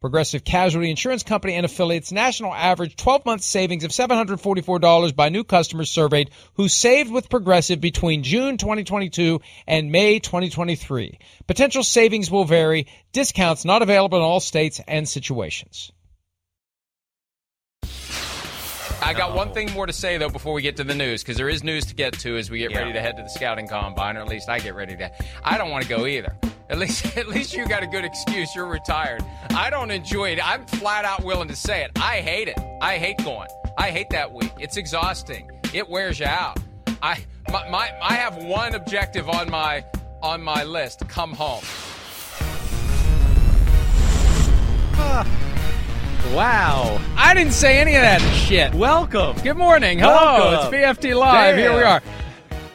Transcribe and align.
Progressive 0.00 0.44
Casualty 0.44 0.88
Insurance 0.88 1.22
Company 1.22 1.56
and 1.56 1.66
affiliates 1.66 2.10
national 2.10 2.54
average 2.54 2.96
12 2.96 3.26
month 3.26 3.42
savings 3.42 3.84
of 3.84 3.90
$744 3.90 5.14
by 5.14 5.28
new 5.28 5.44
customers 5.44 5.90
surveyed 5.90 6.30
who 6.54 6.68
saved 6.68 7.12
with 7.12 7.28
Progressive 7.28 7.82
between 7.82 8.22
June 8.22 8.56
2022 8.56 9.42
and 9.66 9.92
May 9.92 10.18
2023. 10.18 11.18
Potential 11.46 11.82
savings 11.82 12.30
will 12.30 12.46
vary. 12.46 12.86
Discounts 13.12 13.66
not 13.66 13.82
available 13.82 14.16
in 14.16 14.24
all 14.24 14.40
states 14.40 14.80
and 14.88 15.06
situations. 15.06 15.92
I 19.02 19.12
got 19.12 19.34
one 19.34 19.52
thing 19.52 19.70
more 19.72 19.86
to 19.86 19.92
say 19.92 20.16
though 20.16 20.30
before 20.30 20.54
we 20.54 20.62
get 20.62 20.78
to 20.78 20.84
the 20.84 20.94
news 20.94 21.22
because 21.22 21.36
there 21.36 21.48
is 21.50 21.62
news 21.62 21.84
to 21.86 21.94
get 21.94 22.14
to 22.20 22.38
as 22.38 22.50
we 22.50 22.60
get 22.60 22.74
ready 22.74 22.94
to 22.94 23.00
head 23.02 23.18
to 23.18 23.22
the 23.22 23.28
scouting 23.28 23.68
combine, 23.68 24.16
or 24.16 24.20
at 24.20 24.28
least 24.28 24.48
I 24.48 24.60
get 24.60 24.74
ready 24.74 24.96
to. 24.96 25.10
I 25.44 25.58
don't 25.58 25.70
want 25.70 25.82
to 25.82 25.90
go 25.90 26.06
either. 26.06 26.38
At 26.70 26.78
least, 26.78 27.16
at 27.16 27.28
least 27.28 27.52
you 27.54 27.66
got 27.68 27.82
a 27.82 27.86
good 27.86 28.04
excuse. 28.04 28.54
You're 28.54 28.66
retired. 28.66 29.24
I 29.50 29.70
don't 29.70 29.90
enjoy 29.90 30.30
it. 30.30 30.40
I'm 30.42 30.64
flat 30.66 31.04
out 31.04 31.24
willing 31.24 31.48
to 31.48 31.56
say 31.56 31.82
it. 31.84 31.90
I 31.96 32.20
hate 32.20 32.48
it. 32.48 32.58
I 32.80 32.96
hate 32.96 33.18
going. 33.18 33.48
I 33.76 33.90
hate 33.90 34.08
that 34.10 34.32
week. 34.32 34.52
It's 34.58 34.76
exhausting. 34.76 35.50
It 35.74 35.88
wears 35.88 36.20
you 36.20 36.26
out. 36.26 36.58
I 37.02 37.24
my, 37.50 37.68
my 37.68 37.90
I 38.00 38.14
have 38.14 38.36
one 38.36 38.74
objective 38.74 39.28
on 39.28 39.50
my 39.50 39.84
on 40.22 40.42
my 40.42 40.62
list. 40.62 41.06
Come 41.08 41.32
home. 41.32 41.62
Ah. 45.02 45.26
Wow. 46.34 47.00
I 47.16 47.34
didn't 47.34 47.54
say 47.54 47.80
any 47.80 47.96
of 47.96 48.02
that 48.02 48.20
shit. 48.34 48.72
Welcome. 48.74 49.36
Good 49.42 49.56
morning. 49.56 49.98
Hello. 49.98 50.14
Welcome. 50.14 50.74
It's 50.74 51.00
PFT 51.00 51.16
Live. 51.16 51.56
Here 51.56 51.74
we 51.74 51.82
are. 51.82 52.00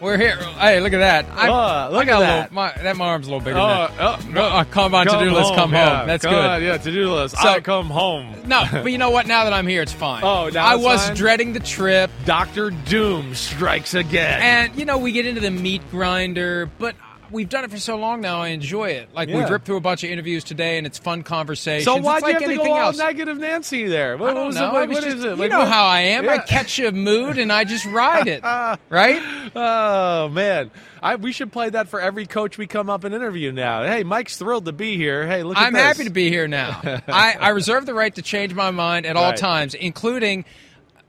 We're 0.06 0.18
here. 0.20 0.36
Hey, 0.38 0.80
look 0.82 0.94
at 0.94 1.00
that. 1.00 1.26
I, 1.36 1.48
Oh, 1.48 1.92
look 1.92 2.04
I 2.04 2.06
got 2.06 2.22
at 2.22 2.26
that. 2.26 2.40
Little, 2.52 2.54
my, 2.54 2.74
that 2.84 2.96
my 2.96 3.06
arm's 3.08 3.26
a 3.26 3.32
little 3.32 3.44
bigger 3.44 3.56
that. 3.56 4.30
no. 4.30 4.44
Uh, 4.44 4.64
come 4.66 4.94
on, 4.94 5.08
to-do 5.08 5.32
list, 5.32 5.56
come 5.56 5.74
yeah. 5.74 5.98
home. 5.98 6.08
That's 6.08 6.24
Come 6.24 6.34
good. 6.36 6.46
on, 6.46 6.62
yeah, 6.64 6.78
to-do 6.78 7.12
list. 7.12 7.36
So- 7.42 7.50
I 7.50 7.60
come 7.60 7.88
home. 7.88 8.36
No, 8.46 8.66
but 8.72 8.92
you 8.92 9.00
know 9.00 9.10
what? 9.10 9.26
Now 9.26 9.46
that 9.46 9.54
I'm 9.54 9.66
here, 9.66 9.82
it's 9.82 9.92
fine. 9.92 10.24
Oh, 10.24 10.50
now 10.50 10.64
I 10.64 10.76
was 10.76 11.08
fine? 11.08 11.16
dreading 11.16 11.54
the 11.54 11.60
trip. 11.60 12.12
Doctor 12.26 12.70
Doom 12.70 13.34
strikes 13.34 13.96
again. 13.96 14.42
And, 14.42 14.76
you 14.80 14.86
know, 14.86 15.00
we 15.00 15.12
get 15.12 15.26
into 15.26 15.42
the 15.42 15.50
meat 15.50 15.82
grinder, 15.90 16.70
but 16.78 16.96
we've 17.32 17.50
done 17.50 17.64
it 17.64 17.72
for 17.72 17.78
so 17.78 17.96
long 17.98 18.22
now, 18.22 18.42
I 18.42 18.50
enjoy 18.50 18.90
it. 18.92 19.14
Like, 19.14 19.30
we've 19.30 19.50
ripped 19.50 19.66
through 19.66 19.78
a 19.78 19.82
bunch 19.82 20.04
of 20.04 20.10
interviews 20.10 20.44
today, 20.44 20.78
and 20.78 20.86
it's 20.88 20.98
fun 20.98 21.24
conversation. 21.24 21.86
so 21.86 21.98
why 21.98 22.20
do 22.20 22.26
like 22.26 22.40
you 22.42 22.48
have 22.50 22.58
to 22.60 22.64
go 22.66 22.72
all 22.74 22.80
else. 22.88 22.98
negative 22.98 23.38
Nancy 23.38 23.86
there? 23.88 24.18
What, 24.18 24.32
I 24.32 24.34
don't 24.34 24.48
was 24.48 24.56
know. 24.56 24.70
it? 24.70 24.90
Like, 24.90 25.02
just-? 25.04 25.18
You 25.18 25.36
Like, 25.36 25.52
know 25.52 25.60
what- 25.60 25.68
how 25.68 25.86
I 25.86 26.02
am. 26.02 26.28
I 26.30 26.38
catch 26.40 26.80
a 26.80 26.92
mood 26.92 27.38
and 27.38 27.52
I 27.52 27.64
just 27.64 27.86
ride 27.86 28.28
it. 28.28 28.44
right? 28.90 29.22
Oh 29.56 30.30
man, 30.30 30.72
I, 31.02 31.16
we 31.16 31.32
should 31.32 31.52
play 31.52 31.70
that 31.70 31.88
for 31.88 32.00
every 32.02 32.26
coach 32.26 32.58
we 32.58 32.68
come 32.68 32.90
up 32.90 33.04
and 33.04 33.14
interview 33.16 33.52
now. 33.52 33.84
Hey, 33.84 34.04
Mike's 34.04 34.38
thrilled 34.38 34.66
to 34.66 34.72
be 34.74 34.98
here. 34.98 35.28
Hey, 35.28 35.44
look. 35.44 35.58
at 35.58 35.64
I'm 35.68 35.74
this. 35.74 35.82
happy 35.82 36.04
to 36.06 36.10
be 36.10 36.30
here 36.30 36.48
now. 36.48 36.80
I, 37.08 37.36
I 37.40 37.50
reserve 37.50 37.86
the 37.86 37.94
right 37.94 38.14
to 38.16 38.22
change 38.22 38.54
my 38.54 38.72
mind 38.72 39.06
at 39.06 39.16
all 39.16 39.30
Right. 39.30 39.38
times, 39.38 39.74
including 39.74 40.46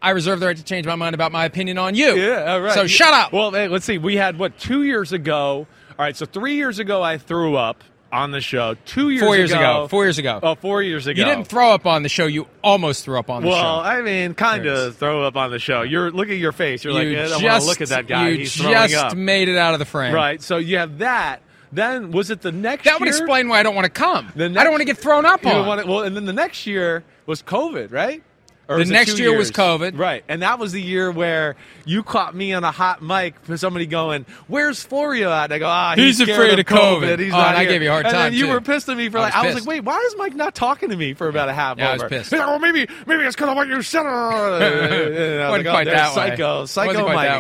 I 0.03 0.11
reserve 0.11 0.41
the 0.41 0.47
right 0.47 0.57
to 0.57 0.63
change 0.63 0.87
my 0.87 0.95
mind 0.95 1.15
about 1.15 1.33
my 1.33 1.45
opinion 1.47 1.79
on 1.79 1.95
you. 1.95 2.15
Yeah, 2.17 2.53
all 2.53 2.61
right. 2.61 2.73
So 2.75 2.87
shut 2.87 3.13
up. 3.13 3.33
Well, 3.33 3.51
hey, 3.51 3.69
let's 3.69 3.85
see. 3.87 3.99
We 3.99 4.17
had 4.17 4.39
what 4.39 4.59
two 4.59 4.83
years 4.85 5.13
ago. 5.13 5.67
All 5.99 6.05
right, 6.05 6.17
so 6.17 6.27
three 6.27 6.55
years 6.57 6.79
ago 6.79 7.03
I 7.03 7.19
threw 7.19 7.57
up 7.57 7.83
on 8.13 8.31
the 8.31 8.41
show. 8.41 8.77
Two 8.85 9.11
years 9.11 9.23
Four 9.23 9.37
years 9.37 9.51
ago, 9.51 9.61
ago. 9.61 9.89
Four 9.89 10.05
years 10.05 10.19
ago. 10.19 10.39
Oh, 10.43 10.55
four 10.55 10.83
years 10.83 11.07
ago. 11.07 11.19
you 11.19 11.25
didn't 11.25 11.49
throw 11.49 11.71
up 11.73 11.87
on 11.87 12.03
the 12.03 12.09
show. 12.09 12.27
You 12.27 12.47
almost 12.63 13.05
threw 13.05 13.19
up 13.19 13.31
on 13.31 13.43
the 13.43 13.49
Well, 13.49 13.57
show. 13.57 13.63
Well, 13.63 13.81
I 13.81 14.03
mean, 14.03 14.35
kind 14.35 14.67
of 14.67 14.97
throw 14.97 15.25
up 15.25 15.37
on 15.37 15.51
the 15.51 15.59
show. 15.59 15.83
You're 15.83 16.11
look 16.11 16.29
at 16.29 16.37
your 16.37 16.53
face. 16.53 16.85
You're 16.85 16.93
like, 16.93 17.05
you 17.05 17.11
yeah, 17.13 17.27
I 17.29 17.43
want 17.43 17.63
to 17.63 17.67
look 17.69 17.81
at 17.81 17.89
that 17.89 18.07
guy. 18.07 18.29
You 18.29 18.39
He's 18.39 18.55
just 18.55 18.63
throwing 18.63 18.95
up. 18.95 19.17
made 19.17 19.49
it 19.49 19.57
out 19.57 19.73
of 19.73 19.79
the 19.81 19.85
frame. 19.87 20.15
Right. 20.15 20.41
So 20.43 20.59
you 20.59 20.79
have 20.79 20.99
that. 20.99 21.41
Then 21.73 22.13
was 22.13 22.31
it 22.31 22.43
the 22.43 22.53
next? 22.53 22.85
Year? 22.85 22.95
That 22.95 23.01
would 23.01 23.07
year? 23.07 23.17
explain 23.17 23.49
why 23.49 23.59
I 23.59 23.63
don't 23.65 23.75
want 23.75 23.87
to 23.87 23.91
come. 23.91 24.33
The 24.37 24.45
I 24.45 24.49
don't 24.49 24.71
want 24.71 24.83
to 24.83 24.85
get 24.87 24.99
thrown 24.99 25.27
up 25.27 25.45
on. 25.45 25.67
wanna- 25.67 25.87
well, 25.87 26.03
and 26.03 26.15
then 26.15 26.25
the 26.27 26.33
next 26.33 26.67
year 26.67 27.03
was 27.27 27.43
COVID, 27.43 27.91
right? 27.93 28.23
Or 28.69 28.79
The 28.79 28.85
next 28.87 29.19
year 29.19 29.37
was? 29.37 29.53
COVID. 29.53 29.97
right? 29.97 30.25
And 30.29 30.43
that 30.43 30.59
was 30.59 30.73
the 30.73 30.83
year 30.83 31.11
where 31.13 31.55
you 31.85 32.03
caught 32.03 32.35
me 32.35 32.53
on 32.53 32.65
a 32.65 32.73
hot 32.73 33.01
mic 33.01 33.39
for 33.45 33.57
somebody 33.57 33.87
going, 33.87 34.27
"Where's 34.49 34.83
Florio 34.83 35.31
at?" 35.31 35.45
And 35.45 35.53
I 35.55 35.59
go, 35.61 35.67
"Ah, 35.69 35.95
he's, 35.95 36.19
He's 36.19 36.29
afraid 36.29 36.59
of 36.59 36.67
COVID." 36.67 37.21
He's 37.21 37.33
Oh, 37.33 37.37
not 37.37 37.49
and 37.51 37.59
I 37.59 37.65
gave 37.65 37.81
you 37.83 37.89
a 37.89 37.93
hard 37.93 38.07
and 38.07 38.13
time, 38.15 38.33
you 38.33 38.47
too. 38.47 38.53
were 38.53 38.61
pissed 38.61 38.89
at 38.89 38.97
me 38.97 39.09
for 39.09 39.19
I 39.19 39.21
like, 39.23 39.35
was 39.35 39.43
I 39.43 39.47
was 39.47 39.55
like, 39.55 39.67
"Wait, 39.67 39.85
why 39.85 39.99
is 40.09 40.17
Mike 40.19 40.35
not 40.35 40.57
talking 40.57 40.89
to 40.91 40.97
me 40.97 41.15
for 41.15 41.29
about 41.29 41.49
a 41.49 41.53
half 41.53 41.79
Yeah, 41.79 41.87
I 41.87 41.89
hour?" 41.91 41.99
was 41.99 42.03
pissed. 42.11 42.31
He's 42.31 42.41
like, 42.41 42.49
"Well, 42.49 42.59
maybe, 42.59 42.89
maybe 43.07 43.23
it's 43.23 43.37
because 43.37 43.51
of 43.51 43.57
what 43.57 43.69
you 43.69 43.81
said." 43.83 44.05
I 44.05 44.51
was 44.51 44.61
Wasn't 44.61 45.51
like, 45.51 45.67
quite 45.67 45.87
oh, 45.87 45.91
that 45.93 46.15
there's 46.15 46.17
way. 46.17 46.31
Psycho, 46.31 46.67
psycho 46.67 47.13
Mike 47.13 47.31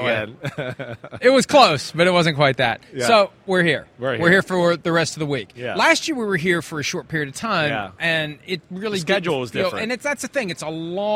again. 0.70 0.96
It 1.20 1.30
was 1.30 1.44
close, 1.46 1.90
but 1.90 2.06
it 2.06 2.12
wasn't 2.12 2.36
quite 2.36 2.58
that. 2.58 2.82
Yeah. 2.94 3.06
So 3.08 3.30
we're 3.46 3.64
here. 3.64 3.86
We're 3.98 4.16
here. 4.16 4.30
here 4.30 4.42
for 4.42 4.76
the 4.76 4.92
rest 4.92 5.16
of 5.16 5.20
the 5.20 5.26
week. 5.26 5.54
Yeah. 5.56 5.74
Last 5.74 6.06
year 6.06 6.16
we 6.16 6.24
were 6.24 6.36
here 6.36 6.62
for 6.62 6.78
a 6.78 6.84
short 6.84 7.08
period 7.08 7.30
of 7.30 7.34
time, 7.34 7.70
Yeah. 7.70 7.90
and 7.98 8.38
it 8.46 8.60
really 8.70 8.98
The 8.98 9.00
schedule 9.00 9.40
was 9.40 9.50
different. 9.50 9.82
And 9.82 9.90
it's 9.92 10.04
that's 10.04 10.22
the 10.22 10.28
thing. 10.28 10.50
It's 10.50 10.62
a 10.62 10.68
long 10.68 11.15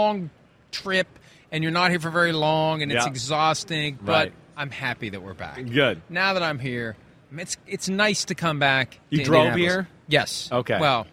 trip, 0.73 1.07
and 1.53 1.63
you're 1.63 1.73
not 1.73 1.91
here 1.91 2.01
for 2.01 2.11
very 2.11 2.33
long, 2.33 2.83
and 2.83 2.91
it's 2.93 3.05
Yeah. 3.05 3.11
exhausting. 3.11 3.99
But 4.03 4.13
Right. 4.13 4.33
I'm 4.57 4.71
happy 4.71 5.09
that 5.11 5.23
we're 5.23 5.35
back. 5.35 5.61
Good. 5.65 6.03
Now 6.09 6.35
that 6.35 6.43
I'm 6.43 6.59
here, 6.59 6.97
it's 7.37 7.57
it's 7.67 7.89
nice 7.89 8.25
to 8.27 8.35
come 8.35 8.59
back. 8.59 8.99
You 9.11 9.25
drove 9.25 9.55
here? 9.55 9.89
Yes. 10.09 10.49
Okay. 10.53 10.79
Well, 10.79 11.07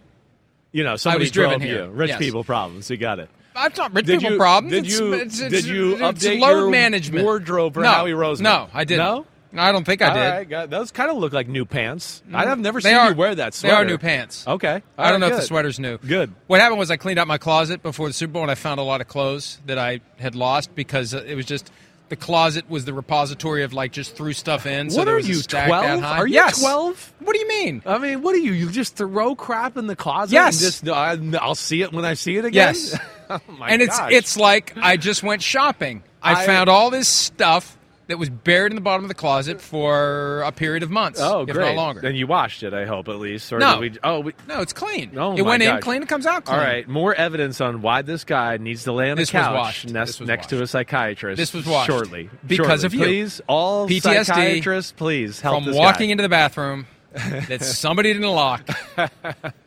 You 0.74 0.84
know, 0.84 0.96
somebody 0.98 1.24
was 1.24 1.31
driven 1.31 1.59
drove 1.59 1.70
here. 1.70 1.86
you. 1.86 1.92
Rich 1.92 2.09
Yes. 2.09 2.20
people 2.20 2.44
problems. 2.44 2.90
You 2.90 2.98
got 2.98 3.20
it. 3.20 3.30
I've 3.56 3.75
not 3.78 3.96
rich 3.96 4.06
Did 4.06 4.20
people 4.20 4.34
you- 4.34 4.38
problems. 4.38 4.72
did 4.74 4.86
It's- 4.86 5.00
you- 5.00 5.14
it's, 5.14 5.40
it's, 5.40 5.52
did 5.52 5.66
you 5.66 5.94
it's 5.94 6.02
update 6.04 6.40
load 6.40 6.50
your 6.50 6.69
management 6.69 7.24
wardrobe 7.25 7.74
for 7.74 7.81
no, 7.81 7.90
Howie 7.90 8.12
Roseman? 8.12 8.42
No, 8.42 8.68
I 8.74 8.84
didn't. 8.84 9.04
No? 9.06 9.25
I 9.59 9.72
don't 9.72 9.84
think 9.85 10.01
I 10.01 10.13
did. 10.13 10.19
right, 10.19 10.50
got- 10.50 10.69
those 10.69 10.92
kind 10.92 11.09
of 11.12 11.18
look 11.18 11.33
like 11.33 11.48
new 11.48 11.65
pants. 11.65 12.21
I've 12.33 12.59
never 12.59 12.80
They 12.81 12.89
seen 12.89 12.98
are- 12.98 13.09
you 13.09 13.15
wear 13.15 13.36
that 13.36 13.54
they 13.54 13.69
are 13.69 13.86
new 13.86 13.98
pants. 13.98 14.45
Okay. 14.48 14.81
I 14.98 15.04
All 15.06 15.12
don't 15.12 15.19
know 15.19 15.27
if 15.27 15.33
the 15.33 15.39
good. 15.39 15.48
sweater's 15.48 15.80
new. 15.80 15.98
Good. 16.00 16.33
What 16.48 16.59
happened 16.59 16.80
was 16.80 16.92
I 16.92 16.98
cleaned 16.98 17.19
out 17.19 17.27
my 17.27 17.38
closet 17.38 17.81
before 17.83 18.07
the 18.07 18.13
Super 18.13 18.33
Bowl 18.33 18.42
and 18.44 18.51
I 18.51 18.56
found 18.56 18.80
a 18.80 18.83
lot 18.83 19.01
of 19.01 19.07
clothes 19.07 19.59
that 19.65 19.77
I 19.77 20.01
had 20.19 20.36
lost 20.36 20.74
because 20.75 21.13
uh, 21.13 21.24
it 21.25 21.36
was 21.36 21.45
just 21.45 21.71
the 22.09 22.15
closet 22.15 22.69
was 22.69 22.86
the 22.86 22.94
repository 22.94 23.63
of 23.63 23.74
like 23.74 23.92
just 23.92 24.15
threw 24.15 24.31
stuff 24.31 24.65
in. 24.65 24.89
So 24.89 24.98
What 25.00 25.06
there 25.06 25.15
are 25.15 25.18
was 25.18 25.25
a 25.25 25.30
you, 25.30 25.36
stack 25.36 25.68
12? 25.68 26.00
high. 26.01 26.18
Are 26.19 26.27
you 26.27 26.36
yes. 26.36 26.60
12? 26.62 27.13
What 27.19 27.33
do 27.33 27.39
you 27.39 27.48
mean? 27.50 27.81
I 27.86 27.98
mean, 27.98 28.21
what 28.21 28.31
do 28.33 28.39
you? 28.39 28.53
You 28.53 28.69
just 28.71 28.95
throw 28.95 29.36
crap 29.36 29.75
in 29.75 29.88
the 29.88 29.95
closet? 29.95 30.33
Yes. 30.33 30.56
And 30.81 30.88
just, 30.88 31.36
I, 31.36 31.38
I'll 31.45 31.53
see 31.56 31.81
it 31.81 31.92
when 31.92 32.06
I 32.06 32.13
see 32.13 32.38
it 32.38 32.45
again? 32.45 32.74
Yes. 32.75 32.98
oh 33.30 33.42
my 33.57 33.68
and 33.69 33.81
it's 33.81 33.98
gosh. 33.98 34.13
it's 34.13 34.38
like 34.38 34.74
I 34.77 34.95
just 34.95 35.21
went 35.21 35.42
shopping. 35.42 36.01
I, 36.24 36.44
I- 36.44 36.45
found 36.45 36.69
all 36.69 36.89
this 36.92 37.07
stuff 37.10 37.76
that 38.07 38.18
was 38.18 38.30
buried 38.30 38.71
in 38.71 38.75
the 38.75 38.81
bottom 38.81 39.04
of 39.04 39.09
the 39.09 39.13
closet 39.15 39.59
for 39.62 40.42
a 40.42 40.51
period 40.51 40.81
of 40.83 40.89
months, 40.89 41.19
Oh, 41.21 41.42
if 41.42 41.50
great. 41.50 41.65
not 41.65 41.75
longer. 41.75 42.01
Then 42.01 42.15
you 42.15 42.25
washed 42.27 42.63
it, 42.63 42.74
I 42.74 42.86
hope, 42.86 43.07
at 43.09 43.19
least. 43.19 43.51
Or 43.51 43.59
No. 43.59 43.80
we, 43.80 43.92
oh, 44.04 44.21
we, 44.21 44.33
no, 44.48 44.62
it's 44.62 44.74
clean. 44.74 45.12
Oh, 45.18 45.36
it 45.36 45.42
went 45.42 45.62
in 45.62 45.80
clean. 45.81 46.01
It 46.04 46.07
comes 46.09 46.25
out 46.25 46.45
clean. 46.45 46.57
all 46.59 46.63
right. 46.65 46.88
More 46.88 47.13
evidence 47.13 47.59
on 47.59 47.81
why 47.81 48.01
this 48.04 48.24
guy 48.24 48.57
needs 48.57 48.86
to 48.86 48.92
lay 48.94 49.12
on 49.12 49.18
This 49.18 49.30
the 49.31 49.38
was 49.38 49.45
couch 49.45 49.54
washed. 49.56 49.86
next, 49.89 50.09
This 50.12 50.19
was 50.21 50.27
next 50.27 50.48
to 50.50 50.62
a 50.62 50.68
psychiatrist. 50.68 51.38
This 51.38 51.54
was 51.54 51.65
washed. 51.65 51.88
shortly. 51.88 52.30
Because 52.45 52.81
Shortly. 52.81 52.86
of 52.86 52.94
you. 52.94 53.00
Please, 53.04 53.42
all 53.48 53.88
PTSD 53.89 54.25
psychiatrists, 54.25 54.92
please 54.94 55.42
help 55.42 55.63
From 55.65 55.74
walking 55.75 56.07
guy. 56.07 56.12
into 56.12 56.21
the 56.21 56.30
bathroom 56.30 56.88
that 57.50 57.62
somebody 57.62 58.13
didn't 58.13 58.30
lock, 58.30 58.68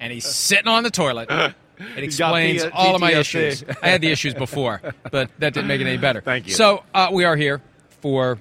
and 0.01 0.13
he's 0.13 0.25
sitting 0.27 0.69
on 0.69 0.83
the 0.83 0.91
toilet. 0.91 1.29
It 1.97 2.05
explains 2.05 2.63
P- 2.63 2.69
all 2.75 2.95
of 2.95 3.01
my 3.01 3.13
issues. 3.15 3.65
I 3.83 3.89
had 3.89 4.03
the 4.03 4.11
issues 4.11 4.35
before, 4.35 4.83
but 5.11 5.31
that 5.39 5.55
didn't 5.55 5.67
make 5.67 5.81
it 5.81 5.87
any 5.87 5.97
better. 5.97 6.21
Thank 6.21 6.47
you. 6.47 6.53
So 6.53 6.85
uh, 6.93 7.09
we 7.11 7.25
are 7.25 7.37
here 7.37 7.63
for 8.01 8.39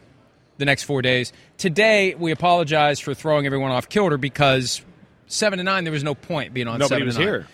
the 0.58 0.66
next 0.66 0.84
four 0.84 1.02
days. 1.02 1.34
Today, 1.58 2.16
we 2.16 2.32
apologize 2.32 3.00
for 3.00 3.14
throwing 3.14 3.46
everyone 3.46 3.72
off 3.72 3.90
kilter 3.90 4.18
because 4.18 4.82
seven 5.28 5.58
to 5.58 5.64
nine, 5.64 5.86
there 5.86 5.94
was 5.94 6.04
no 6.04 6.16
point 6.16 6.54
being 6.54 6.68
on 6.68 6.80
Nobody 6.80 6.90
seven 6.90 7.06
was 7.06 7.16
to 7.16 7.22
nine. 7.22 7.28
here. 7.28 7.48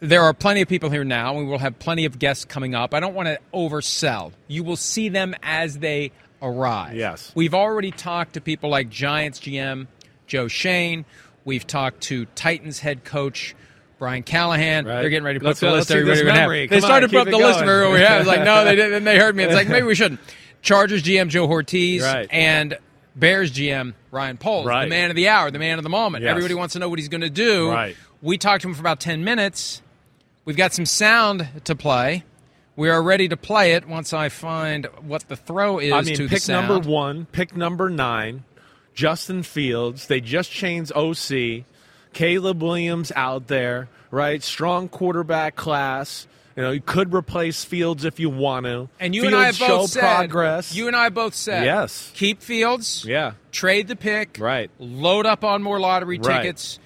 There 0.00 0.22
are 0.22 0.32
plenty 0.32 0.60
of 0.62 0.68
people 0.68 0.90
here 0.90 1.04
now, 1.04 1.36
and 1.36 1.46
we 1.46 1.50
will 1.50 1.58
have 1.58 1.78
plenty 1.78 2.04
of 2.04 2.18
guests 2.18 2.44
coming 2.44 2.74
up. 2.74 2.94
I 2.94 3.00
don't 3.00 3.14
want 3.14 3.26
to 3.28 3.38
oversell. 3.52 4.32
You 4.46 4.62
will 4.62 4.76
see 4.76 5.08
them 5.08 5.34
as 5.42 5.78
they 5.78 6.12
arrive. 6.40 6.94
Yes. 6.94 7.32
We've 7.34 7.54
already 7.54 7.90
talked 7.90 8.34
to 8.34 8.40
people 8.40 8.70
like 8.70 8.90
Giants 8.90 9.40
GM 9.40 9.88
Joe 10.28 10.46
Schoen. 10.46 11.04
We've 11.44 11.66
talked 11.66 12.02
to 12.02 12.26
Titans 12.36 12.78
head 12.78 13.04
coach 13.04 13.56
Brian 13.98 14.22
Callahan. 14.22 14.86
Right. 14.86 15.00
They're 15.00 15.10
getting 15.10 15.24
ready 15.24 15.38
to 15.38 15.42
put 15.42 15.48
Let's 15.48 15.60
the 15.60 15.70
list 15.70 15.90
let's 15.90 16.20
everybody. 16.20 16.68
They 16.68 16.76
on, 16.76 16.82
started 16.82 17.10
to 17.10 17.10
keep 17.10 17.24
put 17.24 17.34
up 17.34 17.40
the 17.40 17.44
list 17.44 17.60
of 17.60 17.68
everyone 17.68 17.94
we 17.94 18.00
have. 18.00 18.20
It's 18.20 18.28
like, 18.28 18.44
no, 18.44 18.64
they 18.64 18.76
didn't. 18.76 18.94
And 18.94 19.06
they 19.06 19.18
heard 19.18 19.34
me. 19.34 19.44
It's 19.44 19.54
like, 19.54 19.68
maybe 19.68 19.86
we 19.86 19.94
shouldn't. 19.94 20.20
Chargers 20.62 21.02
GM 21.02 21.28
Joe 21.28 21.46
Hortiz 21.46 22.02
Right. 22.02 22.28
and 22.30 22.76
Bears 23.16 23.50
GM 23.52 23.94
Ryan 24.10 24.36
Poles, 24.36 24.66
the 24.66 24.86
man 24.86 25.10
of 25.10 25.16
the 25.16 25.28
hour, 25.28 25.50
the 25.50 25.58
man 25.58 25.78
of 25.78 25.82
the 25.82 25.90
moment. 25.90 26.22
Yes. 26.24 26.30
Everybody 26.30 26.54
wants 26.54 26.72
to 26.74 26.78
know 26.78 26.88
what 26.88 26.98
he's 26.98 27.08
going 27.08 27.20
to 27.22 27.30
do. 27.30 27.70
Right. 27.70 27.96
We 28.22 28.38
talked 28.38 28.62
to 28.62 28.68
him 28.68 28.74
for 28.74 28.80
about 28.80 29.00
10 29.00 29.24
minutes. 29.24 29.82
We've 30.44 30.56
got 30.56 30.72
some 30.72 30.86
sound 30.86 31.48
to 31.64 31.76
play. 31.76 32.24
We 32.76 32.90
are 32.90 33.02
ready 33.02 33.28
to 33.28 33.36
play 33.36 33.72
it 33.72 33.88
once 33.88 34.12
I 34.12 34.28
find 34.28 34.86
what 35.02 35.28
the 35.28 35.34
throw 35.36 35.78
is 35.80 35.92
I 35.92 36.02
mean, 36.02 36.14
to 36.16 36.28
pick 36.28 36.46
number 36.48 36.78
one, 36.78 37.26
pick 37.26 37.56
number 37.56 37.90
nine, 37.90 38.44
Justin 38.94 39.42
Fields. 39.42 40.06
They 40.06 40.20
just 40.20 40.50
changed 40.50 40.92
OC. 40.94 41.64
Caleb 42.12 42.62
Williams 42.62 43.12
out 43.16 43.48
there, 43.48 43.88
right? 44.10 44.42
Strong 44.42 44.88
quarterback 44.90 45.56
class. 45.56 46.26
You 46.58 46.64
know, 46.64 46.70
you 46.72 46.80
could 46.80 47.14
replace 47.14 47.62
Fields 47.62 48.04
if 48.04 48.18
you 48.18 48.28
want 48.30 48.66
to. 48.66 48.88
And 48.98 49.14
you 49.14 49.20
Fields 49.22 49.32
and 49.34 49.42
I 49.42 49.46
have 49.46 49.54
show 49.54 49.68
both 49.68 49.90
said, 49.90 50.00
progress. 50.00 50.74
You 50.74 50.88
and 50.88 50.96
I 50.96 51.08
both 51.08 51.34
said, 51.36 51.64
Yes. 51.64 52.10
keep 52.16 52.42
Fields, 52.42 53.04
yeah, 53.06 53.34
trade 53.52 53.86
the 53.86 53.94
pick, 53.94 54.38
Right. 54.40 54.68
Load 54.80 55.24
up 55.24 55.44
on 55.44 55.62
more 55.62 55.78
lottery 55.78 56.18
Right. 56.18 56.42
tickets, 56.42 56.80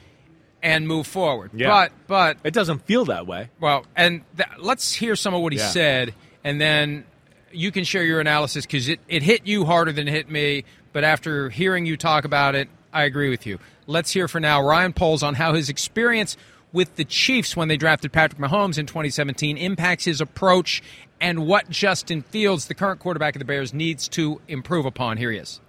and 0.62 0.86
move 0.86 1.06
forward. 1.06 1.52
Yeah. 1.54 1.68
But 1.68 1.92
but 2.06 2.36
it 2.44 2.52
doesn't 2.52 2.84
feel 2.84 3.06
that 3.06 3.26
way. 3.26 3.48
well, 3.60 3.86
and 3.96 4.20
th- 4.36 4.46
let's 4.58 4.92
hear 4.92 5.16
some 5.16 5.32
of 5.32 5.40
what 5.40 5.54
he 5.54 5.58
Yeah. 5.58 5.68
said, 5.70 6.14
and 6.44 6.60
then 6.60 7.04
you 7.50 7.72
can 7.72 7.84
share 7.84 8.04
your 8.04 8.20
analysis 8.20 8.66
because 8.66 8.90
it, 8.90 9.00
it 9.08 9.22
hit 9.22 9.46
you 9.46 9.64
harder 9.64 9.90
than 9.92 10.06
it 10.06 10.10
hit 10.12 10.30
me. 10.30 10.64
But 10.92 11.02
after 11.02 11.48
hearing 11.48 11.86
you 11.86 11.96
talk 11.96 12.26
about 12.26 12.54
it, 12.54 12.68
I 12.92 13.04
agree 13.04 13.30
with 13.30 13.46
you. 13.46 13.58
Let's 13.86 14.10
hear 14.10 14.28
for 14.28 14.38
now 14.38 14.62
Ryan 14.62 14.92
Poles 14.92 15.22
on 15.22 15.34
how 15.34 15.54
his 15.54 15.70
experience 15.70 16.36
with 16.72 16.96
the 16.96 17.04
Chiefs 17.04 17.56
when 17.56 17.68
they 17.68 17.76
drafted 17.76 18.12
Patrick 18.12 18.40
Mahomes 18.40 18.78
in 18.78 18.86
2017 18.86 19.56
impacts 19.58 20.04
his 20.04 20.20
approach 20.20 20.82
and 21.20 21.46
what 21.46 21.68
Justin 21.70 22.22
Fields, 22.22 22.66
the 22.66 22.74
current 22.74 23.00
quarterback 23.00 23.34
of 23.36 23.38
the 23.38 23.44
Bears, 23.44 23.72
needs 23.74 24.08
to 24.08 24.40
improve 24.48 24.86
upon. 24.86 25.16
Here 25.18 25.30
he 25.30 25.38
is. 25.38 25.60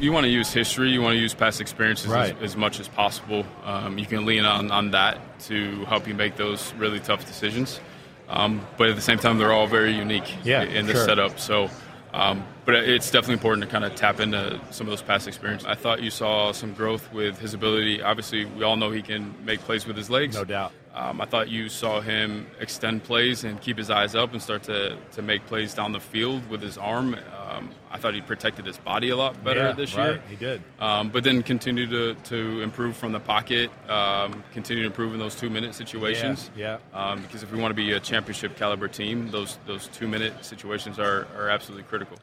you 0.00 0.12
want 0.12 0.24
to 0.24 0.30
use 0.30 0.52
history, 0.52 0.90
you 0.90 1.00
want 1.00 1.14
to 1.14 1.20
use 1.20 1.34
past 1.34 1.60
experiences 1.60 2.08
Right. 2.08 2.34
as, 2.38 2.42
as 2.52 2.56
much 2.56 2.80
as 2.80 2.88
possible. 2.88 3.44
Um, 3.64 3.98
you 3.98 4.06
can 4.06 4.24
lean 4.26 4.44
on, 4.44 4.70
on 4.70 4.90
that 4.92 5.38
to 5.40 5.84
help 5.84 6.08
you 6.08 6.14
make 6.14 6.36
those 6.36 6.72
really 6.74 6.98
tough 7.00 7.24
decisions. 7.26 7.80
Um, 8.28 8.66
but 8.78 8.88
at 8.88 8.96
the 8.96 9.02
same 9.02 9.18
time, 9.18 9.38
they're 9.38 9.52
all 9.52 9.66
very 9.66 9.92
unique 9.94 10.34
Yeah, 10.44 10.62
in 10.62 10.86
the 10.86 10.94
sure. 10.94 11.04
setup. 11.04 11.38
So, 11.38 11.70
um, 12.14 12.46
but 12.64 12.76
it's 12.76 13.10
definitely 13.10 13.34
important 13.34 13.64
to 13.64 13.70
kind 13.70 13.84
of 13.84 13.94
tap 13.96 14.20
into 14.20 14.60
some 14.70 14.86
of 14.86 14.92
those 14.92 15.02
past 15.02 15.26
experiences. 15.26 15.66
I 15.66 15.74
thought 15.74 16.00
you 16.00 16.10
saw 16.10 16.52
some 16.52 16.72
growth 16.72 17.12
with 17.12 17.38
his 17.38 17.54
ability. 17.54 18.02
Obviously, 18.02 18.44
we 18.44 18.62
all 18.62 18.76
know 18.76 18.92
he 18.92 19.02
can 19.02 19.34
make 19.44 19.58
plays 19.60 19.84
with 19.84 19.96
his 19.96 20.08
legs. 20.08 20.36
No 20.36 20.44
doubt. 20.44 20.72
Um, 20.94 21.20
I 21.20 21.24
thought 21.24 21.48
you 21.48 21.68
saw 21.68 22.00
him 22.00 22.46
extend 22.60 23.02
plays 23.02 23.42
and 23.42 23.60
keep 23.60 23.76
his 23.76 23.90
eyes 23.90 24.14
up 24.14 24.32
and 24.32 24.40
start 24.40 24.62
to, 24.64 24.96
to 25.12 25.22
make 25.22 25.44
plays 25.46 25.74
down 25.74 25.90
the 25.90 25.98
field 25.98 26.48
with 26.48 26.62
his 26.62 26.78
arm. 26.78 27.14
Um, 27.14 27.70
I 27.90 27.98
thought 27.98 28.14
he 28.14 28.20
protected 28.20 28.64
his 28.64 28.78
body 28.78 29.10
a 29.10 29.16
lot 29.16 29.42
better 29.42 29.60
Yeah, 29.60 29.72
this 29.72 29.96
right. 29.96 30.12
year. 30.12 30.22
He 30.30 30.36
did. 30.36 30.62
Um, 30.78 31.08
but 31.10 31.24
then 31.24 31.42
continue 31.42 31.88
to, 31.88 32.14
to 32.14 32.60
improve 32.62 32.96
from 32.96 33.10
the 33.10 33.18
pocket, 33.18 33.70
um, 33.90 34.44
continue 34.52 34.84
to 34.84 34.86
improve 34.86 35.12
in 35.14 35.18
those 35.18 35.34
two 35.34 35.50
minute 35.50 35.74
situations. 35.74 36.50
Yeah, 36.56 36.78
Um, 36.92 37.22
because 37.22 37.42
if 37.42 37.50
we 37.50 37.60
want 37.60 37.72
to 37.72 37.76
be 37.76 37.90
a 37.92 38.00
championship 38.00 38.56
caliber 38.56 38.86
team, 38.86 39.30
those 39.32 39.58
those 39.66 39.88
two 39.88 40.06
minute 40.06 40.44
situations 40.44 41.00
are, 41.00 41.26
are 41.36 41.48
absolutely 41.50 41.84
critical. 41.84 42.18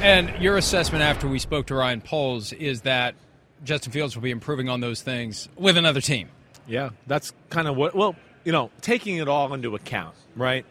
And 0.00 0.42
your 0.42 0.56
assessment 0.56 1.04
after 1.04 1.28
we 1.28 1.38
spoke 1.38 1.66
to 1.66 1.76
Ryan 1.76 2.00
Poles 2.00 2.52
is 2.52 2.80
that 2.82 3.14
Justin 3.62 3.92
Fields 3.92 4.16
will 4.16 4.22
be 4.22 4.32
improving 4.32 4.68
on 4.68 4.80
those 4.80 5.00
things 5.00 5.48
with 5.56 5.76
another 5.76 6.00
team. 6.00 6.28
Yeah, 6.66 6.90
that's 7.06 7.32
kind 7.50 7.68
of 7.68 7.76
what. 7.76 7.94
Well, 7.94 8.16
you 8.44 8.52
know, 8.52 8.70
taking 8.80 9.16
it 9.16 9.28
all 9.28 9.52
into 9.54 9.74
account, 9.74 10.14
right? 10.36 10.64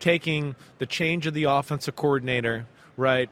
Taking 0.00 0.54
the 0.78 0.86
change 0.86 1.26
of 1.26 1.34
the 1.34 1.44
offensive 1.44 1.96
coordinator, 1.96 2.66
right? 2.96 3.30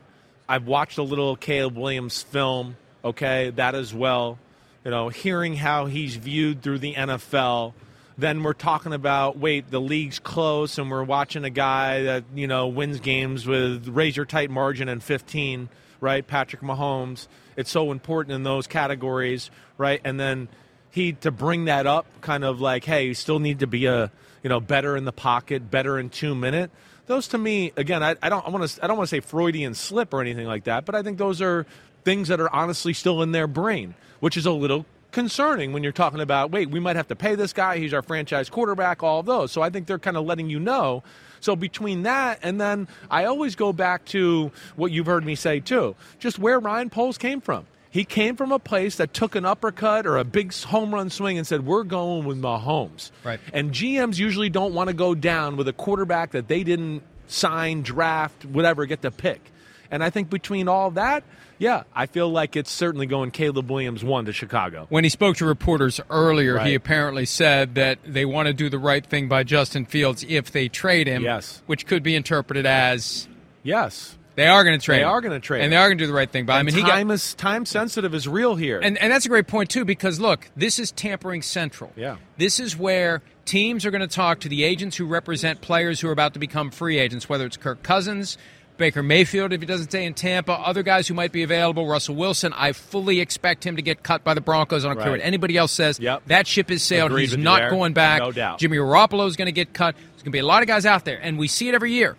I've 0.48 0.66
watched 0.66 0.98
a 0.98 1.02
little 1.02 1.36
Caleb 1.36 1.76
Williams 1.76 2.22
film, 2.22 2.76
okay, 3.04 3.50
that 3.50 3.74
as 3.74 3.94
well. 3.94 4.38
You 4.84 4.90
know, 4.90 5.08
hearing 5.08 5.56
how 5.56 5.86
he's 5.86 6.16
viewed 6.16 6.62
through 6.62 6.78
the 6.78 6.94
NFL. 6.94 7.72
Then 8.16 8.42
we're 8.42 8.52
talking 8.52 8.92
about 8.92 9.38
wait, 9.38 9.70
the 9.70 9.80
league's 9.80 10.18
close, 10.18 10.78
and 10.78 10.90
we're 10.90 11.02
watching 11.02 11.44
a 11.44 11.50
guy 11.50 12.02
that 12.04 12.24
you 12.34 12.46
know 12.46 12.68
wins 12.68 13.00
games 13.00 13.46
with 13.46 13.88
razor 13.88 14.24
tight 14.24 14.50
margin 14.50 14.88
and 14.88 15.02
15, 15.02 15.68
right? 16.00 16.26
Patrick 16.26 16.62
Mahomes. 16.62 17.26
It's 17.56 17.70
so 17.70 17.90
important 17.90 18.34
in 18.34 18.42
those 18.42 18.66
categories, 18.66 19.50
right? 19.78 20.00
And 20.04 20.18
then 20.20 20.48
he 20.94 21.12
to 21.12 21.32
bring 21.32 21.64
that 21.64 21.88
up, 21.88 22.06
kind 22.20 22.44
of 22.44 22.60
like, 22.60 22.84
hey, 22.84 23.06
you 23.06 23.14
still 23.14 23.40
need 23.40 23.58
to 23.58 23.66
be 23.66 23.86
a 23.86 24.12
you 24.44 24.48
know 24.48 24.60
better 24.60 24.96
in 24.96 25.04
the 25.04 25.12
pocket, 25.12 25.68
better 25.68 25.98
in 25.98 26.08
two 26.08 26.36
minute. 26.36 26.70
Those 27.06 27.26
to 27.28 27.38
me, 27.38 27.72
again, 27.76 28.04
I, 28.04 28.14
I 28.22 28.28
don't 28.28 28.46
I 28.46 28.50
want 28.50 28.70
to 28.70 28.84
I 28.84 28.86
don't 28.86 28.96
want 28.96 29.08
to 29.08 29.16
say 29.16 29.18
Freudian 29.18 29.74
slip 29.74 30.14
or 30.14 30.20
anything 30.20 30.46
like 30.46 30.64
that, 30.64 30.84
but 30.84 30.94
I 30.94 31.02
think 31.02 31.18
those 31.18 31.42
are 31.42 31.66
things 32.04 32.28
that 32.28 32.40
are 32.40 32.48
honestly 32.54 32.92
still 32.92 33.22
in 33.22 33.32
their 33.32 33.48
brain, 33.48 33.96
which 34.20 34.36
is 34.36 34.46
a 34.46 34.52
little 34.52 34.86
concerning 35.10 35.72
when 35.72 35.82
you're 35.82 35.90
talking 35.90 36.20
about 36.20 36.52
wait, 36.52 36.70
we 36.70 36.78
might 36.78 36.94
have 36.94 37.08
to 37.08 37.16
pay 37.16 37.34
this 37.34 37.52
guy, 37.52 37.78
he's 37.78 37.92
our 37.92 38.02
franchise 38.02 38.48
quarterback, 38.48 39.02
all 39.02 39.18
of 39.18 39.26
those. 39.26 39.50
So 39.50 39.62
I 39.62 39.70
think 39.70 39.88
they're 39.88 39.98
kind 39.98 40.16
of 40.16 40.24
letting 40.24 40.48
you 40.48 40.60
know. 40.60 41.02
So 41.40 41.56
between 41.56 42.04
that 42.04 42.38
and 42.40 42.60
then 42.60 42.86
I 43.10 43.24
always 43.24 43.56
go 43.56 43.72
back 43.72 44.04
to 44.06 44.52
what 44.76 44.92
you've 44.92 45.06
heard 45.06 45.24
me 45.24 45.34
say 45.34 45.58
too, 45.58 45.96
just 46.20 46.38
where 46.38 46.60
Ryan 46.60 46.88
Poles 46.88 47.18
came 47.18 47.40
from. 47.40 47.66
He 47.94 48.04
came 48.04 48.34
from 48.34 48.50
a 48.50 48.58
place 48.58 48.96
that 48.96 49.14
took 49.14 49.36
an 49.36 49.44
uppercut 49.44 50.04
or 50.04 50.16
a 50.16 50.24
big 50.24 50.52
home 50.52 50.92
run 50.92 51.10
swing 51.10 51.38
and 51.38 51.46
said, 51.46 51.64
"We're 51.64 51.84
going 51.84 52.24
with 52.24 52.42
Mahomes." 52.42 53.12
Right. 53.22 53.38
And 53.52 53.70
GMs 53.70 54.18
usually 54.18 54.48
don't 54.48 54.74
want 54.74 54.88
to 54.88 54.94
go 54.94 55.14
down 55.14 55.56
with 55.56 55.68
a 55.68 55.72
quarterback 55.72 56.32
that 56.32 56.48
they 56.48 56.64
didn't 56.64 57.04
sign, 57.28 57.82
draft, 57.82 58.44
whatever, 58.46 58.84
get 58.84 59.02
the 59.02 59.12
pick. 59.12 59.52
And 59.92 60.02
I 60.02 60.10
think 60.10 60.28
between 60.28 60.66
all 60.66 60.90
that, 60.90 61.22
yeah, 61.58 61.84
I 61.94 62.06
feel 62.06 62.28
like 62.28 62.56
it's 62.56 62.72
certainly 62.72 63.06
going 63.06 63.30
Caleb 63.30 63.70
Williams 63.70 64.02
one 64.02 64.24
to 64.24 64.32
Chicago. 64.32 64.86
When 64.88 65.04
he 65.04 65.10
spoke 65.10 65.36
to 65.36 65.44
reporters 65.44 66.00
earlier, 66.10 66.58
he 66.58 66.74
apparently 66.74 67.26
said 67.26 67.76
that 67.76 68.00
they 68.04 68.24
want 68.24 68.48
to 68.48 68.52
do 68.52 68.68
the 68.68 68.80
right 68.80 69.06
thing 69.06 69.28
by 69.28 69.44
Justin 69.44 69.84
Fields 69.84 70.26
if 70.28 70.50
they 70.50 70.68
trade 70.68 71.06
him. 71.06 71.22
Yes. 71.22 71.62
Which 71.66 71.86
could 71.86 72.02
be 72.02 72.16
interpreted 72.16 72.66
as 72.66 73.28
Yes. 73.62 74.18
They 74.36 74.46
are 74.46 74.64
going 74.64 74.78
to 74.78 74.84
trade 74.84 74.98
They 74.98 75.02
him. 75.02 75.08
are 75.08 75.20
gonna 75.20 75.40
trade 75.40 75.58
And 75.60 75.66
him. 75.66 75.70
they 75.70 75.76
are 75.76 75.88
going 75.88 75.98
to 75.98 76.02
do 76.04 76.06
the 76.08 76.12
right 76.12 76.30
thing 76.30 76.44
him. 76.44 76.50
And 76.50 76.70
he 76.70 76.82
got, 76.82 76.90
time 76.90 77.10
is 77.10 77.34
time 77.34 77.64
sensitive 77.66 78.14
is 78.14 78.26
real 78.28 78.54
here. 78.56 78.80
And, 78.82 78.98
and 78.98 79.12
that's 79.12 79.26
a 79.26 79.28
great 79.28 79.46
point, 79.46 79.70
too, 79.70 79.84
because 79.84 80.18
look, 80.20 80.48
this 80.56 80.78
is 80.78 80.90
tampering 80.92 81.42
central. 81.42 81.92
Yeah. 81.96 82.16
This 82.36 82.58
is 82.60 82.76
where 82.76 83.22
teams 83.44 83.84
are 83.86 83.90
going 83.90 84.00
to 84.00 84.06
talk 84.08 84.40
to 84.40 84.48
the 84.48 84.64
agents 84.64 84.96
who 84.96 85.06
represent 85.06 85.60
players 85.60 86.00
who 86.00 86.08
are 86.08 86.12
about 86.12 86.34
to 86.34 86.40
become 86.40 86.70
free 86.70 86.98
agents, 86.98 87.28
whether 87.28 87.46
it's 87.46 87.56
Kirk 87.56 87.82
Cousins, 87.82 88.36
Baker 88.76 89.04
Mayfield, 89.04 89.52
if 89.52 89.60
he 89.60 89.66
doesn't 89.68 89.86
stay 89.90 90.04
in 90.04 90.14
Tampa, 90.14 90.50
other 90.52 90.82
guys 90.82 91.06
who 91.06 91.14
might 91.14 91.30
be 91.30 91.44
available, 91.44 91.86
Russell 91.86 92.16
Wilson. 92.16 92.52
I 92.56 92.72
fully 92.72 93.20
expect 93.20 93.64
him 93.64 93.76
to 93.76 93.82
get 93.82 94.02
cut 94.02 94.24
by 94.24 94.34
the 94.34 94.40
Broncos. 94.40 94.84
I 94.84 94.88
don't 94.88 94.96
care 94.96 95.04
Right. 95.12 95.18
what 95.18 95.20
anybody 95.20 95.56
else 95.56 95.70
says. 95.70 96.00
Yep. 96.00 96.22
That 96.26 96.48
ship 96.48 96.72
is 96.72 96.82
sailed. 96.82 97.12
Agreed 97.12 97.28
He's 97.28 97.36
not 97.38 97.60
there. 97.60 97.70
going 97.70 97.92
back. 97.92 98.20
No 98.20 98.32
doubt. 98.32 98.58
Jimmy 98.58 98.78
Garoppolo 98.78 99.28
is 99.28 99.36
going 99.36 99.46
to 99.46 99.52
get 99.52 99.72
cut. 99.72 99.94
There's 99.94 100.22
going 100.22 100.24
to 100.24 100.30
be 100.30 100.38
a 100.40 100.46
lot 100.46 100.62
of 100.62 100.66
guys 100.66 100.86
out 100.86 101.04
there, 101.04 101.20
and 101.22 101.38
we 101.38 101.46
see 101.46 101.68
it 101.68 101.74
every 101.76 101.92
year. 101.92 102.16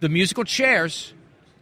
The 0.00 0.08
musical 0.08 0.44
chairs 0.44 1.12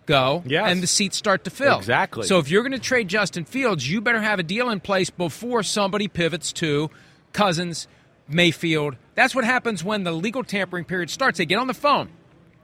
go, 0.07 0.43
Yes. 0.47 0.71
and 0.71 0.83
the 0.83 0.87
seats 0.87 1.17
start 1.17 1.45
to 1.45 1.51
fill. 1.51 1.79
Exactly. 1.79 2.27
So 2.27 2.39
if 2.39 2.51
you're 2.51 2.63
going 2.63 2.73
to 2.73 2.79
trade 2.79 3.09
Justin 3.09 3.45
Fields, 3.45 3.89
you 3.91 4.01
better 4.01 4.21
have 4.21 4.39
a 4.39 4.43
deal 4.43 4.69
in 4.71 4.81
place 4.81 5.09
before 5.11 5.63
somebody 5.63 6.09
pivots 6.09 6.53
to 6.55 6.91
Cousins, 7.33 7.89
Mayfield. 8.29 8.97
That's 9.15 9.35
what 9.35 9.45
happens 9.45 9.83
when 9.85 10.05
the 10.05 10.13
legal 10.13 10.45
tampering 10.45 10.85
period 10.85 11.11
starts. 11.11 11.39
They 11.39 11.47
get 11.47 11.59
on 11.59 11.69
the 11.69 11.75
phone, 11.75 12.09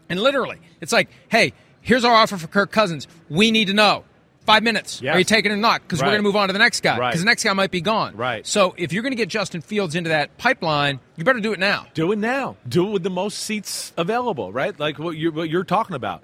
and 0.09 0.21
literally, 0.21 0.59
it's 0.81 0.93
like, 0.93 1.09
hey, 1.29 1.53
Here's 1.83 2.05
our 2.05 2.13
offer 2.15 2.37
for 2.37 2.47
Kirk 2.47 2.71
Cousins. 2.71 3.09
We 3.31 3.51
need 3.51 3.69
to 3.69 3.73
know. 3.73 4.05
Five 4.51 4.63
minutes. 4.63 5.01
Yes. 5.01 5.15
Are 5.15 5.19
you 5.19 5.25
taking 5.25 5.53
it 5.53 5.55
or 5.55 5.59
not? 5.59 5.83
Because 5.83 6.01
Right. 6.01 6.07
we're 6.09 6.13
going 6.13 6.23
to 6.23 6.29
move 6.29 6.37
on 6.37 6.49
to 6.49 6.53
the 6.53 6.59
next 6.59 6.83
guy. 6.83 6.99
Right. 6.99 7.11
Because 7.11 7.21
the 7.21 7.27
next 7.27 7.45
guy 7.45 7.53
might 7.53 7.71
be 7.71 7.81
gone. 7.81 8.17
Right. 8.17 8.47
So 8.47 8.75
if 8.77 8.93
you're 8.93 9.03
going 9.03 9.13
to 9.13 9.17
get 9.17 9.29
Justin 9.29 9.61
Fields 9.61 9.95
into 9.95 10.11
that 10.11 10.37
pipeline, 10.39 10.99
you 11.17 11.25
better 11.25 11.41
do 11.41 11.53
it 11.53 11.59
now. 11.61 11.87
Do 11.95 12.11
it 12.13 12.19
now. 12.19 12.57
Do 12.69 12.89
it 12.89 12.91
with 12.91 13.03
the 13.03 13.11
most 13.11 13.39
seats 13.39 13.93
available, 13.97 14.53
right? 14.53 14.79
Like 14.79 14.99
what 14.99 15.17
you're, 15.17 15.33
what 15.33 15.49
you're 15.49 15.65
talking 15.65 15.95
about. 15.95 16.23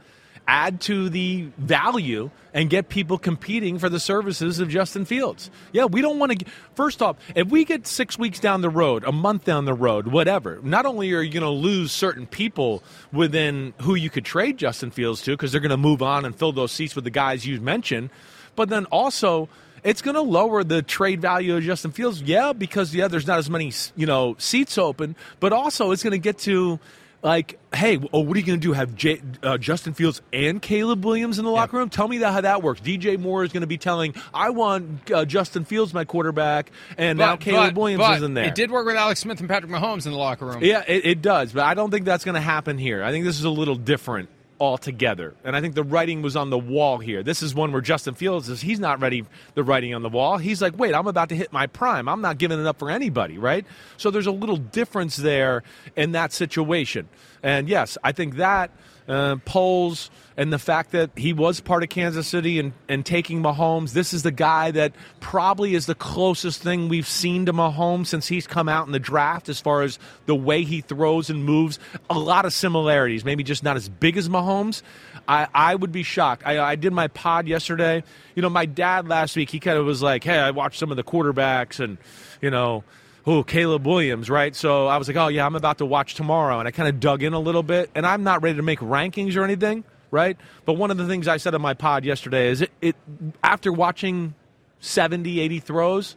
Add 0.49 0.81
to 0.83 1.09
the 1.09 1.49
value 1.59 2.31
and 2.55 2.71
get 2.71 2.89
people 2.89 3.19
competing 3.19 3.79
for 3.79 3.89
the 3.89 4.01
services 4.01 4.61
of 4.61 4.69
Justin 4.69 5.05
Fields. 5.05 5.51
Yeah, 5.73 5.85
we 5.85 6.01
don't 6.01 6.19
want 6.19 6.39
to. 6.39 6.47
First 6.75 7.03
off, 7.03 7.17
if 7.35 7.49
we 7.49 7.65
get 7.65 7.87
six 7.87 8.19
weeks 8.19 8.41
down 8.41 8.61
the 8.61 8.71
road, 8.71 9.05
a 9.05 9.13
month 9.13 9.45
down 9.45 9.65
the 9.65 9.75
road, 9.75 10.07
whatever, 10.07 10.59
not 10.63 10.87
only 10.87 11.13
are 11.13 11.21
you 11.21 11.33
going 11.33 11.43
to 11.43 11.51
lose 11.51 11.93
certain 11.93 12.27
people 12.27 12.83
within 13.13 13.75
who 13.83 13.95
you 13.95 14.09
could 14.09 14.25
trade 14.25 14.57
Justin 14.57 14.91
Fields 14.91 15.21
to 15.23 15.33
because 15.33 15.53
they're 15.53 15.61
going 15.61 15.71
to 15.71 15.77
move 15.77 16.01
on 16.01 16.25
and 16.25 16.35
fill 16.35 16.53
those 16.53 16.73
seats 16.73 16.95
with 16.95 17.05
the 17.05 17.11
guys 17.11 17.45
you 17.45 17.61
mentioned, 17.61 18.11
but 18.55 18.69
then 18.69 18.87
also 18.87 19.49
it's 19.85 20.03
going 20.03 20.15
to 20.15 20.23
lower 20.23 20.65
the 20.65 20.83
trade 20.83 21.21
value 21.21 21.57
of 21.57 21.63
Justin 21.63 21.93
Fields. 21.93 22.23
Yeah, 22.23 22.53
because 22.53 22.95
yeah, 22.95 23.09
there's 23.09 23.27
not 23.27 23.39
as 23.39 23.51
many 23.51 23.73
you 23.95 24.07
know 24.07 24.35
seats 24.39 24.79
open, 24.79 25.15
but 25.41 25.53
also 25.53 25.91
it's 25.91 26.03
going 26.03 26.13
to 26.13 26.19
get 26.19 26.39
to 26.39 26.81
like, 27.27 27.59
hey, 27.75 27.99
oh, 28.13 28.21
what 28.21 28.37
are 28.37 28.41
you 28.41 28.47
going 28.47 28.61
to 28.61 28.65
do? 28.65 28.73
Have 28.73 28.95
J- 28.95 29.21
uh, 29.43 29.59
Justin 29.59 29.95
Fields 29.95 30.23
and 30.33 30.63
Caleb 30.63 31.05
Williams 31.05 31.41
in 31.41 31.45
the 31.45 31.51
locker 31.51 31.77
room? 31.77 31.91
Tell 31.91 32.07
me 32.07 32.19
that 32.19 32.31
how 32.33 32.41
that 32.43 32.63
works. 32.63 32.81
DJ 32.81 33.19
Moore 33.19 33.43
is 33.43 33.53
going 33.53 33.63
to 33.63 33.67
be 33.67 33.79
telling, 33.79 34.15
I 34.33 34.51
want 34.51 35.11
uh, 35.11 35.25
Justin 35.25 35.65
Fields 35.65 35.93
my 35.93 36.05
quarterback, 36.05 36.71
and 36.97 37.19
now 37.19 37.35
Caleb 37.35 37.75
but- 37.75 37.81
Williams 37.81 37.99
but 38.05 38.17
is 38.19 38.23
in 38.23 38.35
there. 38.35 38.45
It 38.45 38.55
did 38.55 38.71
work 38.71 38.87
with 38.87 38.95
Alex 38.95 39.19
Smith 39.19 39.41
and 39.41 39.49
Patrick 39.49 39.73
Mahomes 39.73 40.07
in 40.07 40.13
the 40.13 40.19
locker 40.19 40.47
room. 40.47 40.63
Yeah, 40.63 40.85
it, 40.87 41.05
it 41.05 41.21
does, 41.23 41.53
but 41.53 41.65
I 41.65 41.75
don't 41.75 41.91
think 41.91 42.05
that's 42.05 42.25
going 42.25 42.37
to 42.37 42.41
happen 42.41 42.79
here. 42.79 43.03
I 43.03 43.11
think 43.11 43.25
this 43.25 43.39
is 43.41 43.45
a 43.45 43.51
little 43.51 43.75
different 43.75 44.29
altogether, 44.61 45.35
and 45.45 45.55
I 45.55 45.61
think 45.61 45.75
the 45.75 45.85
writing 45.85 46.23
was 46.23 46.37
on 46.37 46.51
the 46.51 46.59
wall 46.59 46.99
here. 46.99 47.23
This 47.23 47.43
is 47.43 47.55
one 47.55 47.73
where 47.73 47.81
Justin 47.81 48.15
Fields 48.15 48.49
is 48.49 48.61
he's 48.61 48.81
not 48.81 49.01
ready. 49.01 49.25
The 49.55 49.63
writing 49.63 49.95
on 49.95 50.03
the 50.03 50.09
wall. 50.09 50.39
He's 50.39 50.63
like, 50.63 50.79
wait, 50.79 50.95
I'm 50.95 51.07
about 51.07 51.29
to 51.31 51.37
hit 51.37 51.53
my 51.53 51.67
prime. 51.67 52.09
I'm 52.09 52.21
not 52.21 52.39
giving 52.39 52.59
it 52.61 52.67
up 52.67 52.79
for 52.79 52.91
anybody, 52.91 53.39
right? 53.39 53.67
So 53.97 54.11
there's 54.11 54.27
a 54.27 54.33
little 54.33 54.57
difference 54.57 55.17
there 55.17 55.63
in 55.97 56.13
that 56.13 56.33
situation, 56.33 57.09
and 57.43 57.69
yes, 57.69 57.99
I 58.03 58.13
think 58.13 58.37
that 58.37 58.71
uh, 59.09 59.37
Poles 59.45 60.11
and 60.37 60.53
the 60.53 60.59
fact 60.59 60.93
that 60.93 61.11
he 61.17 61.33
was 61.33 61.61
part 61.61 61.83
of 61.83 61.89
Kansas 61.89 62.29
City 62.29 62.59
and, 62.59 62.73
and 62.89 63.07
taking 63.07 63.43
Mahomes, 63.43 63.93
this 63.93 64.13
is 64.13 64.23
the 64.23 64.31
guy 64.31 64.71
that 64.73 64.93
probably 65.21 65.75
is 65.75 65.87
the 65.87 65.95
closest 65.95 66.63
thing 66.63 66.89
we've 66.89 67.07
seen 67.07 67.47
to 67.47 67.53
Mahomes 67.53 68.09
since 68.09 68.27
he's 68.27 68.47
come 68.47 68.69
out 68.69 68.87
in 68.87 68.93
the 68.93 68.99
draft 68.99 69.49
as 69.49 69.61
far 69.61 69.83
as 69.83 69.99
the 70.27 70.35
way 70.35 70.63
he 70.63 70.83
throws 70.83 71.31
and 71.31 71.45
moves. 71.45 71.79
A 72.11 72.19
lot 72.19 72.45
of 72.45 72.53
similarities, 72.53 73.25
maybe 73.25 73.45
just 73.45 73.63
not 73.63 73.77
as 73.77 73.89
big 73.89 74.17
as 74.19 74.29
Mahomes. 74.29 74.83
I, 75.27 75.49
I 75.55 75.75
would 75.75 75.93
be 75.93 76.03
shocked. 76.03 76.43
I, 76.45 76.59
I 76.61 76.77
did 76.77 76.93
my 76.93 77.09
pod 77.09 77.49
yesterday. 77.49 78.05
You 78.35 78.43
know, 78.43 78.51
my 78.51 78.67
dad 78.67 79.09
last 79.09 79.37
week, 79.37 79.51
he 79.51 79.59
kind 79.59 79.79
of 79.79 79.87
was 79.87 80.03
like, 80.03 80.23
hey, 80.23 80.39
I 80.39 80.51
watched 80.51 80.79
some 80.79 80.91
of 80.91 80.97
the 80.97 81.05
quarterbacks 81.05 81.81
and, 81.81 81.97
you 82.43 82.51
know, 82.51 82.85
oh, 83.27 83.43
Caleb 83.43 83.87
Williams, 83.87 84.31
right? 84.31 84.55
So 84.55 84.87
I 84.87 84.97
was 84.97 85.09
like, 85.09 85.17
oh, 85.17 85.29
yeah, 85.29 85.45
I'm 85.45 85.57
about 85.57 85.79
to 85.79 85.87
watch 85.87 86.15
tomorrow. 86.15 86.59
And 86.59 86.69
I 86.69 86.71
kind 86.71 86.89
of 86.89 87.01
dug 87.01 87.23
in 87.23 87.33
a 87.33 87.41
little 87.41 87.63
bit. 87.63 87.91
And 87.95 88.07
I'm 88.07 88.23
not 88.23 88.43
ready 88.43 88.57
to 88.57 88.63
make 88.63 88.79
rankings 88.79 89.37
or 89.37 89.43
anything, 89.43 89.85
right? 90.11 90.37
But 90.65 90.75
one 90.75 90.91
of 90.91 90.97
the 90.97 91.07
things 91.07 91.27
I 91.27 91.39
said 91.39 91.55
on 91.55 91.61
my 91.61 91.75
pod 91.75 92.05
yesterday 92.05 92.49
is 92.49 92.63
it, 92.63 92.71
it 92.81 92.97
after 93.43 93.73
watching 93.73 94.35
70, 94.81 95.41
80 95.41 95.61
throws, 95.61 96.17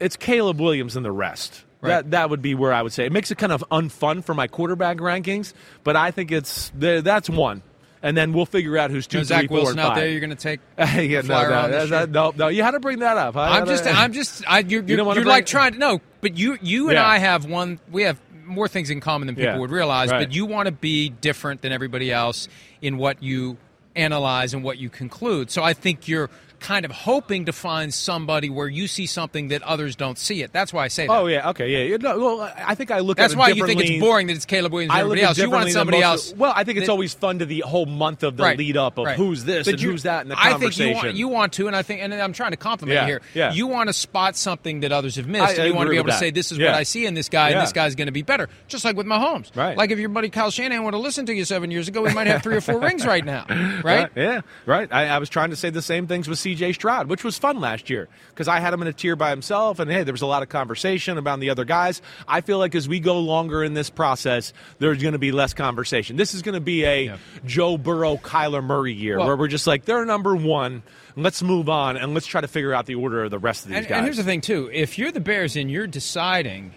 it's 0.00 0.16
Caleb 0.16 0.60
Williams 0.60 0.96
and 0.96 1.04
the 1.04 1.12
rest. 1.12 1.64
Right. 1.80 1.90
That 1.90 2.10
that 2.10 2.30
would 2.30 2.42
be 2.42 2.56
where 2.56 2.72
I 2.72 2.82
would 2.82 2.92
say 2.92 3.06
it 3.06 3.12
makes 3.12 3.30
it 3.30 3.38
kind 3.38 3.52
of 3.52 3.64
unfun 3.70 4.24
for 4.24 4.34
my 4.34 4.48
quarterback 4.48 4.96
rankings, 4.96 5.52
but 5.84 5.94
I 5.94 6.10
think 6.10 6.32
it's 6.32 6.72
that's 6.74 7.30
one, 7.30 7.62
and 8.02 8.16
then 8.16 8.32
we'll 8.32 8.46
figure 8.46 8.76
out 8.78 8.90
who's 8.90 9.06
two, 9.06 9.18
You 9.18 9.22
know, 9.22 9.26
three, 9.26 9.36
Zach 9.36 9.48
four, 9.48 9.56
Wilson 9.58 9.78
out 9.78 9.94
there, 9.96 10.08
you're 10.08 10.20
going 10.20 10.30
to 10.30 10.36
take. 10.36 10.60
yeah, 10.78 11.20
no, 11.22 11.48
no, 11.48 11.86
that- 11.88 12.10
no, 12.10 12.32
no, 12.36 12.48
you 12.48 12.62
had 12.62 12.72
to 12.72 12.80
bring 12.80 13.00
that 13.00 13.16
up. 13.16 13.36
I- 13.36 13.58
I'm 13.58 13.66
just, 13.66 13.86
I'm 13.86 14.12
just, 14.12 14.44
I, 14.48 14.60
you're, 14.60 14.82
You 14.82 14.96
you're, 14.96 15.04
you're 15.04 15.14
bring- 15.14 15.26
like 15.26 15.46
trying 15.46 15.72
to 15.72 15.78
no, 15.78 16.00
but 16.20 16.36
you, 16.36 16.58
you 16.62 16.88
and 16.88 16.94
Yeah. 16.96 17.06
I 17.06 17.18
have 17.18 17.44
one. 17.44 17.80
We 17.90 18.02
have 18.02 18.20
more 18.44 18.68
things 18.68 18.88
in 18.90 19.00
common 19.00 19.26
than 19.26 19.34
people 19.36 19.52
Yeah, 19.52 19.58
would 19.58 19.70
realize. 19.70 20.10
right. 20.10 20.20
But 20.26 20.34
you 20.34 20.46
want 20.46 20.66
to 20.66 20.72
be 20.72 21.10
different 21.10 21.60
than 21.62 21.70
everybody 21.72 22.10
else 22.12 22.48
in 22.80 22.96
what 22.98 23.22
you 23.22 23.56
analyze 23.94 24.54
and 24.54 24.62
what 24.62 24.78
you 24.78 24.88
conclude. 24.88 25.50
So 25.50 25.62
I 25.62 25.72
think 25.72 26.08
you're 26.08 26.30
kind 26.60 26.84
of 26.84 26.90
hoping 26.90 27.44
to 27.46 27.52
find 27.52 27.92
somebody 27.94 28.50
where 28.50 28.68
you 28.68 28.86
see 28.86 29.06
something 29.06 29.48
that 29.48 29.62
others 29.62 29.96
don't 29.96 30.18
see 30.18 30.42
it. 30.42 30.52
That's 30.52 30.72
why 30.72 30.84
I 30.84 30.88
say 30.88 31.06
that. 31.06 31.12
Oh 31.12 31.26
yeah, 31.26 31.50
okay, 31.50 31.88
yeah. 31.88 31.96
Know, 31.96 32.18
well, 32.18 32.52
I 32.56 32.74
think 32.74 32.90
I 32.90 32.98
look 33.00 33.16
That's 33.16 33.32
at 33.32 33.38
why 33.38 33.48
you 33.50 33.66
think 33.66 33.80
it's 33.80 34.00
boring 34.00 34.26
that 34.28 34.36
it's 34.36 34.44
Caleb 34.44 34.72
Williams 34.72 34.90
and 34.90 34.98
I 34.98 35.00
everybody 35.02 35.22
else. 35.22 35.38
You 35.38 35.50
want 35.50 35.70
somebody 35.70 36.00
else. 36.02 36.32
Well, 36.34 36.52
I 36.54 36.64
think 36.64 36.78
it's 36.78 36.86
that- 36.86 36.92
always 36.92 37.14
fun 37.14 37.38
to 37.40 37.46
the 37.46 37.60
whole 37.60 37.86
month 37.86 38.22
of 38.22 38.36
the 38.36 38.42
Right, 38.42 38.58
lead 38.58 38.76
up 38.76 38.98
of 38.98 39.06
right. 39.06 39.16
who's 39.16 39.44
this 39.44 39.66
But 39.66 39.74
and 39.74 39.82
you- 39.82 39.90
who's 39.90 40.02
that 40.04 40.22
in 40.22 40.28
the 40.28 40.38
I 40.38 40.50
conversation. 40.52 40.84
think 40.94 40.96
you 40.96 41.04
want, 41.06 41.16
you 41.16 41.28
want 41.28 41.52
to, 41.54 41.66
and 41.68 41.76
I 41.76 41.82
think, 41.82 42.02
and 42.02 42.12
I'm 42.14 42.32
trying 42.32 42.50
to 42.52 42.56
compliment 42.56 42.94
Yeah, 42.96 43.02
you 43.02 43.06
here. 43.06 43.20
yeah. 43.34 43.52
You 43.52 43.66
want 43.66 43.88
to 43.88 43.92
spot 43.92 44.36
something 44.36 44.80
that 44.80 44.92
others 44.92 45.16
have 45.16 45.26
missed, 45.26 45.44
I- 45.44 45.48
and 45.54 45.66
you 45.68 45.72
I 45.74 45.76
want 45.76 45.86
to 45.86 45.90
be 45.90 45.96
able 45.96 46.08
to 46.10 46.16
say, 46.18 46.30
"This 46.30 46.50
is 46.52 46.58
Yeah. 46.58 46.66
what 46.72 46.74
I 46.74 46.82
see 46.82 47.06
in 47.06 47.14
this 47.14 47.28
guy, 47.28 47.50
and 47.50 47.60
this 47.60 47.72
guy's 47.72 47.94
going 47.94 48.06
to 48.06 48.12
be 48.12 48.22
better." 48.22 48.48
Just 48.68 48.84
like 48.84 48.96
with 48.96 49.06
Mahomes, 49.06 49.54
Right. 49.54 49.76
Like 49.76 49.90
if 49.90 49.98
your 49.98 50.08
buddy 50.08 50.28
Kyle 50.28 50.50
Shanahan 50.50 50.84
would 50.84 50.94
have 50.94 51.02
listened 51.02 51.26
to 51.28 51.34
you 51.34 51.44
seven 51.44 51.70
years 51.70 51.88
ago, 51.88 52.04
he 52.04 52.14
might 52.14 52.26
have 52.26 52.42
three 52.42 52.56
or 52.56 52.60
four 52.60 52.78
rings 52.80 53.06
right 53.06 53.24
now, 53.24 53.44
right? 53.48 53.84
Right, 53.84 54.10
Yeah, 54.16 54.40
right. 54.66 54.88
I, 54.92 55.06
I 55.08 55.18
was 55.18 55.28
trying 55.28 55.50
to 55.50 55.56
say 55.56 55.70
the 55.70 55.82
same 55.82 56.06
things 56.06 56.28
with 56.28 56.38
C.J. 56.54 56.72
Stroud, 56.74 57.08
which 57.08 57.24
was 57.24 57.36
fun 57.38 57.60
last 57.60 57.90
year 57.90 58.08
because 58.30 58.48
I 58.48 58.60
had 58.60 58.72
him 58.72 58.82
in 58.82 58.88
a 58.88 58.92
tier 58.92 59.16
by 59.16 59.30
himself, 59.30 59.78
and 59.78 59.90
hey, 59.90 60.02
there 60.04 60.12
was 60.12 60.22
a 60.22 60.26
lot 60.26 60.42
of 60.42 60.48
conversation 60.48 61.18
about 61.18 61.40
the 61.40 61.50
other 61.50 61.64
guys. 61.64 62.00
I 62.26 62.40
feel 62.40 62.58
like 62.58 62.74
as 62.74 62.88
we 62.88 63.00
go 63.00 63.18
longer 63.20 63.62
in 63.64 63.74
this 63.74 63.90
process, 63.90 64.52
there's 64.78 65.00
going 65.02 65.12
to 65.12 65.18
be 65.18 65.32
less 65.32 65.54
conversation. 65.54 66.16
This 66.16 66.34
is 66.34 66.42
going 66.42 66.54
to 66.54 66.60
be 66.60 66.84
a 66.84 67.04
Yeah. 67.04 67.16
Joe 67.44 67.76
Burrow, 67.78 68.16
Kyler 68.16 68.62
Murray 68.64 68.92
year 68.94 69.18
Well- 69.18 69.26
where 69.28 69.36
we're 69.36 69.48
just 69.48 69.66
like 69.66 69.84
they're 69.84 70.04
number 70.04 70.34
one. 70.34 70.82
Let's 71.16 71.42
move 71.42 71.68
on 71.68 71.96
and 71.96 72.14
let's 72.14 72.26
try 72.26 72.40
to 72.40 72.48
figure 72.48 72.72
out 72.72 72.86
the 72.86 72.94
order 72.94 73.24
of 73.24 73.30
the 73.32 73.38
rest 73.40 73.64
of 73.64 73.70
these 73.70 73.78
And, 73.78 73.88
guys. 73.88 73.96
and 73.96 74.04
here's 74.04 74.16
the 74.18 74.22
thing, 74.24 74.40
too: 74.40 74.70
if 74.72 74.98
you're 74.98 75.10
the 75.10 75.20
Bears 75.20 75.56
and 75.56 75.68
you're 75.70 75.86
deciding 75.88 76.72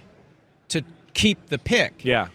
to 0.70 0.84
keep 1.14 1.48
the 1.48 1.60
pick, 1.60 2.04
Yeah. 2.04 2.28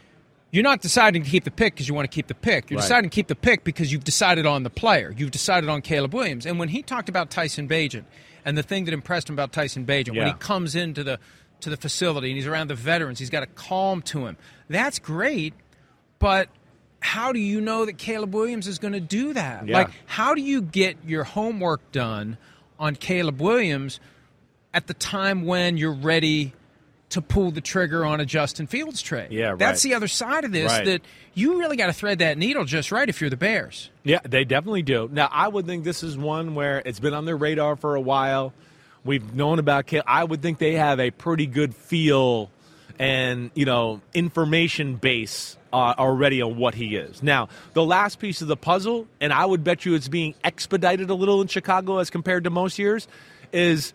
You're 0.51 0.63
not 0.63 0.81
deciding 0.81 1.25
to 1.25 1.31
keep 1.31 1.45
the 1.45 1.51
pick 1.51 1.75
because 1.75 1.89
you 1.89 1.95
want 1.95 2.11
to 2.11 2.15
keep 2.15 2.29
the 2.29 2.35
pick. 2.35 2.71
You're 2.71 2.79
Right. 2.79 2.83
deciding 2.85 3.11
to 3.11 3.15
keep 3.15 3.27
the 3.27 3.35
pick 3.35 3.65
because 3.65 3.93
you've 3.93 4.05
decided 4.05 4.47
on 4.47 4.63
the 4.63 4.71
player. 4.71 5.13
You've 5.17 5.33
decided 5.33 5.69
on 5.69 5.83
Caleb 5.83 6.15
Williams. 6.15 6.47
And 6.47 6.59
when 6.59 6.69
he 6.69 6.83
talked 6.83 7.09
about 7.09 7.31
Tyson 7.31 7.69
Bagent 7.69 8.05
and 8.45 8.57
the 8.57 8.63
thing 8.63 8.85
that 8.85 8.95
impressed 8.95 9.29
him 9.29 9.35
about 9.35 9.53
Tyson 9.53 9.85
Bagent, 9.85 10.17
when 10.17 10.27
he 10.29 10.33
comes 10.35 10.75
into 10.75 11.03
the 11.05 11.19
to 11.61 11.71
the 11.71 11.77
facility 11.79 12.29
and 12.29 12.37
he's 12.37 12.47
around 12.47 12.69
the 12.69 12.75
veterans, 12.75 13.19
he's 13.19 13.31
got 13.31 13.43
a 13.43 13.47
calm 13.47 14.03
to 14.03 14.27
him. 14.27 14.37
That's 14.69 14.99
great, 14.99 15.55
but 16.19 16.49
how 17.01 17.33
do 17.33 17.39
you 17.39 17.61
know 17.63 17.87
that 17.87 17.97
Caleb 17.97 18.35
Williams 18.35 18.67
is 18.69 18.79
going 18.79 18.93
to 18.93 19.01
do 19.01 19.33
that? 19.33 19.67
Yeah. 19.67 19.79
Like, 19.79 19.89
how 20.05 20.35
do 20.35 20.43
you 20.43 20.61
get 20.61 20.99
your 21.07 21.25
homework 21.25 21.93
done 21.93 22.37
on 22.79 22.95
Caleb 22.95 23.41
Williams 23.41 24.01
at 24.75 24.87
the 24.87 24.93
time 24.95 25.45
when 25.47 25.79
you're 25.79 25.93
ready 25.95 26.53
to 27.11 27.23
pull 27.23 27.51
the 27.51 27.61
trigger 27.61 28.05
on 28.05 28.21
a 28.21 28.25
Justin 28.27 28.67
Fields 28.67 29.01
trade? 29.01 29.31
Yeah, 29.31 29.55
That's 29.57 29.83
the 29.83 29.95
other 29.95 30.09
side 30.09 30.45
of 30.45 30.53
this 30.53 30.71
Right. 30.73 30.85
that 30.87 31.03
you 31.35 31.59
really 31.59 31.77
got 31.77 31.87
to 31.87 31.93
thread 31.93 32.19
that 32.19 32.37
needle 32.39 32.65
just 32.65 32.91
right 32.91 33.09
if 33.09 33.21
you're 33.21 33.31
the 33.31 33.37
Bears. 33.37 33.91
Yeah, 34.03 34.21
they 34.25 34.45
definitely 34.45 34.83
do. 34.83 35.09
Now, 35.13 35.29
I 35.31 35.49
would 35.49 35.67
think 35.67 35.85
this 35.85 36.03
is 36.03 36.17
one 36.19 36.55
where 36.55 36.83
it's 36.85 36.99
been 37.01 37.15
on 37.15 37.25
their 37.25 37.37
radar 37.37 37.77
for 37.77 37.95
a 37.95 38.01
while. 38.01 38.53
We've 39.05 39.35
known 39.35 39.59
about 39.61 39.87
Caleb. 39.87 40.07
I 40.09 40.25
would 40.25 40.43
think 40.43 40.59
they 40.59 40.75
have 40.75 40.99
a 40.99 41.11
pretty 41.13 41.47
good 41.47 41.75
feel 41.77 42.51
and, 42.99 43.51
you 43.55 43.67
know, 43.67 44.01
information 44.15 44.97
base 44.97 45.57
uh, 45.73 45.95
already 45.99 46.41
on 46.43 46.57
what 46.57 46.75
he 46.75 46.97
is. 46.97 47.23
Now, 47.23 47.49
the 47.75 47.85
last 47.85 48.19
piece 48.19 48.41
of 48.43 48.49
the 48.49 48.57
puzzle, 48.57 49.07
and 49.21 49.33
I 49.33 49.45
would 49.45 49.63
bet 49.63 49.85
you 49.85 49.95
it's 49.95 50.09
being 50.09 50.35
expedited 50.43 51.11
a 51.11 51.15
little 51.15 51.41
in 51.43 51.47
Chicago 51.49 51.99
as 51.99 52.11
compared 52.11 52.45
to 52.45 52.51
most 52.51 52.79
years, 52.79 53.07
is 53.53 53.93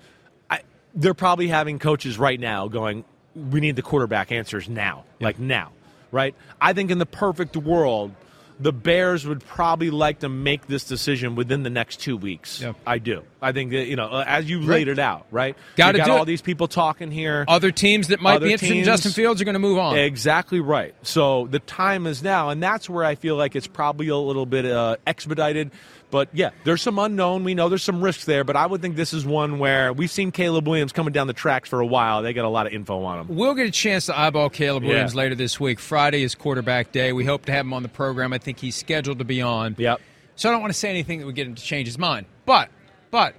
they're 0.95 1.13
probably 1.13 1.47
having 1.47 1.79
coaches 1.79 2.17
right 2.17 2.39
now 2.39 2.67
going, 2.67 3.03
we 3.35 3.59
need 3.59 3.75
the 3.75 3.81
quarterback 3.81 4.31
answers 4.31 4.67
now, 4.67 5.05
like 5.19 5.39
now, 5.39 5.71
right? 6.11 6.35
I 6.59 6.73
think 6.73 6.91
in 6.91 6.97
the 6.97 7.05
perfect 7.05 7.55
world, 7.55 8.11
the 8.59 8.71
Bears 8.71 9.25
would 9.25 9.43
probably 9.43 9.89
like 9.89 10.19
to 10.19 10.29
make 10.29 10.67
this 10.67 10.83
decision 10.83 11.35
within 11.35 11.63
the 11.63 11.71
next 11.71 11.99
two 11.99 12.15
weeks. 12.15 12.61
Yep. 12.61 12.75
I 12.85 12.99
do. 12.99 13.23
I 13.41 13.53
think 13.53 13.71
that, 13.71 13.87
you 13.87 13.95
know, 13.95 14.05
uh, 14.05 14.23
as 14.27 14.47
you 14.47 14.61
laid 14.61 14.87
it 14.87 14.99
out, 14.99 15.25
right? 15.31 15.57
Gotta 15.77 15.97
got 15.97 16.05
do 16.05 16.11
all 16.11 16.23
it. 16.23 16.25
these 16.25 16.43
people 16.43 16.67
talking 16.67 17.09
here. 17.09 17.43
Other 17.47 17.71
teams 17.71 18.09
that 18.09 18.21
might 18.21 18.35
Other 18.35 18.45
be 18.45 18.51
interested 18.51 18.77
in 18.77 18.83
Justin 18.83 19.13
Fields 19.13 19.41
are 19.41 19.45
going 19.45 19.53
to 19.53 19.59
move 19.59 19.79
on. 19.79 19.97
Exactly 19.97 20.59
right. 20.59 20.93
So 21.01 21.47
the 21.47 21.57
time 21.57 22.05
is 22.05 22.21
now, 22.21 22.49
and 22.49 22.61
that's 22.61 22.87
where 22.87 23.03
I 23.03 23.15
feel 23.15 23.35
like 23.35 23.55
it's 23.55 23.65
probably 23.65 24.09
a 24.09 24.17
little 24.17 24.45
bit 24.45 24.65
uh, 24.65 24.97
expedited. 25.07 25.71
But 26.11 26.29
yeah, 26.33 26.49
there's 26.65 26.81
some 26.81 26.99
unknown. 26.99 27.43
We 27.45 27.53
know 27.55 27.69
there's 27.69 27.83
some 27.83 28.01
risks 28.01 28.25
there, 28.25 28.43
but 28.43 28.55
I 28.57 28.65
would 28.65 28.81
think 28.81 28.95
this 28.97 29.13
is 29.13 29.25
one 29.25 29.57
where 29.59 29.93
we've 29.93 30.11
seen 30.11 30.31
Caleb 30.31 30.67
Williams 30.67 30.91
coming 30.91 31.13
down 31.13 31.27
the 31.27 31.33
tracks 31.33 31.69
for 31.69 31.79
a 31.79 31.85
while. 31.85 32.21
They 32.21 32.33
got 32.33 32.45
a 32.45 32.49
lot 32.49 32.67
of 32.67 32.73
info 32.73 33.01
on 33.03 33.21
him. 33.21 33.35
We'll 33.35 33.53
get 33.55 33.65
a 33.67 33.71
chance 33.71 34.07
to 34.07 34.19
eyeball 34.19 34.49
Caleb 34.49 34.83
Yeah. 34.83 34.89
Williams 34.89 35.15
later 35.15 35.35
this 35.35 35.59
week. 35.59 35.79
Friday 35.79 36.21
is 36.23 36.35
quarterback 36.35 36.91
day. 36.91 37.13
We 37.13 37.25
hope 37.25 37.45
to 37.45 37.51
have 37.53 37.65
him 37.65 37.73
on 37.73 37.81
the 37.81 37.89
program. 37.89 38.33
I 38.33 38.37
think 38.37 38.59
he's 38.59 38.75
scheduled 38.75 39.19
to 39.19 39.25
be 39.25 39.41
on. 39.41 39.75
Yep. 39.79 40.01
So 40.35 40.49
I 40.49 40.51
don't 40.51 40.61
want 40.61 40.73
to 40.73 40.79
say 40.79 40.89
anything 40.89 41.19
that 41.19 41.25
would 41.25 41.35
get 41.35 41.47
him 41.47 41.55
to 41.55 41.63
change 41.63 41.87
his 41.87 41.97
mind. 41.97 42.25
But, 42.45 42.69
but 43.11 43.35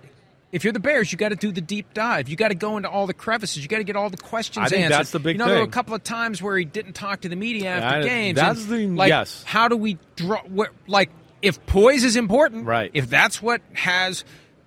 if 0.53 0.65
you're 0.65 0.73
the 0.73 0.81
Bears, 0.81 1.11
you 1.11 1.19
got 1.19 1.31
to 1.31 1.37
do 1.37 1.51
the 1.51 1.61
deep 1.61 1.93
dive. 1.95 2.29
You 2.29 2.37
got 2.37 2.49
to 2.49 2.55
go 2.55 2.77
into 2.77 2.89
all 2.89 3.07
the 3.07 3.15
crevices. 3.15 3.63
You 3.63 3.69
got 3.69 3.79
to 3.79 3.85
get 3.85 3.97
all 3.97 4.09
the 4.11 4.17
questions 4.19 4.67
I 4.67 4.69
think 4.69 4.85
answered. 4.85 4.99
that's 4.99 5.11
the 5.11 5.19
big 5.19 5.35
You 5.35 5.39
know, 5.39 5.47
there 5.49 5.59
were 5.59 5.65
a 5.65 5.69
couple 5.69 5.95
of 5.95 6.05
times 6.05 6.41
where 6.43 6.57
he 6.57 6.65
didn't 6.65 6.93
talk 6.93 7.23
to 7.23 7.29
the 7.29 7.37
media 7.37 7.71
after 7.71 7.99
I- 7.99 8.03
games. 8.03 8.37
that's 8.37 8.65
the- 8.67 8.87
like, 8.87 9.09
yes. 9.09 9.43
How 9.47 9.69
do 9.69 9.77
we 9.77 9.99
draw? 10.17 10.43
What, 10.43 10.71
like 10.87 11.11
if 11.43 11.65
poise 11.67 12.05
is 12.05 12.17
important, 12.17 12.65
Right. 12.67 12.91
If 12.95 13.11
that's 13.11 13.43
what 13.43 13.61
has 13.75 14.25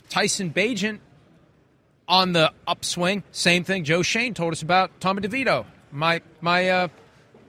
Tyson 0.09 0.51
Bagent 0.51 0.99
on 2.07 2.33
the 2.33 2.51
upswing, 2.67 3.23
same 3.31 3.63
thing 3.63 3.83
Joe 3.83 4.01
Schoen 4.03 4.33
told 4.33 4.53
us 4.53 4.61
about 4.61 4.99
Tommy 4.99 5.21
DeVito, 5.21 5.65
my 5.91 6.21
my 6.41 6.69
uh, 6.69 6.87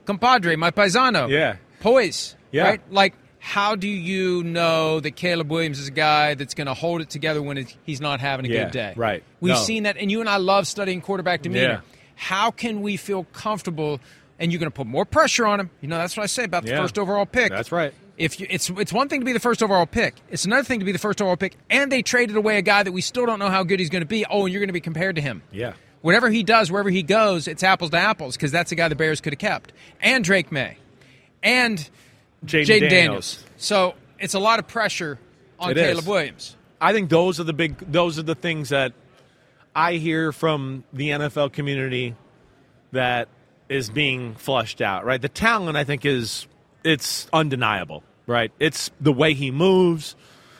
compadre, 0.05 0.55
my 0.55 0.71
paisano. 0.71 1.27
Yeah. 1.29 1.57
poise. 1.81 2.35
Yeah. 2.51 2.63
right. 2.63 2.81
Like, 2.91 3.13
how 3.39 3.75
do 3.75 3.87
you 3.87 4.43
know 4.43 4.99
that 4.99 5.11
Caleb 5.11 5.51
Williams 5.51 5.79
is 5.79 5.87
a 5.89 5.91
guy 5.91 6.33
that's 6.33 6.53
going 6.53 6.67
to 6.67 6.73
hold 6.73 7.01
it 7.01 7.09
together 7.09 7.41
when 7.41 7.67
he's 7.85 8.01
not 8.01 8.19
having 8.19 8.45
a 8.45 8.49
Yeah, 8.49 8.63
good 8.63 8.71
day? 8.71 8.93
right. 8.95 9.23
We've 9.41 9.53
No. 9.53 9.59
seen 9.59 9.83
that, 9.83 9.97
and 9.97 10.09
you 10.09 10.21
and 10.21 10.29
I 10.29 10.37
love 10.37 10.65
studying 10.67 11.01
quarterback 11.01 11.41
demeanor. 11.43 11.67
Yeah. 11.83 11.99
How 12.15 12.49
can 12.51 12.81
we 12.81 12.97
feel 12.97 13.25
comfortable? 13.25 13.99
And 14.39 14.51
you're 14.51 14.59
going 14.59 14.71
to 14.71 14.75
put 14.75 14.87
more 14.87 15.05
pressure 15.05 15.45
on 15.45 15.59
him. 15.59 15.69
You 15.81 15.87
know, 15.87 15.97
that's 15.97 16.15
what 16.17 16.23
I 16.23 16.27
say 16.27 16.43
about 16.45 16.63
the 16.63 16.69
Yeah. 16.71 16.81
first 16.81 16.97
overall 16.97 17.25
pick. 17.25 17.49
That's 17.51 17.71
right. 17.71 17.93
If 18.17 18.39
you, 18.39 18.47
it's 18.49 18.69
it's 18.71 18.91
one 18.91 19.09
thing 19.09 19.19
to 19.21 19.25
be 19.25 19.31
the 19.31 19.39
first 19.39 19.61
overall 19.61 19.85
pick, 19.85 20.15
it's 20.29 20.45
another 20.45 20.63
thing 20.63 20.79
to 20.79 20.85
be 20.85 20.91
the 20.91 20.99
first 20.99 21.21
overall 21.21 21.37
pick, 21.37 21.55
and 21.69 21.91
they 21.91 22.01
traded 22.01 22.35
away 22.35 22.57
a 22.57 22.63
guy 22.63 22.81
that 22.81 22.91
we 22.91 23.01
still 23.01 23.25
don't 23.25 23.37
know 23.37 23.49
how 23.49 23.63
good 23.63 23.79
he's 23.79 23.89
going 23.91 24.01
to 24.01 24.07
be. 24.07 24.25
Oh, 24.25 24.45
and 24.45 24.51
you're 24.51 24.59
going 24.59 24.69
to 24.69 24.73
be 24.73 24.81
compared 24.81 25.15
to 25.17 25.21
him. 25.21 25.43
Yeah. 25.51 25.73
Whatever 26.01 26.29
he 26.29 26.43
does, 26.43 26.71
wherever 26.71 26.89
he 26.89 27.03
goes, 27.03 27.47
it's 27.47 27.63
apples 27.63 27.91
to 27.91 27.97
apples 27.97 28.35
because 28.35 28.51
that's 28.51 28.69
the 28.71 28.75
guy 28.75 28.87
the 28.87 28.95
Bears 28.95 29.21
could 29.21 29.33
have 29.33 29.39
kept, 29.39 29.71
and 30.01 30.23
Drake 30.23 30.51
Maye, 30.51 30.77
and 31.43 31.77
Jayden 32.45 32.65
Daniels. 32.65 32.91
Daniels. 32.91 33.43
So 33.57 33.93
it's 34.19 34.33
a 34.33 34.39
lot 34.39 34.59
of 34.59 34.67
pressure 34.67 35.19
on 35.59 35.71
It 35.71 35.75
Caleb 35.75 35.99
is. 35.99 36.07
Williams. 36.07 36.55
I 36.79 36.93
think 36.93 37.09
those 37.09 37.39
are 37.39 37.43
the 37.43 37.53
big 37.53 37.77
those 37.91 38.19
are 38.19 38.23
the 38.23 38.35
things 38.35 38.69
that 38.69 38.93
I 39.75 39.93
hear 39.93 40.31
from 40.31 40.83
the 40.93 41.09
NFL 41.09 41.53
community 41.53 42.15
that 42.91 43.27
is 43.69 43.89
being 43.89 44.33
flushed 44.35 44.81
out, 44.81 45.05
right? 45.05 45.21
The 45.21 45.29
talent 45.29 45.77
I 45.77 45.83
think 45.83 46.05
is 46.05 46.47
it's 46.83 47.27
undeniable, 47.33 48.03
right? 48.27 48.51
It's 48.59 48.91
the 49.01 49.11
way 49.11 49.33
he 49.33 49.49
moves. 49.49 50.15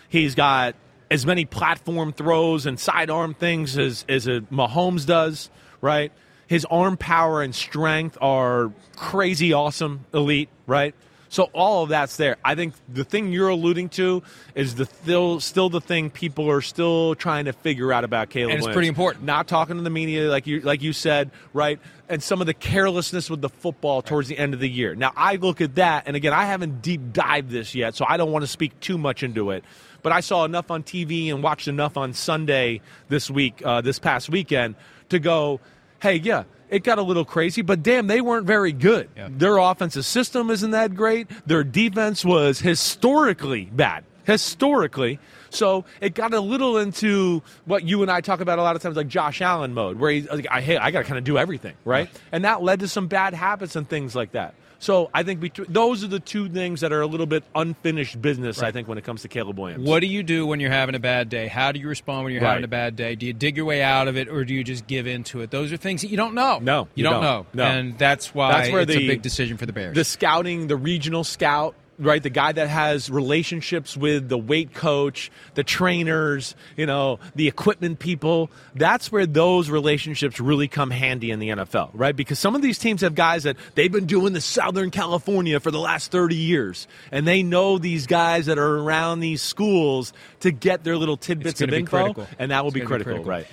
He's 0.10 0.34
got 0.34 0.76
as 1.12 1.26
many 1.26 1.46
platform 1.46 2.14
throws 2.14 2.66
and 2.66 2.80
sidearm 2.80 3.34
things 3.34 3.78
as 3.78 4.06
as 4.10 4.28
a 4.28 4.42
Mahomes 4.52 5.06
does, 5.06 5.50
right? 5.82 6.12
His 6.48 6.66
arm 6.72 6.98
power 6.98 7.42
and 7.42 7.54
strength 7.54 8.18
are 8.22 8.72
crazy 8.96 9.54
awesome, 9.54 10.06
elite, 10.14 10.50
right? 10.66 10.96
So 11.30 11.44
all 11.54 11.84
of 11.84 11.90
that's 11.90 12.18
there. 12.18 12.38
I 12.44 12.56
think 12.56 12.74
the 12.88 13.04
thing 13.04 13.32
you're 13.32 13.50
alluding 13.50 13.90
to 13.90 14.24
is 14.56 14.76
the 14.76 14.86
still 14.86 15.40
still 15.40 15.70
the 15.70 15.82
thing 15.82 16.10
people 16.10 16.50
are 16.50 16.62
still 16.62 17.16
trying 17.16 17.46
to 17.46 17.54
figure 17.54 17.92
out 17.92 18.04
about 18.04 18.30
Caleb. 18.30 18.52
And 18.52 18.58
it's 18.58 18.64
Williams. 18.64 18.76
pretty 18.76 18.88
important. 18.88 19.26
Not 19.26 19.48
talking 19.48 19.78
to 19.78 19.82
the 19.82 19.90
media 19.90 20.30
like 20.30 20.48
you 20.48 20.62
like 20.62 20.82
you 20.82 20.94
said, 20.94 21.32
right? 21.54 21.80
And 22.10 22.24
some 22.24 22.40
of 22.40 22.48
the 22.48 22.54
carelessness 22.54 23.30
with 23.30 23.42
the 23.42 23.50
football 23.50 24.02
towards 24.02 24.28
the 24.28 24.38
end 24.38 24.54
of 24.54 24.60
the 24.60 24.70
year. 24.70 24.96
Now 24.96 25.12
I 25.16 25.36
look 25.36 25.62
at 25.62 25.76
that, 25.76 26.04
and 26.08 26.16
again, 26.16 26.34
I 26.34 26.46
haven't 26.46 26.82
deep 26.82 27.12
dived 27.12 27.50
this 27.50 27.76
yet, 27.76 27.96
so 27.96 28.06
I 28.08 28.18
don't 28.18 28.32
want 28.32 28.44
to 28.44 28.48
speak 28.48 28.80
too 28.80 28.98
much 28.98 29.24
into 29.24 29.52
it. 29.52 29.64
But 30.04 30.12
I 30.14 30.22
saw 30.22 30.46
enough 30.46 30.72
on 30.72 30.84
TV 30.84 31.34
and 31.34 31.44
watched 31.44 31.68
enough 31.68 31.98
on 31.98 32.14
Sunday 32.14 32.82
this 33.10 33.30
week, 33.30 33.62
uh, 33.66 33.82
this 33.82 34.00
past 34.00 34.30
weekend, 34.30 34.76
to 35.10 35.20
go, 35.20 35.60
hey, 36.02 36.16
yeah, 36.16 36.44
it 36.70 36.84
got 36.84 36.98
a 36.98 37.02
little 37.02 37.26
crazy, 37.26 37.62
but 37.62 37.84
damn, 37.84 38.08
they 38.08 38.22
weren't 38.22 38.46
very 38.46 38.72
good. 38.72 39.10
Yeah. 39.16 39.30
Their 39.32 39.58
offensive 39.58 40.06
system 40.06 40.50
isn't 40.50 40.72
that 40.72 40.96
great. 40.96 41.28
Their 41.46 41.64
defense 41.64 42.26
was 42.26 42.60
historically 42.60 43.66
bad. 43.66 44.04
Historically. 44.26 45.20
So 45.58 45.86
it 46.02 46.14
got 46.14 46.34
a 46.34 46.40
little 46.40 46.78
into 46.78 47.42
what 47.66 47.84
you 47.84 48.02
and 48.04 48.12
I 48.12 48.22
talk 48.22 48.40
about 48.40 48.60
a 48.60 48.64
lot 48.64 48.76
of 48.76 48.82
times, 48.82 48.96
like 48.96 49.08
Josh 49.08 49.42
Allen 49.42 49.74
mode, 49.74 50.00
where 50.00 50.12
he's 50.12 50.30
like, 50.30 50.48
I, 50.50 50.62
hey, 50.62 50.78
I 50.78 50.92
got 50.92 51.00
to 51.00 51.06
kind 51.06 51.18
of 51.18 51.24
do 51.24 51.38
everything, 51.38 51.74
right? 51.86 52.10
And 52.32 52.46
that 52.46 52.62
led 52.64 52.80
to 52.82 52.88
some 52.88 53.08
bad 53.08 53.34
habits 53.34 53.76
and 53.76 53.88
things 53.90 54.16
like 54.16 54.32
that. 54.34 54.54
So 54.80 55.10
I 55.12 55.24
think 55.24 55.40
between, 55.40 55.74
those 55.74 56.04
are 56.04 56.08
the 56.08 56.20
two 56.20 56.48
things 56.50 56.82
that 56.82 56.94
are 56.94 57.02
a 57.02 57.08
little 57.08 57.26
bit 57.26 57.44
unfinished 57.56 58.22
business, 58.22 58.62
I 58.62 58.72
think, 58.72 58.88
when 58.88 59.00
it 59.00 59.04
comes 59.04 59.24
to 59.24 59.28
Caleb 59.28 59.58
Williams. 59.58 59.88
What 59.90 60.02
do 60.02 60.06
you 60.06 60.22
do 60.22 60.46
when 60.46 60.60
you're 60.60 60.70
having 60.70 60.94
a 60.94 61.00
bad 61.00 61.30
day? 61.30 61.48
How 61.48 61.72
do 61.72 61.80
you 61.80 61.88
respond 61.88 62.26
when 62.26 62.34
you're 62.34 62.44
Right. 62.44 62.50
having 62.50 62.64
a 62.64 62.68
bad 62.68 62.96
day? 62.96 63.16
Do 63.16 63.26
you 63.26 63.34
dig 63.34 63.58
your 63.58 63.66
way 63.66 63.82
out 63.82 64.08
of 64.08 64.18
it, 64.18 64.30
or 64.30 64.46
do 64.46 64.54
you 64.54 64.64
just 64.64 64.86
give 64.86 65.08
into 65.08 65.42
it? 65.42 65.50
Those 65.50 65.74
are 65.74 65.78
things 65.78 66.02
that 66.04 66.10
you 66.10 66.18
don't 66.18 66.36
know. 66.36 66.60
No, 66.62 66.82
you, 66.82 66.88
you 66.98 67.04
don't, 67.06 67.14
don't. 67.14 67.24
know, 67.24 67.46
No. 67.56 67.64
and 67.64 67.98
that's 67.98 68.36
why 68.36 68.52
That's 68.52 68.72
where 68.72 68.82
it's 68.82 68.92
a 68.94 69.00
the- 69.00 69.08
big 69.08 69.24
decision 69.24 69.58
for 69.58 69.66
the 69.66 69.74
Bears. 69.74 69.96
the 69.96 70.04
scouting, 70.04 70.68
the 70.68 70.76
regional 70.78 71.24
scout, 71.24 71.74
right? 72.00 72.22
The 72.22 72.30
guy 72.30 72.52
that 72.52 72.68
has 72.70 73.10
relationships 73.10 73.98
with 73.98 74.30
the 74.30 74.38
weight 74.38 74.74
coach, 74.74 75.32
the 75.56 75.64
trainers, 75.64 76.56
you 76.76 76.86
know, 76.86 77.20
the 77.36 77.48
equipment 77.48 78.00
people. 78.00 78.52
That's 78.76 79.12
where 79.12 79.26
those 79.26 79.70
relationships 79.70 80.40
really 80.40 80.68
come 80.68 80.92
handy 80.92 81.32
in 81.32 81.40
the 81.40 81.50
NFL, 81.50 81.90
right? 81.94 82.16
Because 82.16 82.38
some 82.40 82.56
of 82.56 82.62
these 82.62 82.78
teams 82.78 83.02
have 83.02 83.16
guys 83.16 83.44
that 83.44 83.58
they've 83.76 83.92
been 83.92 84.06
doing 84.06 84.34
the 84.34 84.42
Southern 84.42 84.92
California 84.92 85.60
for 85.60 85.72
the 85.72 85.80
last 85.80 86.12
30 86.12 86.36
years, 86.36 86.88
and 87.12 87.28
they 87.28 87.42
know 87.44 87.78
these 87.78 88.06
guys 88.08 88.46
that 88.46 88.60
are 88.60 88.78
around 88.80 89.20
these 89.20 89.42
schools 89.42 90.14
to 90.42 90.52
get 90.52 90.84
their 90.84 90.98
little 90.98 91.18
tidbits 91.18 91.62
of 91.62 91.70
be 91.72 91.78
info, 91.78 92.14
critical. 92.14 92.28
and 92.38 92.52
that 92.52 92.64
will 92.64 92.72
be 92.72 92.82
gonna 92.82 93.00
be 93.00 93.04
critical, 93.04 93.24
critical. 93.24 93.30
right? 93.32 93.48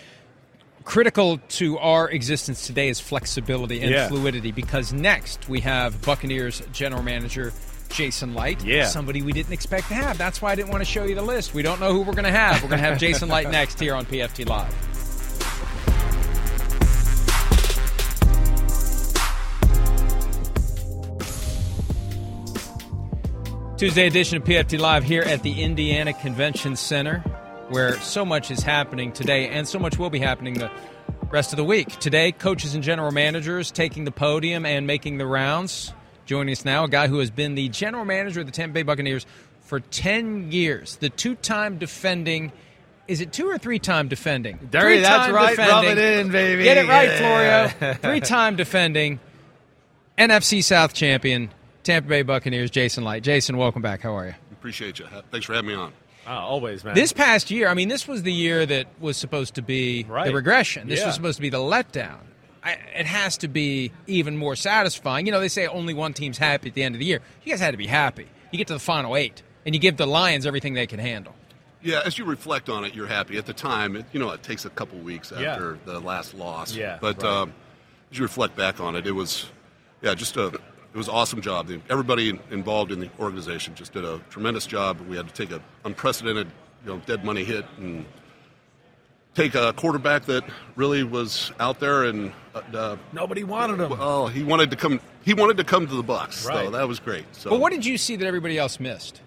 critical 0.84 1.38
to 1.48 1.78
our 1.78 2.10
existence 2.10 2.66
today 2.66 2.88
is 2.90 3.00
flexibility 3.00 3.80
and 3.80 3.90
Yeah. 3.90 4.06
fluidity 4.08 4.52
because 4.52 4.92
next 4.92 5.48
we 5.48 5.60
have 5.60 6.02
Buccaneers 6.02 6.60
general 6.72 7.02
manager 7.02 7.54
Jason 7.94 8.34
Licht, 8.34 8.64
Yeah. 8.64 8.86
somebody 8.86 9.22
we 9.22 9.32
didn't 9.32 9.52
expect 9.52 9.88
to 9.88 9.94
have. 9.94 10.18
That's 10.18 10.42
why 10.42 10.50
I 10.52 10.54
didn't 10.56 10.70
want 10.70 10.80
to 10.82 10.90
show 10.90 11.04
you 11.04 11.14
the 11.14 11.22
list. 11.22 11.54
We 11.54 11.62
don't 11.62 11.80
know 11.80 11.92
who 11.92 12.00
we're 12.00 12.12
going 12.14 12.24
to 12.24 12.30
have. 12.30 12.62
We're 12.62 12.68
going 12.68 12.80
to 12.82 12.86
have 12.88 12.98
Jason 12.98 13.28
Licht 13.28 13.50
next 13.52 13.78
here 13.78 13.94
on 13.94 14.04
PFT 14.04 14.46
Live. 14.48 14.74
Tuesday 23.76 24.06
edition 24.06 24.36
of 24.36 24.44
PFT 24.44 24.78
Live 24.78 25.02
here 25.02 25.22
at 25.22 25.42
the 25.42 25.62
Indiana 25.62 26.12
Convention 26.12 26.76
Center, 26.76 27.18
where 27.70 27.98
so 28.00 28.24
much 28.24 28.50
is 28.50 28.62
happening 28.62 29.12
today 29.12 29.48
and 29.48 29.66
so 29.66 29.78
much 29.78 29.98
will 29.98 30.10
be 30.10 30.20
happening 30.20 30.54
the 30.54 30.70
rest 31.30 31.52
of 31.52 31.56
the 31.56 31.64
week. 31.64 31.88
Today, 31.98 32.30
coaches 32.30 32.74
and 32.74 32.84
general 32.84 33.10
managers 33.10 33.72
taking 33.72 34.04
the 34.04 34.12
podium 34.12 34.64
and 34.64 34.86
making 34.86 35.18
the 35.18 35.26
rounds. 35.26 35.92
Joining 36.26 36.52
us 36.52 36.64
now, 36.64 36.84
a 36.84 36.88
guy 36.88 37.08
who 37.08 37.18
has 37.18 37.30
been 37.30 37.54
the 37.54 37.68
general 37.68 38.04
manager 38.04 38.40
of 38.40 38.46
the 38.46 38.52
Tampa 38.52 38.74
Bay 38.74 38.82
Buccaneers 38.82 39.26
for 39.62 39.80
10 39.80 40.50
years, 40.52 40.96
the 40.96 41.08
two 41.10 41.34
time 41.34 41.78
defending. 41.78 42.52
Is 43.06 43.20
it 43.20 43.32
two 43.32 43.46
or 43.48 43.58
three 43.58 43.78
time 43.78 44.08
defending? 44.08 44.58
There- 44.70 45.00
that's 45.00 45.26
Three-time 45.26 45.34
right. 45.34 45.58
Rub 45.58 45.84
it 45.84 45.98
in, 45.98 46.30
baby. 46.30 46.62
Get 46.64 46.78
it 46.78 46.88
right, 46.88 47.08
Yeah. 47.10 47.68
Florio. 47.78 47.94
Three 47.94 48.20
time 48.20 48.56
defending 48.56 49.20
NFC 50.16 50.62
South 50.64 50.94
champion, 50.94 51.50
Tampa 51.82 52.08
Bay 52.08 52.22
Buccaneers, 52.22 52.70
Jason 52.70 53.04
Licht. 53.04 53.24
Jason, 53.24 53.56
welcome 53.58 53.82
back. 53.82 54.00
How 54.00 54.16
are 54.16 54.28
you? 54.28 54.34
Appreciate 54.52 54.98
you. 54.98 55.06
Thanks 55.30 55.44
for 55.44 55.52
having 55.52 55.68
me 55.68 55.74
on. 55.74 55.92
Oh, 56.26 56.30
always, 56.32 56.82
man. 56.84 56.94
This 56.94 57.12
past 57.12 57.50
year, 57.50 57.68
I 57.68 57.74
mean, 57.74 57.88
this 57.88 58.08
was 58.08 58.22
the 58.22 58.32
year 58.32 58.64
that 58.64 58.86
was 58.98 59.18
supposed 59.18 59.56
to 59.56 59.62
be 59.62 60.04
Right. 60.08 60.26
the 60.26 60.34
regression. 60.34 60.88
This 60.88 61.00
Yeah. 61.00 61.06
was 61.06 61.14
supposed 61.16 61.36
to 61.36 61.42
be 61.42 61.50
the 61.50 61.58
letdown. 61.58 62.20
I, 62.64 62.72
it 62.96 63.06
has 63.06 63.36
to 63.38 63.48
be 63.48 63.92
even 64.06 64.36
more 64.36 64.56
satisfying. 64.56 65.26
You 65.26 65.32
know, 65.32 65.40
they 65.40 65.48
say 65.48 65.66
only 65.66 65.92
one 65.94 66.14
team's 66.14 66.38
happy 66.38 66.68
at 66.68 66.74
the 66.74 66.82
end 66.82 66.94
of 66.94 66.98
the 66.98 67.04
year. 67.04 67.20
You 67.44 67.52
guys 67.52 67.60
had 67.60 67.72
to 67.72 67.76
be 67.76 67.86
happy. 67.86 68.26
You 68.52 68.58
get 68.58 68.68
to 68.68 68.72
the 68.72 68.78
final 68.78 69.16
eight, 69.16 69.42
and 69.66 69.74
you 69.74 69.80
give 69.80 69.96
the 69.96 70.06
Lions 70.06 70.46
everything 70.46 70.74
they 70.74 70.86
can 70.86 70.98
handle. 70.98 71.34
Yeah, 71.82 72.00
as 72.06 72.16
you 72.16 72.24
reflect 72.24 72.70
on 72.70 72.84
it, 72.84 72.94
you're 72.94 73.06
happy. 73.06 73.36
At 73.36 73.44
the 73.44 73.52
time, 73.52 73.96
it, 73.96 74.06
you 74.12 74.18
know, 74.20 74.30
it 74.30 74.42
takes 74.42 74.64
a 74.64 74.70
couple 74.70 74.98
weeks 75.00 75.30
Yeah. 75.38 75.52
after 75.52 75.78
the 75.84 76.00
last 76.00 76.32
loss. 76.32 76.74
Yeah, 76.74 76.96
But 77.00 77.22
right. 77.22 77.30
um, 77.32 77.52
as 78.10 78.16
you 78.18 78.22
reflect 78.24 78.56
back 78.56 78.80
on 78.80 78.96
it, 78.96 79.06
it 79.06 79.12
was, 79.12 79.50
yeah, 80.00 80.14
just 80.14 80.36
a, 80.38 80.46
it 80.46 80.94
was 80.96 81.08
an 81.08 81.14
awesome 81.14 81.42
job. 81.42 81.66
The- 81.66 81.80
Everybody 81.90 82.38
involved 82.50 82.90
in 82.92 83.00
the 83.00 83.10
organization 83.20 83.74
just 83.74 83.92
did 83.92 84.04
a 84.06 84.18
tremendous 84.30 84.64
job. 84.66 84.98
We 85.02 85.16
had 85.18 85.28
to 85.28 85.34
take 85.34 85.50
an 85.54 85.60
unprecedented, 85.84 86.46
you 86.86 86.92
know, 86.94 87.02
dead 87.04 87.22
money 87.24 87.44
hit 87.44 87.66
and 87.76 88.06
take 89.34 89.54
a 89.54 89.72
quarterback 89.72 90.26
that 90.26 90.44
really 90.76 91.02
was 91.04 91.52
out 91.58 91.80
there 91.80 92.04
and 92.04 92.32
uh, 92.54 92.60
uh, 92.76 92.96
Nobody 93.12 93.44
wanted 93.44 93.80
him. 93.80 93.92
oh, 93.98 94.26
he 94.28 94.42
wanted 94.44 94.70
to 94.70 94.76
come. 94.76 95.00
He 95.24 95.34
wanted 95.34 95.56
to 95.56 95.64
come 95.64 95.86
to 95.86 95.94
the 95.94 96.04
Bucs. 96.04 96.46
Right. 96.46 96.64
So 96.66 96.70
that 96.70 96.86
was 96.88 97.00
great. 97.00 97.24
So. 97.32 97.50
But 97.50 97.60
what 97.60 97.72
did 97.72 97.84
you 97.84 97.98
see 97.98 98.16
that 98.16 98.26
everybody 98.26 98.58
else 98.58 98.78
missed? 98.78 99.20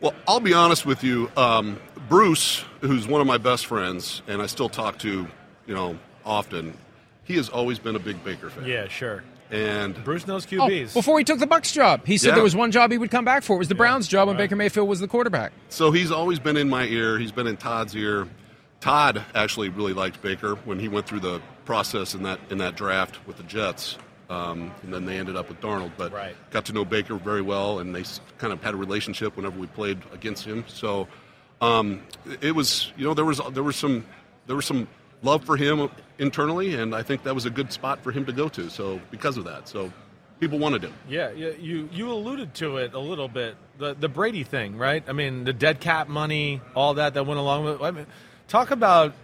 Well, 0.00 0.14
I'll 0.26 0.40
be 0.40 0.54
honest 0.54 0.86
with 0.86 1.04
you. 1.04 1.30
Um, 1.36 1.78
Bruce, 2.08 2.64
who's 2.80 3.06
one 3.06 3.20
of 3.20 3.26
my 3.26 3.38
best 3.38 3.66
friends, 3.66 4.22
and 4.26 4.40
I 4.40 4.46
still 4.46 4.68
talk 4.68 4.98
to, 5.00 5.26
you 5.66 5.74
know, 5.74 5.98
often. 6.24 6.76
He 7.24 7.36
has 7.36 7.48
always 7.48 7.78
been 7.78 7.94
a 7.96 8.00
big 8.00 8.22
Baker 8.24 8.50
fan. 8.50 8.64
Yeah, 8.64 8.88
sure. 8.88 9.22
And 9.50 10.02
Bruce 10.04 10.26
knows 10.26 10.46
Oh, 10.46 10.48
QBs. 10.68 10.94
before 10.94 11.18
he 11.18 11.24
took 11.24 11.38
the 11.38 11.46
Bucs 11.46 11.72
job, 11.72 12.06
he 12.06 12.16
said 12.16 12.28
Yeah. 12.28 12.34
there 12.36 12.42
was 12.44 12.56
one 12.56 12.70
job 12.70 12.92
he 12.92 12.98
would 12.98 13.10
come 13.10 13.24
back 13.24 13.42
for. 13.42 13.54
It 13.56 13.58
was 13.58 13.68
the 13.68 13.74
Browns 13.74 14.08
job 14.08 14.28
when 14.28 14.36
Baker 14.36 14.56
Mayfield 14.56 14.88
was 14.88 15.00
the 15.00 15.08
quarterback. 15.08 15.52
so 15.68 15.90
he's 15.90 16.10
always 16.10 16.38
been 16.38 16.56
in 16.56 16.68
my 16.68 16.84
ear. 16.86 17.18
He's 17.18 17.32
been 17.32 17.46
in 17.46 17.56
Todd's 17.56 17.94
ear. 17.94 18.26
Todd 18.80 19.22
actually 19.34 19.68
really 19.68 19.92
liked 19.92 20.22
Baker 20.22 20.54
when 20.64 20.78
he 20.78 20.88
went 20.88 21.06
through 21.06 21.20
the 21.20 21.40
process 21.64 22.14
in 22.14 22.22
that 22.24 22.40
in 22.50 22.58
that 22.58 22.76
draft 22.76 23.18
with 23.26 23.36
the 23.36 23.42
Jets, 23.42 23.98
um, 24.30 24.72
and 24.82 24.92
then 24.92 25.04
they 25.04 25.18
ended 25.18 25.36
up 25.36 25.48
with 25.48 25.60
Darnold. 25.60 25.92
But 25.96 26.12
Right. 26.12 26.34
got 26.50 26.64
to 26.66 26.72
know 26.72 26.84
Baker 26.84 27.16
very 27.16 27.42
well, 27.42 27.78
and 27.80 27.94
they 27.94 28.04
kind 28.38 28.52
of 28.52 28.62
had 28.62 28.74
a 28.74 28.76
relationship 28.78 29.36
whenever 29.36 29.58
we 29.58 29.66
played 29.66 29.98
against 30.12 30.44
him. 30.44 30.64
So 30.66 31.08
um, 31.60 32.02
it 32.40 32.54
was, 32.54 32.90
you 32.96 33.04
know, 33.04 33.12
there 33.14 33.24
was 33.26 33.40
there 33.52 33.62
was 33.62 33.76
some 33.76 34.04
there 34.46 34.56
was 34.56 34.64
some 34.64 34.88
love 35.22 35.44
for 35.44 35.56
him 35.58 35.90
internally, 36.18 36.74
and 36.74 36.94
I 36.94 37.02
think 37.02 37.22
that 37.24 37.34
was 37.34 37.44
a 37.44 37.50
good 37.50 37.72
spot 37.72 38.02
for 38.02 38.12
him 38.12 38.24
to 38.26 38.32
go 38.32 38.48
to. 38.48 38.70
So 38.70 38.98
because 39.10 39.36
of 39.36 39.44
that, 39.44 39.68
so 39.68 39.92
people 40.40 40.58
wanted 40.58 40.82
him. 40.82 40.94
Yeah, 41.06 41.30
yeah, 41.32 41.50
you 41.60 41.86
you 41.92 42.10
alluded 42.10 42.54
to 42.54 42.78
it 42.78 42.94
a 42.94 42.98
little 42.98 43.28
bit. 43.28 43.56
The 43.78 43.92
the 43.94 44.08
Brady 44.08 44.42
thing, 44.42 44.78
right? 44.78 45.04
I 45.06 45.12
mean, 45.12 45.44
the 45.44 45.52
dead 45.52 45.80
cap 45.80 46.08
money, 46.08 46.62
all 46.74 46.94
that 46.94 47.12
that 47.12 47.26
went 47.26 47.38
along 47.40 47.64
with. 47.66 47.82
I 47.82 47.90
mean, 47.90 48.06
talk 48.50 48.70
about. 48.70 49.14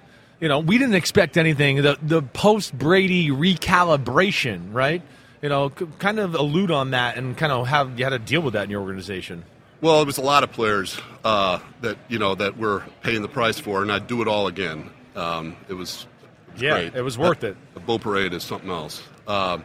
You 0.41 0.49
know, 0.49 0.59
we 0.59 0.77
didn't 0.77 0.95
expect 0.97 1.37
anything. 1.39 1.77
The 1.83 1.99
the 2.03 2.21
post 2.23 2.77
Brady 2.77 3.31
recalibration, 3.31 4.73
right? 4.75 5.03
You 5.43 5.49
know, 5.49 5.71
kind 5.71 6.19
of 6.19 6.35
allude 6.35 6.71
on 6.71 6.91
that 6.91 7.17
and 7.17 7.37
kind 7.37 7.53
of 7.53 7.67
have 7.69 7.99
you 7.99 8.05
had 8.05 8.11
to 8.11 8.19
deal 8.19 8.41
with 8.43 8.55
that 8.55 8.65
in 8.65 8.71
your 8.71 8.83
organization. 8.83 9.45
Well, 9.81 10.01
it 10.01 10.07
was 10.07 10.19
a 10.19 10.23
lot 10.23 10.43
of 10.43 10.53
players 10.53 10.99
uh, 11.25 11.59
that 11.83 11.97
you 12.09 12.19
know 12.19 12.35
that 12.35 12.57
we're 12.57 12.83
paying 13.03 13.23
the 13.23 13.29
price 13.29 13.59
for, 13.59 13.83
and 13.83 13.91
I'd 13.93 14.07
do 14.07 14.23
it 14.23 14.29
all 14.29 14.47
again. 14.47 14.91
Um, 15.15 15.57
it 15.69 15.75
was, 15.75 16.07
it 16.49 16.53
was 16.55 16.63
Yeah, 16.63 16.71
great. 16.73 16.95
it 16.95 17.03
was 17.03 17.17
worth 17.19 17.45
it. 17.45 17.57
A 17.75 17.81
bull 17.81 17.99
parade 17.99 18.33
is 18.35 18.43
something 18.45 18.71
else. 18.71 19.03
Um, 19.27 19.65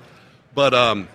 but 0.53 0.73
um, 0.73 1.07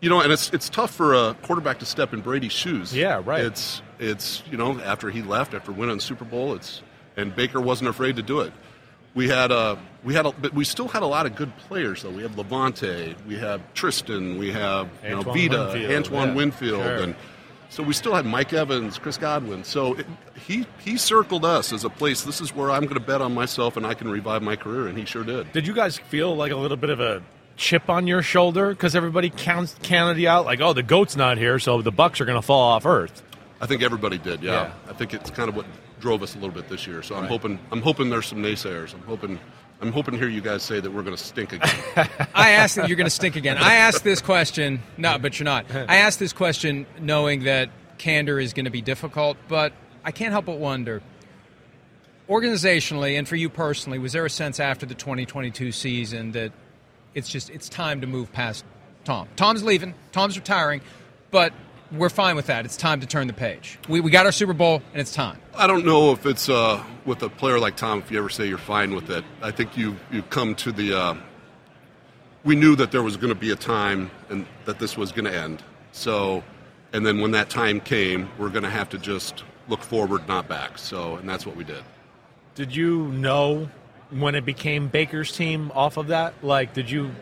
you 0.00 0.08
know, 0.10 0.20
and 0.20 0.32
it's 0.32 0.50
it's 0.52 0.68
tough 0.68 0.92
for 0.94 1.14
a 1.14 1.34
quarterback 1.42 1.78
to 1.80 1.86
step 1.86 2.12
in 2.12 2.20
Brady's 2.20 2.52
shoes. 2.52 2.94
Yeah, 2.94 3.22
right. 3.24 3.44
It's 3.44 3.80
it's 3.98 4.42
you 4.50 4.56
know 4.58 4.78
after 4.80 5.10
he 5.10 5.22
left 5.22 5.54
after 5.54 5.72
winning 5.72 5.96
the 5.96 6.02
Super 6.02 6.24
Bowl, 6.24 6.54
it's 6.54 6.82
and 7.16 7.34
Baker 7.34 7.60
wasn't 7.60 7.88
afraid 7.88 8.16
to 8.16 8.22
do 8.22 8.40
it. 8.40 8.52
We 9.14 9.28
had 9.28 9.50
a 9.50 9.78
we 10.04 10.14
had 10.14 10.26
a, 10.26 10.32
but 10.32 10.54
we 10.54 10.64
still 10.64 10.88
had 10.88 11.02
a 11.02 11.06
lot 11.06 11.26
of 11.26 11.36
good 11.36 11.54
players 11.58 12.02
though. 12.02 12.10
We 12.10 12.22
have 12.22 12.32
Lavonte, 12.32 13.14
we 13.26 13.36
have 13.36 13.60
Tristan, 13.74 14.38
we 14.38 14.52
have 14.52 14.88
you 15.02 15.10
know 15.10 15.18
Antoine 15.18 15.36
Vita, 15.36 15.58
Winfield, 15.58 15.92
Antoine 15.92 16.28
yeah, 16.28 16.34
Winfield, 16.34 16.82
sure. 16.82 16.96
and 16.96 17.14
so 17.68 17.82
we 17.82 17.94
still 17.94 18.14
had 18.14 18.26
Mike 18.26 18.52
Evans, 18.52 18.98
Chris 18.98 19.16
Godwin. 19.16 19.64
So 19.64 19.94
it, 19.94 20.06
he 20.46 20.66
he 20.78 20.96
circled 20.96 21.44
us 21.44 21.72
as 21.72 21.84
a 21.84 21.90
place. 21.90 22.22
This 22.22 22.40
is 22.40 22.54
where 22.54 22.70
I'm 22.70 22.82
going 22.82 22.94
to 22.94 23.00
bet 23.00 23.20
on 23.20 23.34
myself, 23.34 23.76
and 23.76 23.86
I 23.86 23.94
can 23.94 24.10
revive 24.10 24.42
my 24.42 24.56
career, 24.56 24.88
and 24.88 24.96
he 24.96 25.04
sure 25.04 25.24
did. 25.24 25.52
Did 25.52 25.66
you 25.66 25.74
guys 25.74 25.98
feel 25.98 26.34
like 26.34 26.52
a 26.52 26.56
little 26.56 26.76
bit 26.76 26.90
of 26.90 27.00
a 27.00 27.22
chip 27.56 27.88
on 27.88 28.06
your 28.06 28.22
shoulder 28.22 28.70
because 28.70 28.96
everybody 28.96 29.30
counts 29.30 29.76
you 29.88 30.28
out 30.28 30.44
like, 30.44 30.60
oh, 30.60 30.72
the 30.72 30.82
goat's 30.82 31.16
not 31.16 31.38
here, 31.38 31.58
so 31.58 31.82
the 31.82 31.92
Bucs 31.92 32.20
are 32.20 32.24
going 32.24 32.38
to 32.38 32.42
fall 32.42 32.72
off 32.72 32.86
Earth? 32.86 33.22
I 33.60 33.66
think 33.66 33.82
everybody 33.82 34.18
did. 34.18 34.42
Yeah. 34.42 34.52
Yeah. 34.52 34.72
I 34.88 34.92
think 34.92 35.14
it's 35.14 35.30
kind 35.30 35.48
of 35.48 35.56
what 35.56 35.66
drove 36.02 36.22
us 36.22 36.34
a 36.34 36.38
little 36.38 36.54
bit 36.54 36.68
this 36.68 36.86
year. 36.86 37.02
So 37.02 37.14
I'm 37.14 37.26
hoping 37.26 37.58
I'm 37.70 37.80
hoping 37.80 38.10
there's 38.10 38.26
some 38.26 38.42
naysayers. 38.42 38.92
I'm 38.92 39.02
hoping 39.02 39.38
I'm 39.80 39.92
hoping 39.92 40.12
to 40.12 40.18
hear 40.18 40.28
you 40.28 40.42
guys 40.42 40.62
say 40.62 40.80
that 40.80 40.92
we're 40.92 41.02
going 41.02 41.16
to 41.16 41.22
stink 41.22 41.52
again. 41.52 41.70
I 42.34 42.50
asked 42.50 42.76
that 42.76 42.88
you're 42.88 42.96
going 42.96 43.06
to 43.06 43.10
stink 43.10 43.36
again. 43.36 43.56
I 43.56 43.76
asked 43.76 44.04
this 44.04 44.20
question, 44.20 44.82
no, 44.98 45.18
but 45.18 45.38
you're 45.38 45.44
not. 45.44 45.66
I 45.74 45.96
asked 45.98 46.18
this 46.18 46.32
question 46.32 46.86
knowing 47.00 47.44
that 47.44 47.70
candor 47.98 48.38
is 48.38 48.52
going 48.52 48.66
to 48.66 48.70
be 48.70 48.82
difficult, 48.82 49.38
but 49.48 49.72
I 50.04 50.10
can't 50.10 50.32
help 50.32 50.44
but 50.46 50.58
wonder. 50.58 51.02
Organizationally, 52.28 53.18
and 53.18 53.26
for 53.26 53.36
you 53.36 53.48
personally, 53.48 53.98
was 53.98 54.12
there 54.12 54.24
a 54.26 54.30
sense 54.30 54.60
after 54.60 54.86
the 54.86 54.94
2022 54.94 55.72
season 55.72 56.32
that 56.32 56.52
it's 57.14 57.28
just 57.28 57.50
it's 57.50 57.68
time 57.68 58.00
to 58.00 58.06
move 58.06 58.32
past 58.32 58.64
Tom? 59.04 59.28
Tom's 59.36 59.64
leaving, 59.64 59.94
Tom's 60.12 60.36
retiring, 60.36 60.80
but 61.30 61.52
we're 61.92 62.08
fine 62.08 62.36
with 62.36 62.46
that. 62.46 62.64
It's 62.64 62.76
time 62.76 63.00
to 63.00 63.06
turn 63.06 63.26
the 63.26 63.32
page. 63.32 63.78
We, 63.88 64.00
we 64.00 64.10
got 64.10 64.26
our 64.26 64.32
Super 64.32 64.52
Bowl, 64.52 64.82
and 64.92 65.00
it's 65.00 65.12
time. 65.12 65.38
I 65.54 65.66
don't 65.66 65.84
know 65.84 66.12
if 66.12 66.26
it's 66.26 66.48
uh, 66.48 66.82
with 67.04 67.22
a 67.22 67.28
player 67.28 67.58
like 67.58 67.76
Tom. 67.76 67.98
If 67.98 68.10
you 68.10 68.18
ever 68.18 68.28
say 68.28 68.48
you're 68.48 68.58
fine 68.58 68.94
with 68.94 69.10
it, 69.10 69.24
I 69.42 69.50
think 69.50 69.76
you 69.76 69.96
you 70.10 70.22
come 70.22 70.54
to 70.56 70.72
the. 70.72 70.94
Uh, 70.94 71.14
we 72.44 72.56
knew 72.56 72.74
that 72.76 72.90
there 72.90 73.02
was 73.02 73.16
going 73.16 73.32
to 73.32 73.38
be 73.38 73.52
a 73.52 73.56
time 73.56 74.10
and 74.28 74.46
that 74.64 74.80
this 74.80 74.96
was 74.96 75.12
going 75.12 75.26
to 75.26 75.36
end. 75.36 75.62
So, 75.92 76.42
and 76.92 77.06
then 77.06 77.20
when 77.20 77.30
that 77.32 77.50
time 77.50 77.80
came, 77.80 78.28
we're 78.36 78.48
going 78.48 78.64
to 78.64 78.70
have 78.70 78.88
to 78.90 78.98
just 78.98 79.44
look 79.68 79.80
forward, 79.80 80.26
not 80.26 80.48
back. 80.48 80.76
So, 80.78 81.16
and 81.16 81.28
that's 81.28 81.46
what 81.46 81.54
we 81.54 81.62
did. 81.62 81.84
Did 82.56 82.74
you 82.74 83.08
know 83.08 83.68
when 84.10 84.34
it 84.34 84.44
became 84.44 84.88
Baker's 84.88 85.30
team 85.30 85.70
off 85.74 85.96
of 85.96 86.08
that? 86.08 86.34
Like, 86.42 86.74
did 86.74 86.90
you? 86.90 87.12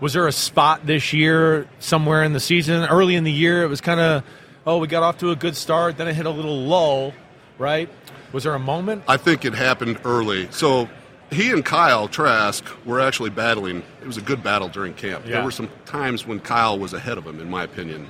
Was 0.00 0.12
there 0.12 0.26
a 0.26 0.32
spot 0.32 0.86
this 0.86 1.12
year 1.12 1.68
somewhere 1.80 2.22
in 2.22 2.32
the 2.32 2.40
season, 2.40 2.84
early 2.84 3.16
in 3.16 3.24
the 3.24 3.32
year? 3.32 3.62
It 3.64 3.68
was 3.68 3.80
kind 3.80 4.00
of, 4.00 4.24
oh, 4.66 4.78
we 4.78 4.86
got 4.86 5.02
off 5.02 5.18
to 5.18 5.30
a 5.30 5.36
good 5.36 5.56
start, 5.56 5.96
then 5.96 6.06
it 6.06 6.14
hit 6.14 6.26
a 6.26 6.30
little 6.30 6.56
lull, 6.56 7.12
right? 7.58 7.88
Was 8.32 8.44
there 8.44 8.54
a 8.54 8.60
moment? 8.60 9.02
I 9.08 9.16
think 9.16 9.44
it 9.44 9.54
happened 9.54 9.98
early. 10.04 10.48
So 10.52 10.88
he 11.30 11.50
and 11.50 11.64
Kyle 11.64 12.08
Trask 12.08 12.64
were 12.84 13.00
actually 13.00 13.30
battling. 13.30 13.82
It 14.00 14.06
was 14.06 14.16
a 14.16 14.22
good 14.22 14.42
battle 14.42 14.68
during 14.68 14.94
camp. 14.94 15.24
Yeah. 15.24 15.32
There 15.32 15.44
were 15.44 15.50
some 15.50 15.68
times 15.84 16.26
when 16.26 16.40
Kyle 16.40 16.78
was 16.78 16.92
ahead 16.92 17.18
of 17.18 17.26
him, 17.26 17.40
in 17.40 17.50
my 17.50 17.64
opinion. 17.64 18.08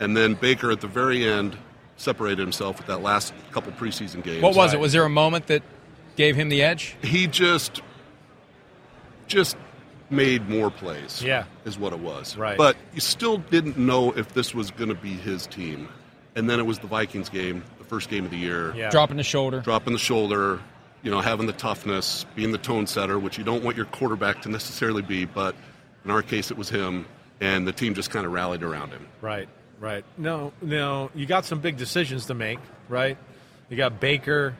And 0.00 0.16
then 0.16 0.34
Baker 0.34 0.70
at 0.70 0.80
the 0.80 0.88
very 0.88 1.24
end 1.24 1.56
separated 1.96 2.40
himself 2.40 2.78
with 2.78 2.86
that 2.88 3.02
last 3.02 3.32
couple 3.52 3.72
preseason 3.72 4.22
games. 4.22 4.42
What 4.42 4.56
was 4.56 4.74
it? 4.74 4.80
Was 4.80 4.92
there 4.92 5.04
a 5.04 5.10
moment 5.10 5.46
that 5.46 5.62
gave 6.16 6.36
him 6.36 6.48
the 6.48 6.62
edge? 6.62 6.96
He 7.02 7.26
just 7.26 7.80
just 9.28 9.56
made 10.12 10.48
more 10.48 10.70
plays. 10.70 11.22
Yeah. 11.22 11.44
Is 11.64 11.78
what 11.78 11.92
it 11.92 11.98
was. 11.98 12.36
Right. 12.36 12.56
But 12.58 12.76
you 12.94 13.00
still 13.00 13.38
didn't 13.38 13.76
know 13.78 14.12
if 14.12 14.34
this 14.34 14.54
was 14.54 14.70
going 14.70 14.90
to 14.90 14.94
be 14.94 15.12
his 15.12 15.46
team. 15.46 15.88
And 16.36 16.48
then 16.48 16.60
it 16.60 16.66
was 16.66 16.78
the 16.78 16.86
Vikings 16.86 17.28
game, 17.28 17.62
the 17.78 17.84
first 17.84 18.08
game 18.08 18.24
of 18.24 18.30
the 18.30 18.38
year 18.38 18.72
Yeah. 18.74 18.90
Dropping 18.90 19.16
the 19.16 19.22
shoulder. 19.22 19.60
dropping 19.60 19.92
the 19.92 19.98
shoulder, 19.98 20.60
you 21.02 21.10
know, 21.10 21.20
having 21.20 21.46
the 21.46 21.52
toughness, 21.52 22.24
being 22.34 22.52
the 22.52 22.58
tone 22.58 22.86
setter, 22.86 23.18
which 23.18 23.36
you 23.38 23.44
don't 23.44 23.64
want 23.64 23.76
your 23.76 23.86
quarterback 23.86 24.42
to 24.42 24.48
necessarily 24.48 25.02
be, 25.02 25.24
but 25.24 25.54
in 26.04 26.10
our 26.10 26.22
case, 26.22 26.50
it 26.50 26.56
was 26.56 26.68
him, 26.68 27.06
and 27.40 27.66
the 27.66 27.72
team 27.72 27.94
just 27.94 28.10
kind 28.10 28.24
of 28.24 28.32
rallied 28.32 28.62
around 28.62 28.90
him. 28.90 29.06
Right, 29.20 29.48
right. 29.80 30.04
No, 30.16 30.52
no, 30.62 31.10
you 31.14 31.26
got 31.26 31.44
some 31.44 31.60
big 31.60 31.76
decisions 31.76 32.26
to 32.26 32.34
make, 32.34 32.58
right? 32.88 33.18
You 33.68 33.76
got 33.76 34.00
Baker, 34.00 34.54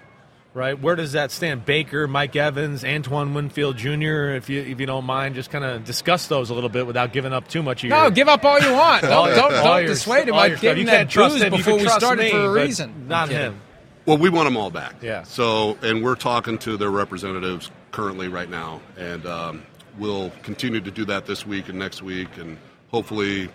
right? 0.55 0.79
Where 0.81 0.97
does 0.97 1.13
that 1.13 1.31
stand? 1.31 1.65
Baker, 1.65 2.07
Mike 2.07 2.37
Evans, 2.37 2.85
Antoine 2.85 3.35
Winfield 3.35 3.77
Jr. 3.77 4.33
If 4.37 4.49
you 4.49 4.61
if 4.63 4.81
you 4.81 4.87
don't 4.87 5.05
mind, 5.05 5.35
just 5.35 5.51
kind 5.51 5.65
of 5.65 5.85
discuss 5.85 6.27
those 6.27 6.51
a 6.51 6.55
little 6.55 6.69
bit 6.71 6.87
without 6.87 7.13
giving 7.13 7.33
up 7.33 7.49
too 7.49 7.63
much 7.63 7.83
of 7.85 7.91
your. 7.91 7.99
No, 7.99 8.11
give 8.11 8.29
up 8.29 8.45
all 8.45 8.61
you 8.61 8.73
want. 8.73 9.05
all 9.05 9.27
Don't, 9.27 9.29
your- 9.29 9.37
don't, 9.37 9.53
don't 9.65 9.79
your- 9.81 9.87
dissuade 9.89 10.29
him 10.29 10.35
all 10.35 10.41
by 10.41 10.47
your 10.47 10.57
stuff. 10.57 10.63
giving 10.63 10.81
You 10.81 10.87
that 10.87 10.97
can't 10.97 11.11
trust 11.11 11.37
him. 11.39 11.51
Before 11.53 11.65
can 11.65 11.77
we 11.79 11.83
trust 11.83 11.99
started 12.01 12.23
me, 12.23 12.31
for 12.31 12.39
a 12.45 12.53
reason. 12.53 13.09
Not 13.09 13.29
him. 13.29 13.61
Well, 14.05 14.19
we 14.19 14.31
want 14.31 14.47
them 14.47 14.57
all 14.57 14.71
back. 14.71 14.97
Yeah. 15.01 15.23
So, 15.23 15.79
and 15.83 16.03
we're 16.03 16.17
talking 16.17 16.59
to 16.59 16.77
their 16.77 16.91
representatives 16.91 17.71
currently 17.93 18.27
right 18.29 18.51
now, 18.51 18.81
and 18.99 19.25
um, 19.27 19.63
we'll 19.97 20.31
continue 20.43 20.81
to 20.81 20.91
do 20.91 21.05
that 21.05 21.25
this 21.27 21.47
week 21.47 21.69
and 21.69 21.79
next 21.79 22.03
week, 22.03 22.37
and 22.37 22.59
hopefully, 22.91 23.49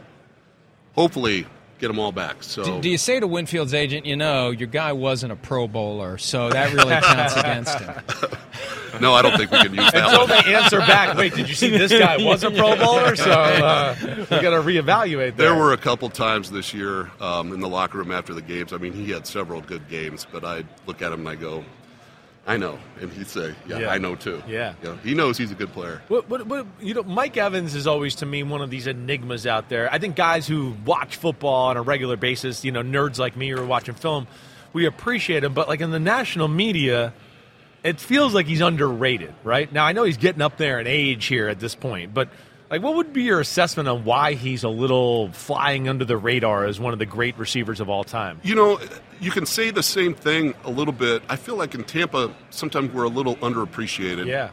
hopefully, 0.95 1.45
get 1.79 1.87
them 1.87 1.99
all 1.99 2.11
back. 2.11 2.43
So, 2.43 2.63
Do, 2.63 2.81
do 2.81 2.89
you 2.89 2.97
say 2.97 3.19
to 3.19 3.27
Winfield's 3.27 3.73
agent, 3.73 4.05
you 4.05 4.15
know, 4.15 4.49
your 4.51 4.67
guy 4.67 4.93
wasn't 4.93 5.31
a 5.31 5.35
Pro 5.35 5.67
Bowler, 5.67 6.17
so 6.17 6.49
that 6.49 6.73
really 6.73 6.95
counts 7.01 7.35
against 7.35 7.79
him? 7.79 7.95
no, 9.01 9.13
I 9.13 9.21
don't 9.21 9.37
think 9.37 9.51
we 9.51 9.57
can 9.59 9.73
use 9.73 9.91
that 9.91 10.05
Until 10.05 10.19
one. 10.21 10.29
they 10.29 10.55
answer 10.55 10.79
back, 10.79 11.17
wait, 11.17 11.33
did 11.35 11.47
you 11.47 11.55
see 11.55 11.69
this 11.69 11.91
guy 11.91 12.17
was 12.17 12.43
a 12.43 12.51
Pro 12.51 12.75
Bowler? 12.75 13.15
So 13.15 13.31
uh, 13.31 13.95
we 14.01 14.25
got 14.41 14.51
to 14.51 14.61
reevaluate. 14.61 15.35
There 15.35 15.49
There 15.49 15.55
were 15.55 15.73
a 15.73 15.77
couple 15.77 16.09
times 16.09 16.51
this 16.51 16.73
year 16.73 17.09
um, 17.19 17.53
in 17.53 17.59
the 17.59 17.69
locker 17.69 17.97
room 17.99 18.11
after 18.11 18.33
the 18.33 18.41
games. 18.41 18.73
I 18.73 18.77
mean, 18.77 18.93
he 18.93 19.11
had 19.11 19.27
several 19.27 19.61
good 19.61 19.87
games, 19.89 20.25
but 20.31 20.43
I 20.43 20.63
look 20.85 21.01
at 21.01 21.11
him 21.11 21.21
and 21.21 21.29
I 21.29 21.35
go, 21.35 21.63
I 22.47 22.55
know. 22.55 22.79
And 23.01 23.11
he'd 23.11 23.27
say, 23.27 23.53
Yeah, 23.67 23.79
Yeah. 23.79 23.89
I 23.89 23.97
know 23.97 24.15
too. 24.15 24.41
Yeah. 24.47 24.73
You 24.81 24.89
know, 24.89 24.95
he 25.03 25.13
knows 25.13 25.37
he's 25.37 25.51
a 25.51 25.55
good 25.55 25.71
player. 25.73 26.01
What, 26.07 26.29
what, 26.29 26.47
what, 26.47 26.65
you 26.79 26.93
know, 26.93 27.03
Mike 27.03 27.35
Evans 27.35 27.75
is 27.75 27.85
always 27.85 28.15
to 28.15 28.25
me 28.25 28.41
one 28.43 28.61
of 28.61 28.69
these 28.69 28.87
enigmas 28.87 29.45
out 29.45 29.67
there. 29.67 29.91
I 29.93 29.99
think 29.99 30.15
guys 30.15 30.47
who 30.47 30.75
watch 30.85 31.17
football 31.17 31.67
on 31.67 31.77
a 31.77 31.81
regular 31.81 32.15
basis, 32.15 32.63
you 32.63 32.71
know, 32.71 32.81
nerds 32.81 33.19
like 33.19 33.35
me 33.35 33.49
who 33.49 33.59
are 33.59 33.65
watching 33.65 33.95
film, 33.95 34.27
we 34.71 34.85
appreciate 34.85 35.43
him. 35.43 35.53
But 35.53 35.67
like 35.67 35.81
in 35.81 35.91
the 35.91 35.99
national 35.99 36.47
media, 36.47 37.13
it 37.83 37.99
feels 37.99 38.33
like 38.33 38.45
he's 38.45 38.61
underrated, 38.61 39.33
right? 39.43 39.71
Now 39.71 39.85
I 39.85 39.91
know 39.91 40.03
he's 40.05 40.17
getting 40.17 40.41
up 40.41 40.57
there 40.57 40.79
in 40.79 40.87
age 40.87 41.25
here 41.25 41.49
at 41.49 41.59
this 41.59 41.75
point, 41.75 42.13
but 42.13 42.29
like, 42.69 42.81
what 42.81 42.95
would 42.95 43.13
be 43.13 43.23
your 43.23 43.39
assessment 43.39 43.87
on 43.87 44.03
why 44.03 44.33
he's 44.33 44.63
a 44.63 44.69
little 44.69 45.31
flying 45.31 45.87
under 45.87 46.05
the 46.05 46.17
radar 46.17 46.65
as 46.65 46.79
one 46.79 46.93
of 46.93 46.99
the 46.99 47.05
great 47.05 47.37
receivers 47.37 47.79
of 47.79 47.89
all 47.89 48.03
time? 48.03 48.39
You 48.43 48.55
know, 48.55 48.79
you 49.19 49.31
can 49.31 49.45
say 49.45 49.71
the 49.71 49.83
same 49.83 50.13
thing 50.13 50.53
a 50.63 50.69
little 50.71 50.93
bit. 50.93 51.23
I 51.29 51.35
feel 51.37 51.55
like 51.55 51.73
in 51.75 51.83
Tampa, 51.83 52.33
sometimes 52.49 52.93
we're 52.93 53.03
a 53.05 53.09
little 53.09 53.35
underappreciated. 53.37 54.25
Yeah, 54.27 54.51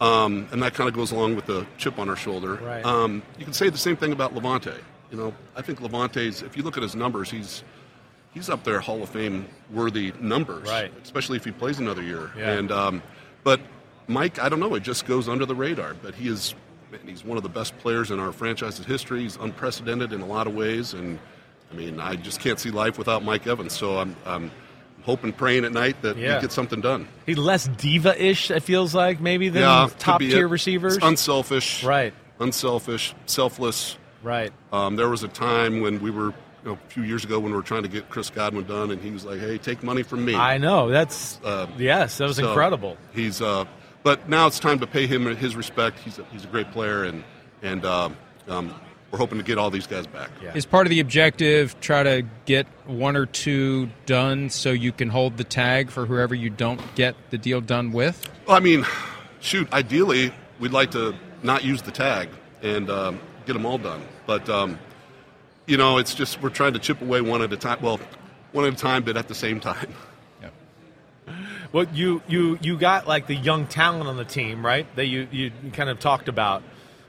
Um, 0.00 0.48
and 0.52 0.62
that 0.62 0.74
kind 0.74 0.88
of 0.88 0.94
goes 0.94 1.12
along 1.12 1.36
with 1.36 1.46
the 1.46 1.66
chip 1.76 1.98
on 1.98 2.08
our 2.08 2.16
shoulder. 2.16 2.54
Right. 2.54 2.84
Um, 2.84 3.22
you 3.38 3.44
can 3.44 3.52
say 3.54 3.68
the 3.68 3.78
same 3.78 3.96
thing 3.96 4.12
about 4.12 4.34
Lavonte. 4.34 4.78
You 5.10 5.18
know, 5.18 5.34
I 5.56 5.62
think 5.62 5.80
Lavonte's, 5.80 6.40
if 6.42 6.56
you 6.56 6.62
look 6.62 6.76
at 6.76 6.82
his 6.82 6.94
numbers, 6.94 7.30
he's 7.30 7.62
he's 8.32 8.48
up 8.48 8.62
there 8.64 8.80
Hall 8.80 9.02
of 9.02 9.08
Fame 9.10 9.48
worthy 9.72 10.12
numbers. 10.20 10.68
Right. 10.68 10.92
Especially 11.02 11.36
if 11.36 11.44
he 11.44 11.50
plays 11.50 11.78
another 11.80 12.00
year. 12.02 12.30
Yeah. 12.38 12.52
And 12.52 12.70
um, 12.72 13.02
but 13.44 13.60
Mike, 14.06 14.38
I 14.38 14.48
don't 14.48 14.60
know, 14.60 14.74
it 14.76 14.82
just 14.84 15.04
goes 15.06 15.28
under 15.28 15.44
the 15.44 15.54
radar. 15.54 15.94
But 15.94 16.14
he 16.14 16.28
is 16.28 16.54
man, 16.90 17.00
he's 17.06 17.24
one 17.24 17.36
of 17.36 17.42
the 17.42 17.48
best 17.48 17.76
players 17.78 18.10
in 18.10 18.18
our 18.20 18.32
franchise's 18.32 18.86
history. 18.86 19.20
He's 19.22 19.36
unprecedented 19.36 20.12
in 20.12 20.20
a 20.20 20.26
lot 20.26 20.46
of 20.46 20.54
ways, 20.54 20.92
and 20.94 21.18
I 21.70 21.74
mean, 21.74 22.00
I 22.00 22.16
just 22.16 22.40
can't 22.40 22.58
see 22.58 22.70
life 22.70 22.98
without 22.98 23.24
Mike 23.24 23.46
Evans. 23.46 23.72
So 23.72 23.98
I'm, 23.98 24.16
I'm 24.26 24.50
hoping, 25.02 25.32
praying 25.32 25.64
at 25.64 25.72
night 25.72 26.02
that 26.02 26.16
Yeah. 26.16 26.36
he 26.36 26.40
gets 26.42 26.54
something 26.54 26.80
done. 26.80 27.06
he's 27.26 27.38
less 27.38 27.68
diva-ish. 27.68 28.50
It 28.50 28.60
feels 28.62 28.94
like 28.94 29.20
maybe 29.20 29.48
than 29.48 29.62
yeah, 29.62 29.88
top 29.98 30.20
tier 30.20 30.46
it. 30.46 30.50
receivers. 30.50 30.96
It's 30.96 31.04
unselfish, 31.06 31.84
right, 31.84 32.12
unselfish, 32.40 33.14
selfless. 33.26 33.96
right. 34.22 34.52
Um, 34.72 34.96
there 34.96 35.08
was 35.08 35.22
a 35.22 35.28
time 35.28 35.80
when 35.80 36.00
we 36.02 36.10
were, 36.10 36.26
you 36.30 36.34
know, 36.64 36.72
a 36.72 36.90
few 36.90 37.02
years 37.04 37.24
ago 37.24 37.38
when 37.38 37.52
we 37.52 37.56
were 37.56 37.62
trying 37.62 37.84
to 37.84 37.88
get 37.88 38.10
Chris 38.10 38.30
Godwin 38.30 38.64
done, 38.66 38.90
and 38.90 39.00
he 39.00 39.10
was 39.10 39.24
like, 39.24 39.38
"Hey, 39.40 39.56
take 39.58 39.82
money 39.82 40.02
from 40.02 40.24
me." 40.24 40.34
I 40.34 40.58
know 40.58 40.88
that's 40.90 41.38
Uh, 41.44 41.66
yes, 41.78 42.18
that 42.18 42.26
was 42.26 42.36
So, 42.36 42.48
incredible. 42.48 42.96
He's, 43.14 43.40
uh, 43.40 43.64
but 44.02 44.28
now 44.28 44.46
it's 44.46 44.58
time 44.58 44.78
to 44.80 44.86
pay 44.86 45.06
him 45.06 45.24
his 45.36 45.56
respect. 45.56 45.98
He's 46.00 46.18
a, 46.18 46.24
he's 46.32 46.44
a 46.44 46.48
great 46.48 46.70
player, 46.72 47.04
and 47.04 47.24
and 47.62 47.84
uh, 47.84 48.10
um, 48.48 48.74
we're 49.10 49.18
hoping 49.18 49.38
to 49.38 49.44
get 49.44 49.58
all 49.58 49.70
these 49.70 49.86
guys 49.86 50.06
back. 50.06 50.30
Yeah. 50.42 50.54
Is 50.54 50.66
part 50.66 50.86
of 50.86 50.90
the 50.90 51.00
objective 51.00 51.78
try 51.80 52.02
to 52.02 52.22
get 52.44 52.66
one 52.86 53.16
or 53.16 53.26
two 53.26 53.90
done 54.06 54.50
so 54.50 54.70
you 54.70 54.92
can 54.92 55.08
hold 55.08 55.36
the 55.36 55.44
tag 55.44 55.90
for 55.90 56.06
whoever 56.06 56.34
you 56.34 56.50
don't 56.50 56.80
get 56.94 57.16
the 57.30 57.38
deal 57.38 57.60
done 57.60 57.92
with? 57.92 58.28
Well, 58.46 58.56
I 58.56 58.60
mean, 58.60 58.86
shoot, 59.40 59.72
ideally, 59.72 60.32
we'd 60.60 60.72
like 60.72 60.92
to 60.92 61.14
not 61.42 61.64
use 61.64 61.82
the 61.82 61.90
tag 61.90 62.28
and 62.62 62.88
um, 62.88 63.20
get 63.46 63.54
them 63.54 63.66
all 63.66 63.78
done. 63.78 64.02
But, 64.26 64.48
um, 64.48 64.78
you 65.66 65.76
know, 65.76 65.98
it's 65.98 66.14
just 66.14 66.40
we're 66.40 66.50
trying 66.50 66.74
to 66.74 66.78
chip 66.78 67.00
away 67.02 67.20
one 67.20 67.42
at 67.42 67.52
a 67.52 67.56
time. 67.56 67.78
Well, 67.82 67.98
one 68.52 68.64
at 68.64 68.74
a 68.74 68.76
time, 68.76 69.02
but 69.02 69.16
at 69.16 69.28
the 69.28 69.34
same 69.34 69.60
time. 69.60 69.92
Well, 71.72 71.86
you 71.92 72.22
you 72.28 72.58
you 72.60 72.76
got 72.76 73.06
like 73.06 73.26
the 73.26 73.34
young 73.36 73.66
talent 73.66 74.08
on 74.08 74.16
the 74.16 74.24
team, 74.24 74.64
right? 74.64 74.86
That 74.96 75.06
you 75.06 75.28
you 75.30 75.52
kind 75.72 75.88
of 75.90 76.00
talked 76.00 76.28
about. 76.28 76.62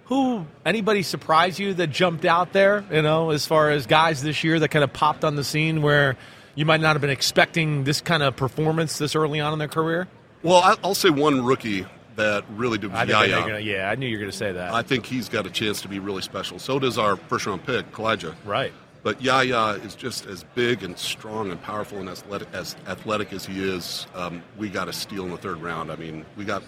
Who 0.06 0.46
anybody 0.66 1.04
surprise 1.04 1.58
you 1.58 1.74
that 1.76 1.88
jumped 1.88 2.26
out 2.26 2.52
there? 2.54 2.84
You 2.92 3.02
know, 3.02 3.32
as 3.32 3.46
far 3.46 3.70
as 3.72 3.86
guys 3.88 4.22
this 4.22 4.44
year 4.44 4.60
that 4.60 4.68
kind 4.68 4.84
of 4.84 4.92
popped 4.92 5.24
on 5.24 5.36
the 5.36 5.44
scene 5.44 5.82
where 5.82 6.18
you 6.54 6.66
might 6.66 6.82
not 6.82 6.94
have 6.96 7.02
been 7.02 7.10
expecting 7.10 7.86
this 7.86 8.02
kind 8.02 8.22
of 8.22 8.36
performance 8.36 8.98
this 8.98 9.16
early 9.16 9.40
on 9.40 9.54
in 9.54 9.60
their 9.60 9.70
career. 9.70 10.08
Well, 10.44 10.78
I'll 10.84 10.96
say 10.96 11.10
one 11.10 11.46
rookie 11.46 11.86
that 12.18 12.44
really 12.52 12.78
did 12.78 12.92
I 12.92 13.04
Yaya. 13.06 13.30
gonna- 13.40 13.60
yeah, 13.60 13.90
I 13.90 13.96
knew 13.96 14.06
you 14.06 14.18
were 14.18 14.20
going 14.20 14.32
to 14.32 14.38
say 14.38 14.52
that. 14.52 14.74
I 14.74 14.82
think 14.82 15.06
he's 15.06 15.30
got 15.30 15.46
a 15.48 15.50
chance 15.50 15.82
to 15.82 15.88
be 15.88 16.00
really 16.00 16.22
special. 16.22 16.60
So 16.60 16.78
does 16.78 16.98
our 16.98 17.16
first 17.16 17.46
round 17.46 17.66
pick, 17.66 17.92
Calijah. 17.94 18.36
right. 18.44 18.74
But 19.04 19.22
Yaya 19.22 19.80
is 19.84 19.96
just 19.96 20.26
as 20.28 20.44
big 20.56 20.84
and 20.84 20.98
strong 20.98 21.50
and 21.52 21.62
powerful 21.62 21.98
and 22.00 22.08
athletic 22.08 22.48
as, 22.54 22.76
athletic 22.88 23.34
as 23.34 23.46
he 23.46 23.64
is. 23.68 24.06
Um, 24.14 24.44
we 24.58 24.70
got 24.70 24.88
a 24.90 24.94
steal 24.94 25.24
in 25.26 25.32
the 25.32 25.38
third 25.38 25.58
round. 25.62 25.92
I 25.92 25.96
mean, 25.96 26.24
we 26.38 26.46
got 26.46 26.62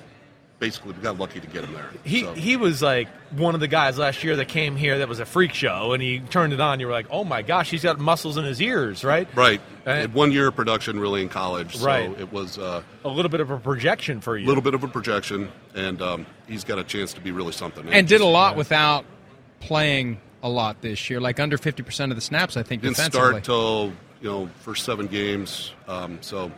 basically 0.58 0.94
we 0.94 1.02
got 1.04 1.20
lucky 1.20 1.40
to 1.42 1.48
get 1.48 1.64
him 1.66 1.74
there. 1.74 1.90
He 2.06 2.22
So- 2.22 2.34
he 2.34 2.56
was 2.56 2.82
like 2.82 3.08
one 3.32 3.54
of 3.54 3.60
the 3.60 3.68
guys 3.68 3.98
last 4.00 4.24
year 4.24 4.36
that 4.38 4.48
came 4.48 4.76
here 4.78 4.98
that 5.00 5.10
was 5.10 5.20
a 5.20 5.26
freak 5.26 5.54
show, 5.54 5.92
and 5.94 6.02
he 6.02 6.22
turned 6.22 6.54
it 6.54 6.60
on. 6.62 6.80
You 6.80 6.88
were 6.88 6.92
like, 6.94 7.08
oh 7.12 7.24
my 7.24 7.42
gosh, 7.44 7.70
he's 7.70 7.84
got 7.84 8.00
muscles 8.00 8.38
in 8.38 8.46
his 8.46 8.60
ears, 8.62 9.04
right? 9.04 9.28
right. 9.36 9.60
And- 9.86 10.14
one 10.14 10.32
year 10.32 10.48
of 10.48 10.56
production 10.56 11.00
really 11.00 11.22
in 11.22 11.30
college. 11.30 11.76
So 11.76 11.86
Right. 11.86 12.20
it 12.20 12.32
was 12.32 12.58
uh, 12.58 12.82
A 13.04 13.10
little 13.10 13.30
bit 13.30 13.42
of 13.42 13.52
a 13.52 13.58
projection 13.60 14.22
for 14.22 14.38
you. 14.38 14.46
a 14.46 14.48
little 14.48 14.64
bit 14.64 14.74
of 14.74 14.84
a 14.84 14.88
projection, 14.88 15.52
and 15.76 16.02
um, 16.02 16.26
he's 16.48 16.64
got 16.64 16.80
a 16.80 16.84
chance 16.84 17.14
to 17.14 17.22
be 17.22 17.32
really 17.32 17.52
something. 17.52 17.88
And 17.90 18.08
did 18.08 18.22
a 18.22 18.26
lot 18.26 18.56
without 18.56 19.06
playing 19.60 20.20
a 20.44 20.50
lot 20.50 20.82
this 20.82 21.10
year, 21.10 21.20
like 21.20 21.40
under 21.40 21.58
50% 21.58 22.10
of 22.12 22.16
the 22.16 22.22
snaps, 22.22 22.56
I 22.58 22.62
think, 22.64 22.82
didn't 22.84 22.98
defensively. 22.98 23.42
start 23.42 23.44
till 23.46 23.94
you 24.22 24.30
know 24.30 24.50
first 24.60 24.86
seven 24.86 25.08
games. 25.08 25.72
Um, 25.88 26.20
so 26.22 26.52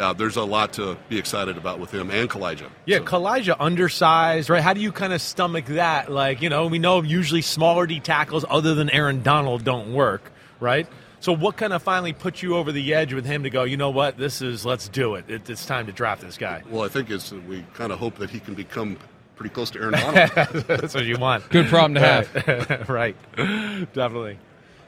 yeah, 0.00 0.12
there's 0.12 0.36
a 0.36 0.42
lot 0.44 0.72
to 0.74 0.96
be 1.08 1.18
excited 1.18 1.56
about 1.56 1.78
with 1.80 1.92
him 1.92 2.10
and 2.10 2.28
Calijah. 2.30 2.70
Yeah, 2.86 2.98
So- 2.98 3.04
Calijah 3.04 3.56
undersized, 3.60 4.48
right? 4.50 4.62
How 4.62 4.72
do 4.72 4.80
you 4.80 4.92
kind 4.92 5.12
of 5.12 5.20
stomach 5.20 5.66
that? 5.66 6.10
Like, 6.10 6.40
you 6.42 6.48
know, 6.48 6.66
we 6.66 6.78
know 6.78 7.02
usually 7.02 7.42
smaller 7.42 7.86
D 7.86 8.00
tackles 8.00 8.44
other 8.48 8.74
than 8.74 8.90
Aaron 8.90 9.22
Donald 9.22 9.64
don't 9.64 9.92
work, 9.92 10.30
right? 10.60 10.86
So 11.20 11.32
what 11.32 11.56
kind 11.56 11.72
of 11.72 11.82
finally 11.82 12.12
put 12.12 12.42
you 12.42 12.56
over 12.56 12.70
the 12.70 12.94
edge 12.94 13.12
with 13.12 13.26
him 13.26 13.42
to 13.42 13.50
go, 13.50 13.64
you 13.64 13.76
know 13.76 13.90
what, 13.90 14.16
this 14.18 14.40
is, 14.40 14.64
let's 14.64 14.88
do 14.88 15.16
it. 15.16 15.28
it 15.28 15.50
it's 15.50 15.66
time 15.66 15.86
to 15.86 15.92
draft 15.92 16.22
this 16.22 16.38
guy. 16.38 16.62
Well, 16.70 16.84
I 16.84 16.88
think 16.88 17.10
it's 17.10 17.32
we 17.32 17.64
kind 17.74 17.90
of 17.90 17.98
hope 17.98 18.18
that 18.18 18.30
he 18.30 18.38
can 18.38 18.54
become 18.54 18.96
pretty 19.38 19.54
close 19.54 19.70
to 19.70 19.78
Aaron 19.78 19.92
Donald. 19.92 20.14
That's 20.66 20.94
what 20.94 21.04
you 21.04 21.16
want. 21.16 21.48
Good 21.48 21.68
problem 21.68 21.94
to 21.94 22.00
have. 22.00 22.88
right. 22.88 23.16
Definitely. 23.36 24.38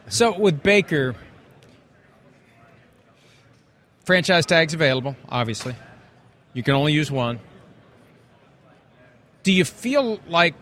So 0.08 0.36
with 0.36 0.62
Baker, 0.62 1.14
franchise 4.04 4.44
tags 4.44 4.74
available, 4.74 5.16
obviously. 5.28 5.76
You 6.52 6.64
can 6.64 6.74
only 6.74 6.92
use 6.92 7.10
one. 7.10 7.38
Do 9.44 9.52
you 9.52 9.64
feel 9.64 10.18
like 10.28 10.54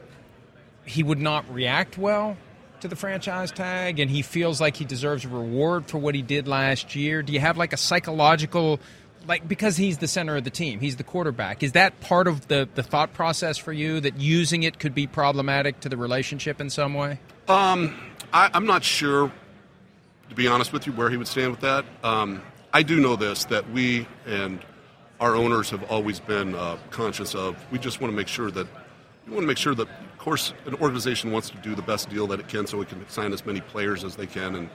he 0.85 1.03
would 1.03 1.19
not 1.19 1.53
react 1.53 1.97
well 1.99 2.37
to 2.81 2.89
the 2.89 2.97
franchise 2.97 3.51
tag 3.51 3.99
and 3.99 4.11
he 4.11 4.23
feels 4.23 4.61
like 4.61 4.77
he 4.77 4.85
deserves 4.85 5.25
a 5.25 5.29
reward 5.29 5.87
for 5.87 5.99
what 5.99 6.15
he 6.15 6.23
did 6.23 6.47
last 6.47 6.95
year? 6.95 7.23
Do 7.23 7.33
you 7.33 7.41
have 7.41 7.57
like 7.57 7.73
a 7.73 7.79
psychological 7.79 8.81
like 9.27 9.47
because 9.47 9.77
he's 9.77 9.99
the 9.99 10.09
center 10.09 10.37
of 10.37 10.45
the 10.45 10.51
team, 10.51 10.81
he's 10.81 10.97
the 10.97 11.05
quarterback. 11.05 11.63
Is 11.63 11.73
that 11.73 12.01
part 12.01 12.29
of 12.29 12.49
the 12.49 12.69
the 12.75 12.83
thought 12.83 13.13
process 13.13 13.59
for 13.59 13.73
you 13.73 14.01
that 14.01 14.19
using 14.19 14.63
it 14.63 14.79
could 14.79 14.95
be 14.95 15.07
problematic 15.07 15.81
to 15.81 15.89
the 15.89 15.97
relationship 15.97 16.61
in 16.61 16.71
some 16.71 16.95
way? 16.95 17.21
I, 18.33 18.51
I'm 18.53 18.67
not 18.67 18.85
sure, 18.85 19.33
to 20.29 20.35
be 20.35 20.47
honest 20.47 20.73
with 20.73 20.87
you, 20.87 20.93
where 20.93 21.11
he 21.11 21.17
would 21.17 21.29
stand 21.29 21.51
with 21.51 21.61
that. 21.61 21.85
Um, 22.03 22.43
I 22.73 22.83
do 22.83 23.01
know 23.01 23.17
this 23.17 23.45
that 23.47 23.71
we 23.71 24.07
and 24.27 24.61
our 25.21 25.35
owners 25.35 25.71
have 25.71 25.83
always 25.85 26.21
been 26.21 26.55
uh, 26.55 26.77
conscious 26.91 27.35
of. 27.35 27.57
We 27.73 27.79
just 27.79 28.01
want 28.01 28.13
to 28.13 28.17
make 28.17 28.29
sure 28.29 28.51
that 28.51 28.67
we 29.27 29.33
want 29.33 29.43
to 29.43 29.49
make 29.49 29.59
sure 29.59 29.75
that, 29.75 29.89
of 29.89 30.19
course, 30.19 30.55
an 30.67 30.75
organization 30.75 31.33
wants 31.33 31.51
to 31.51 31.57
do 31.59 31.75
the 31.75 31.83
best 31.83 32.09
deal 32.09 32.27
that 32.29 32.41
it 32.41 32.49
can, 32.49 32.67
so 32.67 32.81
it 32.81 32.89
can 32.89 33.07
sign 33.09 33.33
as 33.33 33.45
many 33.45 33.61
players 33.61 34.05
as 34.05 34.17
they 34.17 34.27
can 34.27 34.55
and, 34.55 34.57
and 34.57 34.71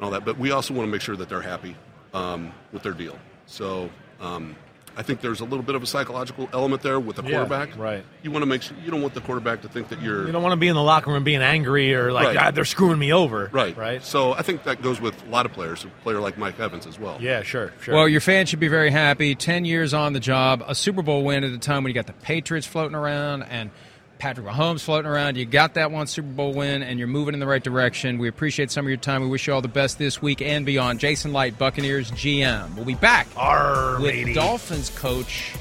all 0.00 0.10
that. 0.10 0.24
But 0.24 0.38
we 0.38 0.50
also 0.50 0.74
want 0.74 0.86
to 0.86 0.90
make 0.90 1.00
sure 1.00 1.16
that 1.16 1.28
they're 1.28 1.42
happy 1.42 1.76
um, 2.12 2.52
with 2.72 2.82
their 2.82 2.92
deal. 2.92 3.18
So. 3.46 3.90
Um, 4.20 4.56
I 4.96 5.02
think 5.02 5.20
there's 5.22 5.40
a 5.40 5.44
little 5.44 5.64
bit 5.64 5.74
of 5.74 5.82
a 5.82 5.86
psychological 5.86 6.48
element 6.52 6.82
there 6.82 7.00
with 7.00 7.16
the 7.16 7.24
Yeah, 7.24 7.30
quarterback. 7.30 7.76
right. 7.76 8.04
You 8.22 8.30
want 8.30 8.42
to 8.42 8.46
make 8.46 8.62
sure 8.62 8.76
you 8.84 8.92
don't 8.92 9.02
want 9.02 9.12
the 9.14 9.20
quarterback 9.20 9.62
to 9.62 9.68
think 9.68 9.88
that 9.88 10.00
you're 10.00 10.24
You 10.24 10.30
don't 10.30 10.40
want 10.44 10.52
to 10.52 10.56
be 10.56 10.68
in 10.68 10.76
the 10.76 10.84
locker 10.84 11.10
room 11.10 11.24
being 11.24 11.42
angry 11.42 11.92
or 11.96 12.12
like, 12.12 12.28
Right. 12.28 12.36
ah, 12.36 12.50
they're 12.52 12.64
screwing 12.64 13.00
me 13.00 13.12
over. 13.12 13.48
Right. 13.52 13.76
Right. 13.76 14.04
So 14.04 14.34
I 14.34 14.42
think 14.42 14.62
that 14.62 14.82
goes 14.82 15.00
with 15.00 15.20
a 15.26 15.30
lot 15.30 15.46
of 15.46 15.52
players, 15.52 15.84
a 15.84 15.88
player 16.04 16.20
like 16.20 16.38
Mike 16.38 16.60
Evans 16.60 16.86
as 16.86 16.96
well. 16.96 17.16
Yeah, 17.20 17.42
sure, 17.42 17.72
sure. 17.82 17.92
Well, 17.96 18.08
your 18.08 18.20
fans 18.20 18.50
should 18.50 18.60
be 18.60 18.68
very 18.68 18.90
happy. 18.90 19.34
Ten 19.34 19.64
years 19.64 19.94
on 19.94 20.12
the 20.12 20.20
job, 20.20 20.62
a 20.64 20.76
Super 20.76 21.02
Bowl 21.02 21.24
win 21.24 21.42
at 21.42 21.50
a 21.50 21.58
time 21.58 21.82
when 21.82 21.90
you 21.90 21.94
got 21.94 22.06
the 22.06 22.12
Patriots 22.12 22.68
floating 22.68 22.94
around 22.94 23.42
and 23.42 23.72
Patrick 24.18 24.46
Mahomes 24.46 24.80
floating 24.80 25.10
around. 25.10 25.36
You 25.36 25.44
got 25.44 25.74
that 25.74 25.90
one 25.90 26.06
Super 26.06 26.28
Bowl 26.28 26.52
win, 26.54 26.82
and 26.82 26.98
you're 26.98 27.08
moving 27.08 27.34
in 27.34 27.40
the 27.40 27.46
right 27.46 27.62
direction. 27.62 28.18
We 28.18 28.28
appreciate 28.28 28.70
some 28.70 28.84
of 28.86 28.88
your 28.88 28.96
time. 28.96 29.22
We 29.22 29.28
wish 29.28 29.46
you 29.46 29.52
all 29.52 29.60
the 29.60 29.68
best 29.68 29.98
this 29.98 30.22
week 30.22 30.40
and 30.40 30.64
beyond. 30.64 31.00
Jason 31.00 31.32
Licht, 31.32 31.58
Buccaneers 31.58 32.10
GM. 32.12 32.74
We'll 32.76 32.84
be 32.84 32.94
back 32.94 33.26
Arr, 33.36 34.00
with 34.00 34.14
matey. 34.14 34.32
Dolphins 34.34 34.90
coach 34.90 35.52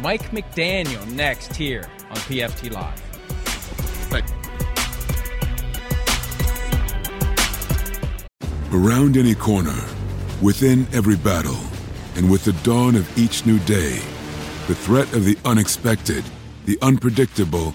Mike 0.00 0.30
McDaniel 0.30 1.06
next 1.12 1.54
here 1.54 1.88
on 2.10 2.16
PFT 2.16 2.70
Live. 2.72 2.98
Thank- 4.10 4.24
Around 8.72 9.16
any 9.16 9.34
corner, 9.34 9.74
within 10.42 10.86
every 10.92 11.16
battle, 11.16 11.58
and 12.16 12.30
with 12.30 12.44
the 12.44 12.52
dawn 12.64 12.94
of 12.96 13.18
each 13.18 13.44
new 13.46 13.58
day, 13.60 13.98
the 14.66 14.74
threat 14.74 15.10
of 15.14 15.24
the 15.24 15.36
unexpected, 15.44 16.22
the 16.66 16.78
unpredictable, 16.82 17.74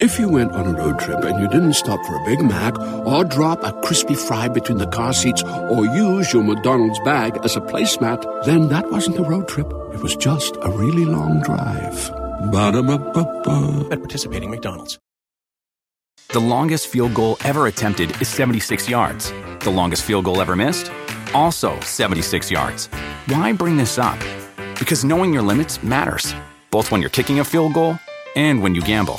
If 0.00 0.16
you 0.20 0.28
went 0.28 0.52
on 0.52 0.64
a 0.64 0.78
road 0.78 1.00
trip 1.00 1.24
and 1.24 1.40
you 1.40 1.48
didn't 1.48 1.72
stop 1.72 1.98
for 2.06 2.14
a 2.14 2.24
Big 2.24 2.40
Mac 2.40 2.78
or 3.04 3.24
drop 3.24 3.64
a 3.64 3.72
crispy 3.82 4.14
fry 4.14 4.46
between 4.46 4.78
the 4.78 4.86
car 4.86 5.12
seats 5.12 5.42
or 5.42 5.86
use 5.86 6.32
your 6.32 6.44
McDonald's 6.44 7.00
bag 7.00 7.36
as 7.42 7.56
a 7.56 7.60
placemat, 7.60 8.44
then 8.44 8.68
that 8.68 8.92
wasn't 8.92 9.18
a 9.18 9.24
road 9.24 9.48
trip. 9.48 9.66
It 9.92 10.00
was 10.00 10.14
just 10.14 10.54
a 10.62 10.70
really 10.70 11.04
long 11.04 11.42
drive. 11.42 12.12
Ba-da-ba-ba-ba. 12.52 13.88
at 13.90 13.98
participating 13.98 14.50
McDonald's. 14.52 15.00
The 16.28 16.38
longest 16.38 16.86
field 16.86 17.12
goal 17.14 17.36
ever 17.44 17.66
attempted 17.66 18.12
is 18.22 18.28
76 18.28 18.88
yards. 18.88 19.32
The 19.64 19.70
longest 19.70 20.04
field 20.04 20.26
goal 20.26 20.40
ever 20.40 20.54
missed? 20.54 20.92
Also 21.34 21.76
76 21.80 22.52
yards. 22.52 22.86
Why 23.26 23.52
bring 23.52 23.76
this 23.76 23.98
up? 23.98 24.20
Because 24.78 25.04
knowing 25.04 25.32
your 25.32 25.42
limits 25.42 25.82
matters, 25.82 26.36
both 26.70 26.92
when 26.92 27.00
you're 27.00 27.10
kicking 27.10 27.40
a 27.40 27.44
field 27.44 27.74
goal 27.74 27.98
and 28.36 28.62
when 28.62 28.76
you 28.76 28.80
gamble. 28.82 29.18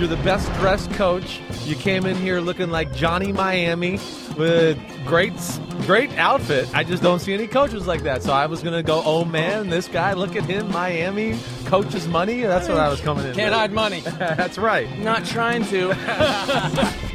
You're 0.00 0.08
the 0.08 0.16
best 0.24 0.50
dressed 0.54 0.90
coach. 0.92 1.42
You 1.66 1.76
came 1.76 2.06
in 2.06 2.16
here 2.16 2.40
looking 2.40 2.70
like 2.70 2.94
Johnny 2.94 3.32
Miami 3.32 3.98
with 4.34 4.78
great, 5.04 5.34
great 5.82 6.10
outfit. 6.16 6.74
I 6.74 6.84
just 6.84 7.02
don't 7.02 7.18
see 7.18 7.34
any 7.34 7.46
coaches 7.46 7.86
like 7.86 8.04
that. 8.04 8.22
So 8.22 8.32
I 8.32 8.46
was 8.46 8.62
gonna 8.62 8.82
go, 8.82 9.02
oh 9.04 9.26
man, 9.26 9.68
this 9.68 9.88
guy, 9.88 10.14
look 10.14 10.36
at 10.36 10.44
him, 10.44 10.70
Miami, 10.72 11.38
coaches 11.66 12.08
money. 12.08 12.40
That's 12.40 12.66
what 12.66 12.78
I 12.78 12.88
was 12.88 13.02
coming 13.02 13.26
in. 13.26 13.34
Can't 13.34 13.50
with. 13.50 13.58
hide 13.58 13.72
money. 13.72 14.00
That's 14.18 14.56
right. 14.56 14.88
Not 15.00 15.26
trying 15.26 15.66
to. 15.66 15.90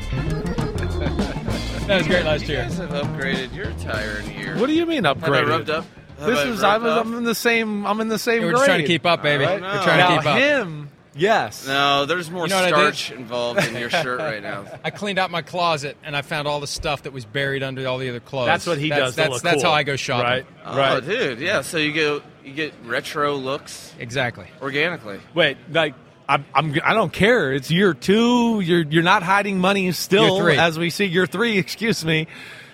That 1.88 1.98
was 2.00 2.08
great 2.08 2.26
last 2.26 2.48
year. 2.48 2.64
You 2.64 2.70
year. 2.70 2.70
guys 2.70 2.78
have 2.78 2.90
upgraded 2.90 3.54
your 3.56 3.72
tire 3.74 4.18
in 4.18 4.30
a 4.30 4.40
year. 4.40 4.58
What 4.60 4.66
do 4.68 4.74
you 4.74 4.88
mean 4.88 5.04
Have 5.04 5.24
I 5.24 5.28
upgraded? 5.28 5.48
rubbed 5.50 5.70
up? 5.70 5.86
Have 6.18 6.28
This 6.28 6.40
I 6.40 6.44
is 6.50 6.62
rubbed 6.62 6.84
I'm, 6.86 6.92
off? 7.00 7.06
I'm 7.06 7.14
in 7.16 7.24
the 7.26 7.36
same 7.36 7.86
I'm 7.86 8.02
in 8.02 8.08
the 8.08 8.18
same 8.18 8.42
We're 8.42 8.50
grade. 8.50 8.56
just 8.58 8.66
trying 8.66 8.82
to 8.82 8.88
keep 8.88 9.06
up, 9.06 9.22
baby. 9.22 9.46
Alright. 9.46 9.62
We're 9.62 9.84
trying 9.84 9.98
now 10.00 10.10
to 10.10 10.18
keep 10.18 10.26
up. 10.28 10.38
him, 10.40 10.90
yes. 11.16 11.66
No, 11.66 12.06
there's 12.06 12.30
more 12.30 12.44
You 12.44 12.50
know 12.50 12.56
what 12.62 12.74
I 12.74 12.86
did? 12.86 12.96
starch 12.96 13.12
involved 13.18 13.66
in 13.66 13.76
your 13.76 13.90
shirt 13.90 14.20
right 14.20 14.44
now. 14.44 14.66
I 14.84 14.90
cleaned 14.92 15.18
out 15.20 15.32
my 15.32 15.42
closet 15.42 15.98
and 16.04 16.16
I 16.16 16.22
found 16.22 16.48
all 16.48 16.60
the 16.60 16.68
stuff 16.68 17.04
that 17.04 17.14
was 17.14 17.26
buried 17.26 17.64
under 17.64 17.88
all 17.88 17.98
the 17.98 18.10
other 18.10 18.20
clothes. 18.20 18.48
That's 18.48 18.68
what 18.68 18.78
he 18.78 18.90
that's, 18.90 19.02
does 19.02 19.12
to 19.14 19.18
That's, 19.18 19.30
look 19.34 19.42
that's 19.42 19.62
cool. 19.64 19.72
how 19.72 19.76
I 19.78 19.84
go 19.84 19.96
shopping. 19.96 20.26
Right. 20.26 20.46
Oh, 20.66 20.78
Right. 20.78 21.06
dude, 21.06 21.40
yeah. 21.40 21.62
So 21.62 21.78
you 21.78 21.92
get 21.92 22.22
you 22.44 22.54
get 22.54 22.74
retro 22.86 23.36
looks 23.36 23.94
Exactly. 24.00 24.48
organically. 24.62 25.20
Wait, 25.34 25.58
like 25.72 25.96
I'm, 26.28 26.46
I'm 26.54 26.76
I 26.84 26.94
don't 26.94 27.14
care. 27.14 27.54
It's 27.54 27.70
year 27.72 27.94
two. 27.94 28.60
You're 28.62 28.84
you're 28.84 29.04
not 29.04 29.24
hiding 29.24 29.60
money 29.60 29.92
still, 29.94 30.36
Year 30.36 30.44
three. 30.44 30.58
as 30.58 30.78
we 30.80 30.90
see 30.90 31.06
year 31.06 31.26
three. 31.28 31.58
Excuse 31.66 32.04
me. 32.04 32.28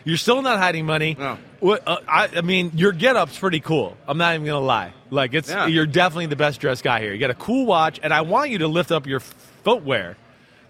You're 0.04 0.18
still 0.18 0.42
not 0.42 0.58
hiding 0.58 0.86
money. 0.86 1.16
No. 1.20 1.38
What, 1.62 1.88
uh, 1.88 1.98
I, 2.08 2.28
I 2.36 2.42
mean, 2.42 2.72
your 2.76 2.92
getup's 2.92 3.38
pretty 3.40 3.60
cool. 3.62 3.96
I'm 4.08 4.18
not 4.18 4.34
even 4.36 4.46
gonna 4.46 4.60
lie. 4.66 4.94
Like 5.10 5.34
it's 5.34 5.50
Yeah. 5.50 5.68
you're 5.68 5.86
definitely 5.86 6.26
the 6.26 6.36
best 6.36 6.60
dressed 6.60 6.84
guy 6.84 7.00
here. 7.00 7.14
You 7.14 7.20
got 7.20 7.30
a 7.30 7.36
cool 7.36 7.66
watch, 7.66 8.00
and 8.04 8.14
I 8.14 8.22
want 8.22 8.50
you 8.50 8.58
to 8.60 8.68
lift 8.68 8.92
up 8.92 9.08
your 9.08 9.20
footwear. 9.20 10.18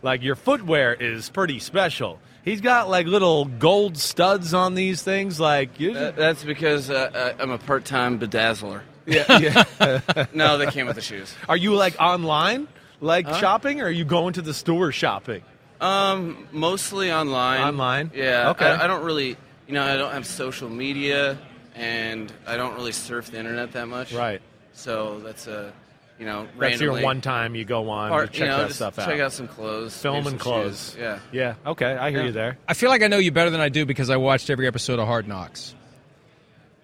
Like 0.04 0.22
your 0.22 0.36
footwear 0.36 0.94
is 0.94 1.30
pretty 1.30 1.60
special. 1.60 2.20
He's 2.44 2.60
got 2.62 2.90
like 2.90 3.06
little 3.08 3.46
gold 3.46 3.98
studs 3.98 4.54
on 4.54 4.76
these 4.76 5.02
things. 5.02 5.40
Like 5.40 5.80
you, 5.80 5.94
That- 5.94 6.16
that's 6.16 6.44
because 6.44 6.90
uh, 6.90 7.10
uh, 7.14 7.42
I'm 7.42 7.52
a 7.52 7.58
part-time 7.58 8.20
bedazzler. 8.20 8.82
yeah, 9.08 9.38
yeah. 9.80 10.26
No, 10.34 10.58
they 10.58 10.68
came 10.68 10.86
with 10.88 10.96
the 10.96 11.02
shoes. 11.02 11.34
Are 11.50 11.58
you 11.58 11.74
like 11.76 11.96
online, 12.02 12.68
like 13.00 13.28
shopping, 13.36 13.80
or 13.82 13.86
are 13.86 13.90
you 13.92 14.06
going 14.06 14.34
to 14.34 14.42
the 14.42 14.54
store 14.54 14.92
shopping? 14.92 15.42
Um, 15.80 16.48
mostly 16.52 17.12
online. 17.12 17.62
Online? 17.62 18.12
Yeah. 18.14 18.50
Okay. 18.52 18.66
I, 18.68 18.84
I 18.84 18.88
don't 18.88 19.04
really, 19.04 19.38
you 19.72 19.76
know, 19.76 19.84
I 19.86 19.96
don't 19.96 20.12
have 20.12 20.28
social 20.28 20.70
media, 20.70 21.38
and 21.76 22.30
I 22.46 22.58
don't 22.58 22.76
really 22.76 22.92
surf 22.92 23.32
the 23.32 23.40
internet 23.40 23.72
that 23.72 23.88
much. 23.88 24.12
Right. 24.12 24.42
So 24.74 25.22
that's 25.22 25.48
a, 25.48 25.72
you 26.20 26.26
know, 26.26 26.46
That's 26.60 26.82
your 26.82 27.02
one 27.02 27.22
time 27.22 27.56
you 27.56 27.64
go 27.64 27.90
on 27.90 28.10
part- 28.10 28.34
to 28.34 28.40
check 28.40 28.40
you 28.42 28.52
know, 28.52 28.58
that 28.58 28.68
just 28.68 28.80
stuff 28.80 29.00
out. 29.00 29.08
Check 29.08 29.22
out 29.22 29.32
some 29.32 29.48
clothes. 29.48 29.98
Film 29.98 30.28
and 30.28 30.38
clothes. 30.38 30.92
shoes. 30.92 30.98
Yeah. 31.00 31.20
Yeah. 31.32 31.56
Okay, 31.66 31.86
I 31.96 32.10
hear 32.10 32.20
Yeah. 32.20 32.26
you 32.26 32.32
there. 32.34 32.58
I 32.68 32.74
feel 32.74 32.90
like 32.90 33.02
I 33.02 33.08
know 33.08 33.18
you 33.18 33.32
better 33.32 33.50
than 33.50 33.62
I 33.62 33.70
do 33.70 33.86
because 33.86 34.10
I 34.10 34.18
watched 34.18 34.50
every 34.50 34.68
episode 34.68 35.00
of 35.00 35.08
Hard 35.08 35.26
Knocks, 35.26 35.74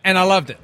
and 0.06 0.17
I 0.17 0.23
loved 0.23 0.50
it. 0.50 0.60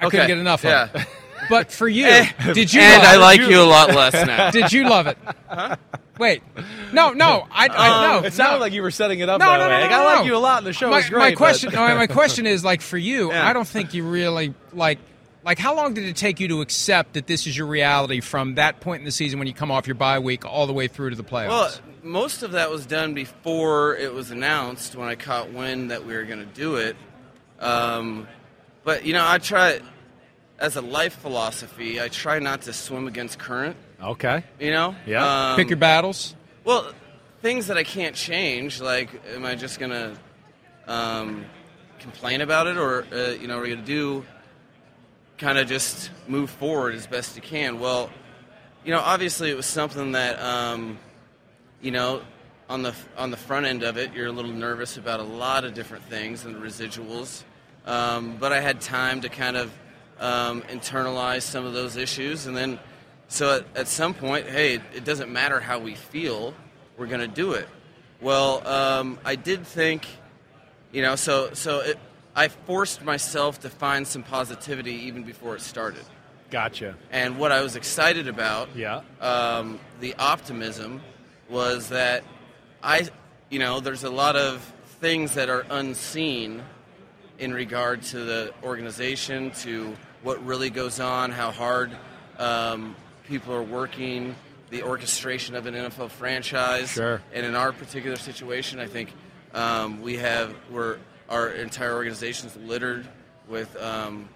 I 0.00 0.08
couldn't 0.10 0.26
get 0.26 0.38
enough 0.38 0.64
Yeah. 0.64 0.88
of 0.92 0.96
it. 0.96 1.06
But 1.48 1.70
for 1.72 1.88
you, 1.88 2.06
Eh, 2.06 2.52
did 2.52 2.72
you? 2.72 2.80
and 2.80 3.02
love 3.02 3.12
I 3.12 3.14
it? 3.16 3.18
like 3.18 3.40
you 3.40 3.60
a 3.60 3.64
lot 3.64 3.88
less 3.90 4.12
now. 4.26 4.50
Did 4.50 4.72
you 4.72 4.88
love 4.88 5.06
it? 5.06 5.18
Wait, 6.18 6.42
no, 6.92 7.12
no, 7.12 7.46
I, 7.50 7.68
I 7.68 8.20
no. 8.20 8.26
it 8.26 8.32
sounded 8.32 8.54
no. 8.56 8.60
like 8.60 8.72
you 8.72 8.80
were 8.82 8.90
setting 8.90 9.20
it 9.20 9.28
up 9.28 9.38
No, 9.38 9.46
that 9.46 9.58
no, 9.58 9.64
no, 9.68 9.74
way. 9.74 9.74
no, 9.74 9.80
Like, 9.82 9.90
no, 9.90 9.96
I 9.96 10.00
no. 10.14 10.18
like 10.20 10.26
you 10.26 10.36
a 10.36 10.38
lot, 10.38 10.58
and 10.58 10.66
the 10.66 10.72
show 10.72 10.88
my, 10.88 10.96
was 10.96 11.08
great. 11.10 11.18
my 11.20 11.30
but- 11.30 11.36
question, 11.36 11.72
no, 11.74 11.94
my 11.94 12.06
question 12.08 12.46
is 12.46 12.64
like 12.64 12.80
for 12.80 12.96
you. 12.98 13.30
Yeah. 13.32 13.46
I 13.46 13.52
don't 13.52 13.68
think 13.68 13.92
you 13.94 14.08
really 14.08 14.54
like. 14.72 14.98
Like, 15.44 15.60
how 15.60 15.76
long 15.76 15.94
did 15.94 16.04
it 16.06 16.16
take 16.16 16.40
you 16.40 16.48
to 16.48 16.60
accept 16.60 17.12
that 17.12 17.28
this 17.28 17.46
is 17.46 17.56
your 17.56 17.68
reality 17.68 18.18
from 18.20 18.56
that 18.56 18.80
point 18.80 19.00
in 19.00 19.04
the 19.04 19.12
season 19.12 19.38
when 19.38 19.46
you 19.46 19.54
come 19.54 19.70
off 19.70 19.86
your 19.86 19.94
bye 19.94 20.18
week 20.18 20.44
all 20.44 20.66
the 20.66 20.72
way 20.72 20.88
through 20.88 21.10
to 21.10 21.16
the 21.16 21.22
playoffs? 21.22 21.48
Well, 21.48 21.70
most 22.02 22.42
of 22.42 22.52
that 22.52 22.68
was 22.68 22.84
done 22.84 23.14
before 23.14 23.94
it 23.94 24.12
was 24.12 24.32
announced 24.32 24.96
when 24.96 25.06
I 25.06 25.14
caught 25.14 25.52
wind 25.52 25.92
that 25.92 26.04
we 26.04 26.14
were 26.16 26.24
going 26.24 26.40
to 26.40 26.46
do 26.46 26.76
it. 26.76 26.96
Um, 27.60 28.26
but 28.82 29.04
you 29.04 29.12
know, 29.12 29.24
I 29.24 29.38
try 29.38 29.80
as 30.58 30.76
a 30.76 30.80
life 30.80 31.14
philosophy. 31.14 32.00
I 32.00 32.08
try 32.08 32.38
not 32.38 32.62
to 32.62 32.72
swim 32.72 33.06
against 33.08 33.38
current. 33.38 33.76
okay. 34.02 34.44
You 34.60 34.70
know, 34.70 34.94
Yeah. 35.06 35.50
Um, 35.50 35.56
Pick 35.56 35.68
your 35.70 35.76
battles. 35.78 36.34
Well, 36.64 36.92
things 37.42 37.66
that 37.68 37.76
I 37.76 37.84
can't 37.84 38.14
change. 38.16 38.80
Like, 38.80 39.10
am 39.34 39.44
I 39.44 39.54
just 39.54 39.78
gonna 39.78 40.14
um, 40.88 41.44
complain 41.98 42.40
about 42.40 42.66
it, 42.66 42.76
or 42.76 43.06
uh, 43.12 43.30
you 43.40 43.46
know, 43.46 43.58
are 43.58 43.62
we 43.62 43.70
gonna 43.70 43.82
do 43.82 44.24
kind 45.38 45.58
of 45.58 45.68
just 45.68 46.10
move 46.26 46.50
forward 46.50 46.94
as 46.94 47.06
best 47.06 47.36
you 47.36 47.42
can? 47.42 47.78
Well, 47.78 48.10
you 48.84 48.92
know, 48.92 49.00
obviously 49.00 49.50
it 49.50 49.56
was 49.56 49.66
something 49.66 50.12
that 50.12 50.40
um, 50.40 50.98
you 51.82 51.90
know 51.90 52.22
on 52.68 52.82
the 52.82 52.94
on 53.16 53.30
the 53.30 53.36
front 53.36 53.66
end 53.66 53.82
of 53.82 53.96
it, 53.96 54.12
you're 54.14 54.26
a 54.28 54.32
little 54.32 54.52
nervous 54.52 54.96
about 54.96 55.20
a 55.20 55.24
lot 55.24 55.64
of 55.64 55.74
different 55.74 56.04
things 56.04 56.44
and 56.44 56.54
the 56.54 56.58
residuals. 56.60 57.44
Um, 57.86 58.36
but 58.40 58.52
I 58.52 58.60
had 58.60 58.80
time 58.80 59.20
to 59.20 59.28
kind 59.28 59.56
of 59.56 59.70
um, 60.20 60.62
internalize 60.62 61.42
some 61.42 61.64
of 61.64 61.72
those 61.72 61.96
issues, 61.96 62.46
and 62.46 62.56
then 62.56 62.78
so 63.28 63.56
at, 63.56 63.64
at 63.74 63.88
some 63.88 64.14
point, 64.14 64.46
hey, 64.48 64.74
it, 64.94 65.04
doesn't 65.04 65.32
matter 65.32 65.58
how 65.60 65.78
we 65.80 65.94
feel, 65.94 66.54
we're 66.96 67.06
going 67.06 67.20
to 67.20 67.26
do 67.26 67.52
it. 67.52 67.68
Well, 68.20 68.66
um, 68.66 69.18
I 69.24 69.34
did 69.34 69.66
think, 69.66 70.06
you 70.92 71.02
know, 71.02 71.16
so 71.16 71.50
so 71.52 71.80
it, 71.80 71.98
I 72.34 72.48
forced 72.48 73.02
myself 73.04 73.60
to 73.60 73.70
find 73.70 74.06
some 74.06 74.22
positivity 74.22 74.92
even 75.06 75.24
before 75.24 75.56
it 75.56 75.60
started. 75.60 76.04
Gotcha. 76.50 76.96
And 77.10 77.38
what 77.38 77.50
I 77.50 77.62
was 77.62 77.74
excited 77.74 78.28
about, 78.28 78.68
Yeah. 78.76 79.00
um, 79.20 79.80
the 80.00 80.14
optimism, 80.18 81.02
was 81.48 81.88
that 81.88 82.22
I, 82.82 83.08
you 83.50 83.58
know, 83.58 83.80
there's 83.80 84.04
a 84.04 84.10
lot 84.10 84.36
of 84.36 84.60
things 85.00 85.34
that 85.34 85.48
are 85.50 85.66
unseen 85.70 86.62
in 87.38 87.52
regard 87.52 88.02
to 88.02 88.20
the 88.20 88.54
organization, 88.62 89.50
to 89.50 89.96
what 90.26 90.44
really 90.44 90.70
goes 90.70 90.98
on, 90.98 91.30
how 91.30 91.52
hard 91.52 91.96
um, 92.38 92.96
people 93.28 93.54
are 93.54 93.62
working, 93.62 94.34
the 94.70 94.82
orchestration 94.82 95.54
of 95.54 95.66
an 95.66 95.74
NFL 95.74 96.10
franchise. 96.10 96.90
Sure. 96.90 97.22
And 97.32 97.46
in 97.46 97.54
our 97.54 97.70
particular 97.70 98.16
situation, 98.16 98.80
I 98.80 98.88
think 98.88 99.12
um, 99.54 100.02
we 100.02 100.16
have 100.16 100.52
we're 100.68 100.98
our 101.28 101.50
entire 101.50 101.94
organization 101.94 102.48
is 102.48 102.56
littered 102.56 103.06
with 103.48 103.80
um, 103.80 104.28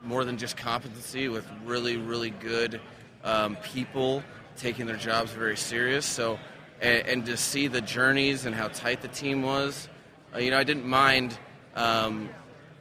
more 0.00 0.24
than 0.24 0.38
just 0.38 0.56
competency, 0.56 1.28
with 1.28 1.48
really, 1.64 1.96
really 1.96 2.30
good 2.30 2.80
um, 3.24 3.56
people 3.56 4.22
taking 4.56 4.86
their 4.86 4.96
jobs 4.96 5.32
very 5.32 5.56
serious. 5.56 6.06
So, 6.06 6.38
and, 6.80 7.06
and 7.08 7.26
to 7.26 7.36
see 7.36 7.66
the 7.66 7.80
journeys 7.80 8.46
and 8.46 8.54
how 8.54 8.68
tight 8.68 9.02
the 9.02 9.08
team 9.08 9.42
was, 9.42 9.88
uh, 10.32 10.38
you 10.38 10.52
know, 10.52 10.58
I 10.58 10.64
didn't 10.64 10.86
mind 10.86 11.36
um, 11.74 12.28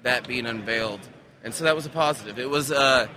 that 0.04 0.28
being 0.28 0.46
unveiled, 0.46 1.02
and 1.44 1.54
so 1.54 1.64
that 1.66 1.76
was 1.76 1.86
a 1.86 1.90
positive. 1.90 2.40
It 2.40 2.50
was, 2.50 2.72
uh, 2.72 3.08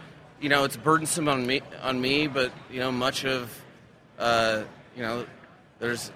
you 0.41 0.49
know, 0.49 0.65
it's 0.65 0.77
burdensome 0.77 1.29
on 1.29 1.47
me, 1.47 1.63
on 1.83 2.01
me, 2.01 2.27
but 2.27 2.53
you 2.71 2.81
know, 2.81 2.91
much 2.93 3.25
of, 3.25 3.51
uh, 4.19 4.63
you 4.97 5.03
know, 5.03 5.27
there's 5.79 6.11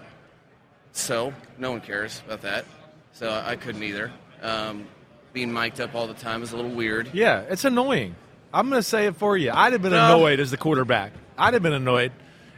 so 0.93 1.33
no 1.59 1.71
one 1.73 1.81
cares 1.81 2.23
about 2.27 2.43
that. 2.43 2.65
So 3.13 3.31
I 3.31 3.57
couldn't 3.57 3.83
either. 3.83 4.13
Um, 4.43 4.87
being 5.33 5.53
mic'd 5.53 5.81
up 5.81 5.95
all 5.95 6.07
the 6.07 6.15
time 6.15 6.43
is 6.43 6.53
a 6.53 6.57
little 6.57 6.71
weird. 6.71 7.11
Yeah, 7.13 7.41
it's 7.49 7.65
annoying. 7.65 8.15
I'm 8.53 8.71
going 8.71 8.81
to 8.81 8.89
say 8.89 9.07
it 9.07 9.17
for 9.17 9.37
you. 9.37 9.51
I'd 9.53 9.73
have 9.73 9.83
been 9.83 9.93
No. 9.93 10.17
annoyed 10.17 10.41
as 10.41 10.51
the 10.51 10.57
quarterback. 10.57 11.13
I'd 11.37 11.53
have 11.55 11.63
been 11.63 11.73
annoyed. 11.75 12.13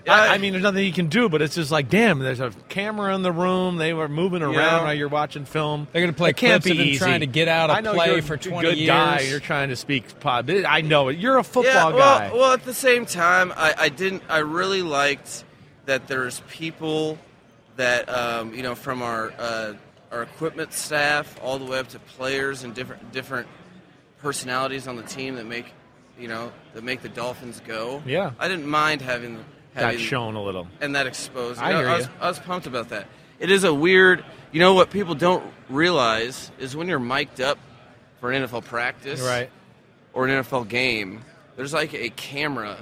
I, 0.08 0.34
I- 0.34 0.38
mean, 0.38 0.52
there's 0.52 0.62
nothing 0.62 0.84
you 0.84 0.92
can 0.92 1.08
do, 1.08 1.28
but 1.28 1.42
it's 1.42 1.54
just 1.54 1.70
like, 1.70 1.88
damn, 1.88 2.18
there's 2.20 2.40
a 2.40 2.50
camera 2.68 3.14
in 3.14 3.22
the 3.22 3.32
room. 3.32 3.76
They 3.76 3.92
were 3.92 4.08
moving 4.08 4.42
around 4.42 4.54
Yeah. 4.54 4.82
while 4.84 4.94
you're 4.94 5.08
watching 5.08 5.44
film. 5.44 5.86
They're 5.92 6.02
gonna 6.02 6.12
play 6.12 6.30
It 6.30 6.36
can't 6.36 6.62
clips 6.62 6.72
of 6.72 6.78
be 6.84 6.92
him 6.92 6.98
trying 6.98 7.20
to 7.20 7.26
get 7.26 7.48
out 7.48 7.70
of 7.70 7.94
play 7.94 8.12
you're 8.12 8.22
for 8.22 8.36
20 8.36 8.68
good 8.74 8.86
guy. 8.86 9.18
years. 9.20 9.30
You're 9.30 9.40
trying 9.40 9.68
to 9.70 9.76
speak 9.76 10.20
pod. 10.20 10.50
I 10.50 10.80
know 10.80 11.08
it. 11.08 11.18
You're 11.18 11.38
a 11.38 11.44
football 11.44 11.64
yeah, 11.90 11.96
well, 11.96 12.18
guy. 12.18 12.32
well, 12.32 12.52
at 12.52 12.64
the 12.64 12.74
same 12.74 13.06
time, 13.06 13.52
I, 13.56 13.74
I 13.76 13.88
didn't. 13.88 14.22
I 14.28 14.38
really 14.38 14.82
liked 14.82 15.44
that 15.86 16.06
there's 16.08 16.40
people 16.50 17.18
that 17.76 18.08
um, 18.08 18.54
you 18.54 18.62
know 18.62 18.74
from 18.74 19.02
our 19.02 19.32
uh, 19.38 19.72
our 20.12 20.22
equipment 20.22 20.72
staff 20.72 21.38
all 21.42 21.58
the 21.58 21.64
way 21.64 21.78
up 21.78 21.88
to 21.88 21.98
players 21.98 22.64
and 22.64 22.74
different 22.74 23.12
different 23.12 23.48
personalities 24.18 24.86
on 24.86 24.96
the 24.96 25.02
team 25.02 25.36
that 25.36 25.46
make 25.46 25.66
you 26.18 26.28
know 26.28 26.52
that 26.74 26.84
make 26.84 27.00
the 27.02 27.08
Dolphins 27.08 27.60
go. 27.66 28.02
Yeah. 28.06 28.32
I 28.38 28.48
didn't 28.48 28.66
mind 28.66 29.00
having 29.02 29.42
having 29.80 29.98
Got 29.98 30.04
shown 30.06 30.34
a 30.36 30.42
little. 30.42 30.66
and 30.80 30.94
that 30.94 31.06
exposed. 31.06 31.60
I 31.60 31.70
You 31.70 31.76
hear 31.78 31.88
I 31.88 31.96
was, 31.96 32.06
you. 32.06 32.12
I 32.20 32.28
was 32.28 32.38
pumped 32.38 32.66
about 32.66 32.88
that. 32.90 33.06
It 33.38 33.50
is 33.50 33.64
a 33.64 33.72
weird. 33.74 34.24
You 34.52 34.60
know 34.60 34.74
what 34.74 34.90
people 34.90 35.14
don't 35.14 35.44
realize 35.68 36.50
is 36.58 36.76
when 36.76 36.88
you're 36.88 36.98
mic'd 36.98 37.40
up 37.40 37.58
for 38.20 38.30
an 38.32 38.42
NFL 38.46 38.64
practice, 38.64 39.20
Right. 39.20 39.48
or 40.12 40.26
an 40.26 40.42
NFL 40.42 40.68
game, 40.68 41.20
there's 41.56 41.72
like 41.72 41.94
a 41.94 42.10
camera 42.10 42.76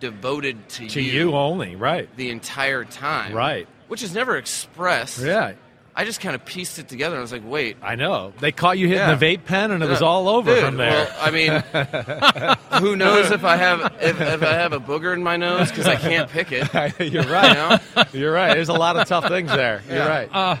devoted 0.00 0.68
to, 0.70 0.88
To 0.88 1.00
you 1.00 1.34
only, 1.34 1.76
right. 1.76 2.08
the 2.16 2.30
entire 2.30 2.84
time, 2.84 3.32
Right. 3.32 3.66
Which 3.88 4.02
is 4.02 4.14
never 4.14 4.36
expressed. 4.36 5.20
Yeah. 5.20 5.52
I 5.96 6.04
just 6.04 6.20
kind 6.20 6.34
of 6.34 6.44
pieced 6.44 6.80
it 6.80 6.88
together. 6.88 7.16
I 7.16 7.20
was 7.20 7.30
like, 7.30 7.42
wait. 7.44 7.76
I 7.80 7.94
know. 7.94 8.32
They 8.40 8.50
caught 8.50 8.78
you 8.78 8.88
hitting 8.88 9.00
Yeah. 9.02 9.14
the 9.14 9.24
vape 9.36 9.44
pen, 9.44 9.70
and 9.70 9.82
it 9.82 9.88
was 9.88 10.02
all 10.02 10.28
over 10.28 10.52
Dude, 10.52 10.64
from 10.64 10.76
there. 10.76 10.90
Well, 10.90 11.16
I 11.20 11.30
mean, 11.30 12.80
who 12.82 12.96
knows 12.96 13.30
if 13.30 13.44
I 13.44 13.56
have 13.56 13.80
if, 14.00 14.20
if 14.20 14.42
I 14.42 14.54
have 14.54 14.72
a 14.72 14.80
booger 14.80 15.12
in 15.14 15.22
my 15.22 15.36
nose 15.36 15.68
because 15.70 15.86
I 15.86 15.96
can't 15.96 16.28
pick 16.28 16.48
it. 16.50 16.62
You're 17.12 17.22
right. 17.24 17.48
You 17.48 17.54
know? 17.54 18.04
You're 18.12 18.32
right. 18.32 18.54
There's 18.54 18.68
a 18.70 18.72
lot 18.74 18.96
of 18.96 19.06
tough 19.06 19.28
things 19.28 19.50
there. 19.50 19.82
You're 19.88 20.06
right. 20.06 20.28
Uh, 20.32 20.56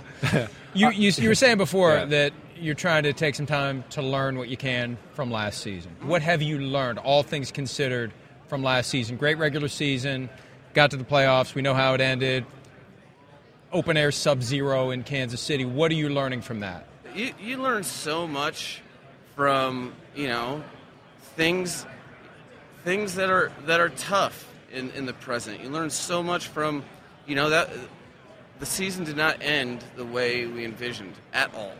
you, 0.72 0.90
you, 0.90 1.10
you 1.10 1.28
were 1.28 1.34
saying 1.34 1.58
before 1.58 1.94
Yeah. 1.94 2.04
that 2.06 2.32
you're 2.56 2.74
trying 2.76 3.02
to 3.02 3.12
take 3.12 3.34
some 3.34 3.46
time 3.46 3.82
to 3.90 4.02
learn 4.02 4.38
what 4.38 4.48
you 4.48 4.56
can 4.56 4.96
from 5.14 5.30
last 5.30 5.60
season. 5.62 5.90
What 6.02 6.22
have 6.22 6.42
you 6.42 6.58
learned, 6.60 6.98
all 7.00 7.22
things 7.24 7.50
considered, 7.50 8.12
from 8.46 8.62
last 8.62 8.88
season? 8.90 9.16
Great 9.16 9.38
regular 9.38 9.68
season, 9.68 10.30
got 10.74 10.92
to 10.92 10.96
the 10.96 11.04
playoffs. 11.04 11.54
We 11.54 11.62
know 11.62 11.74
how 11.74 11.94
it 11.94 12.00
ended. 12.00 12.46
Open 13.74 13.96
air 13.96 14.12
sub 14.12 14.42
zero 14.42 14.90
in 14.90 15.02
Kansas 15.02 15.40
City. 15.40 15.64
What 15.64 15.90
are 15.90 15.96
you 15.96 16.08
learning 16.08 16.40
from 16.42 16.60
that? 16.60 16.86
You, 17.14 17.34
you 17.40 17.56
learn 17.58 17.82
so 17.82 18.26
much 18.26 18.80
from 19.34 19.92
you 20.14 20.28
know 20.28 20.64
things 21.36 21.84
things 22.84 23.16
that 23.16 23.28
are 23.28 23.52
that 23.66 23.80
are 23.80 23.90
tough 23.90 24.48
in, 24.72 24.90
in 24.92 25.04
the 25.04 25.12
present. 25.12 25.60
You 25.60 25.68
learn 25.68 25.90
so 25.90 26.22
much 26.22 26.46
from 26.46 26.84
you 27.26 27.34
know 27.34 27.50
that 27.50 27.68
the 28.60 28.66
season 28.66 29.04
did 29.04 29.16
not 29.16 29.42
end 29.42 29.84
the 29.96 30.04
way 30.04 30.46
we 30.46 30.64
envisioned 30.64 31.14
at 31.32 31.52
all. 31.54 31.74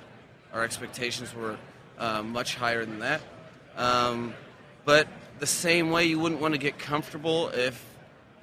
Our 0.52 0.64
expectations 0.64 1.34
were 1.34 1.56
uh, 1.98 2.22
much 2.22 2.56
higher 2.56 2.84
than 2.84 2.98
that. 2.98 3.20
Um, 3.76 4.34
but 4.84 5.08
the 5.38 5.46
same 5.46 5.90
way 5.90 6.04
you 6.06 6.18
wouldn't 6.18 6.40
want 6.40 6.54
to 6.54 6.58
get 6.58 6.78
comfortable 6.78 7.48
if 7.48 7.84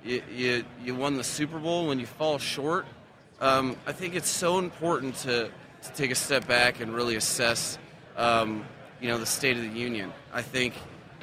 you, 0.04 0.22
you, 0.34 0.64
you 0.84 0.95
won 0.95 1.18
the 1.18 1.24
Super 1.24 1.60
Bowl 1.60 1.88
when 1.88 1.99
you 1.99 2.06
fall 2.06 2.38
short. 2.38 2.86
Um, 3.42 3.76
I 3.88 3.92
think 3.92 4.14
it's 4.14 4.30
so 4.30 4.60
important 4.60 5.16
to, 5.22 5.50
to 5.82 5.94
take 5.94 6.12
a 6.12 6.16
step 6.16 6.48
back 6.48 6.80
and 6.80 6.94
really 6.94 7.16
assess, 7.16 7.80
um, 8.16 8.64
you 9.02 9.08
know, 9.08 9.18
the 9.18 9.26
state 9.26 9.58
of 9.58 9.64
the 9.64 9.80
union. 9.80 10.14
I 10.32 10.44
think 10.44 10.76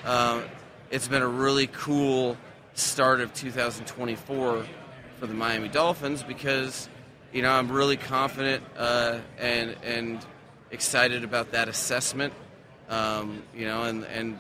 uh, 0.05 0.43
it's 0.91 1.07
been 1.07 1.23
a 1.23 1.29
really 1.29 1.69
cool 1.69 2.37
start 2.75 3.21
of 3.21 3.33
2024 3.35 4.67
for 5.21 5.27
the 5.27 5.33
Miami 5.33 5.69
Dolphins 5.69 6.25
because, 6.25 6.89
you 7.33 7.41
know, 7.41 7.53
I'm 7.53 7.71
really 7.71 7.97
confident 7.97 8.65
uh, 8.77 9.21
and 9.39 9.77
and 9.85 10.19
excited 10.73 11.23
about 11.23 11.53
that 11.53 11.69
assessment. 11.69 12.35
Um, 12.89 13.45
you 13.55 13.65
know, 13.65 13.85
and 13.85 14.05
and 14.07 14.39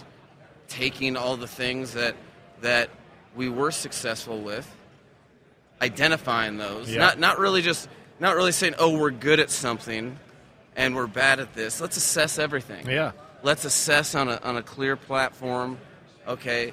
taking 0.66 1.16
all 1.16 1.37
the 1.37 1.47
things 1.47 1.93
that 1.93 2.16
that 2.61 2.91
we 3.37 3.49
were 3.49 3.70
successful 3.70 4.41
with, 4.41 4.68
identifying 5.81 6.59
those, 6.59 6.91
Yeah. 6.91 6.99
not 7.01 7.18
not 7.18 7.39
really 7.39 7.62
just 7.62 7.89
not 8.20 8.35
really 8.37 8.53
saying, 8.53 8.74
oh, 8.79 8.99
we're 8.99 9.11
good 9.11 9.39
at 9.41 9.51
something, 9.51 10.18
and 10.76 10.95
we're 10.97 11.07
bad 11.07 11.39
at 11.41 11.55
this. 11.55 11.81
Let's 11.81 11.97
assess 11.97 12.39
everything. 12.39 12.89
Yeah. 12.89 13.12
Let's 13.43 13.64
assess 13.64 14.14
on 14.14 14.29
a 14.29 14.41
on 14.43 14.57
a 14.57 14.62
clear 14.62 14.97
platform, 14.97 15.79
okay, 16.26 16.72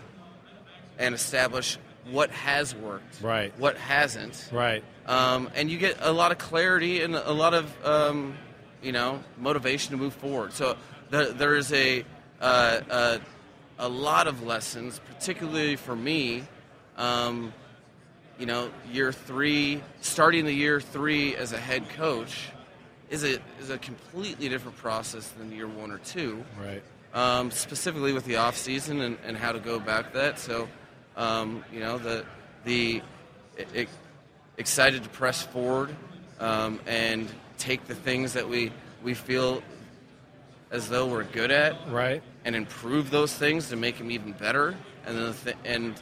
and 0.97 1.13
establish 1.13 1.77
what 2.11 2.29
has 2.31 2.75
worked, 2.75 3.21
Right. 3.21 3.51
what 3.57 3.77
hasn't, 3.77 4.49
Right. 4.51 4.83
um, 5.07 5.49
and 5.55 5.69
you 5.71 5.77
get 5.79 5.97
a 6.01 6.11
lot 6.11 6.31
of 6.31 6.37
clarity 6.37 7.01
and 7.01 7.15
a 7.15 7.31
lot 7.33 7.53
of 7.53 7.85
um, 7.85 8.37
you 8.81 8.91
know 8.91 9.23
motivation 9.39 9.91
to 9.91 9.97
move 9.97 10.13
forward. 10.13 10.53
So 10.53 10.77
there, 11.09 11.31
there 11.31 11.55
is 11.55 11.71
a, 11.73 12.03
uh, 12.41 12.79
a 12.89 13.19
a 13.77 13.89
lot 13.89 14.27
of 14.27 14.41
lessons, 14.43 14.99
particularly 15.13 15.75
for 15.75 15.95
me. 15.95 16.43
Um, 16.97 17.53
you 18.39 18.45
know, 18.45 18.69
year 18.91 19.11
three, 19.11 19.81
starting 20.01 20.45
the 20.45 20.53
year 20.53 20.81
three 20.81 21.35
as 21.35 21.53
a 21.53 21.57
head 21.57 21.87
coach, 21.89 22.49
is 23.09 23.23
a 23.23 23.39
is 23.59 23.69
a 23.69 23.77
completely 23.77 24.49
different 24.49 24.77
process 24.77 25.27
than 25.37 25.51
year 25.51 25.67
one 25.67 25.91
or 25.91 25.99
two 25.99 26.43
Right. 26.59 26.81
um, 27.13 27.51
specifically 27.51 28.13
with 28.13 28.25
the 28.25 28.37
off 28.37 28.57
season 28.57 28.99
and, 29.01 29.17
and 29.25 29.37
how 29.37 29.51
to 29.51 29.59
go 29.59 29.75
about 29.75 30.13
that. 30.13 30.39
So, 30.39 30.67
um, 31.15 31.63
you 31.71 31.79
know, 31.79 31.97
the 31.97 32.25
the 32.65 33.01
e- 33.59 33.81
e- 33.81 33.87
excited 34.57 35.03
to 35.03 35.09
press 35.09 35.43
forward 35.43 35.95
um, 36.39 36.79
and 36.87 37.29
take 37.57 37.85
the 37.87 37.95
things 37.95 38.33
that 38.33 38.49
we 38.49 38.71
we 39.03 39.13
feel 39.13 39.61
as 40.71 40.89
though 40.89 41.05
we're 41.05 41.23
good 41.23 41.51
at, 41.51 41.75
Right. 41.89 42.21
and 42.43 42.55
improve 42.55 43.11
those 43.11 43.33
things 43.33 43.69
to 43.69 43.75
make 43.75 43.97
them 43.99 44.09
even 44.11 44.31
better, 44.33 44.75
and 45.05 45.15
then 45.17 45.25
the 45.27 45.33
th- 45.33 45.55
and 45.63 46.01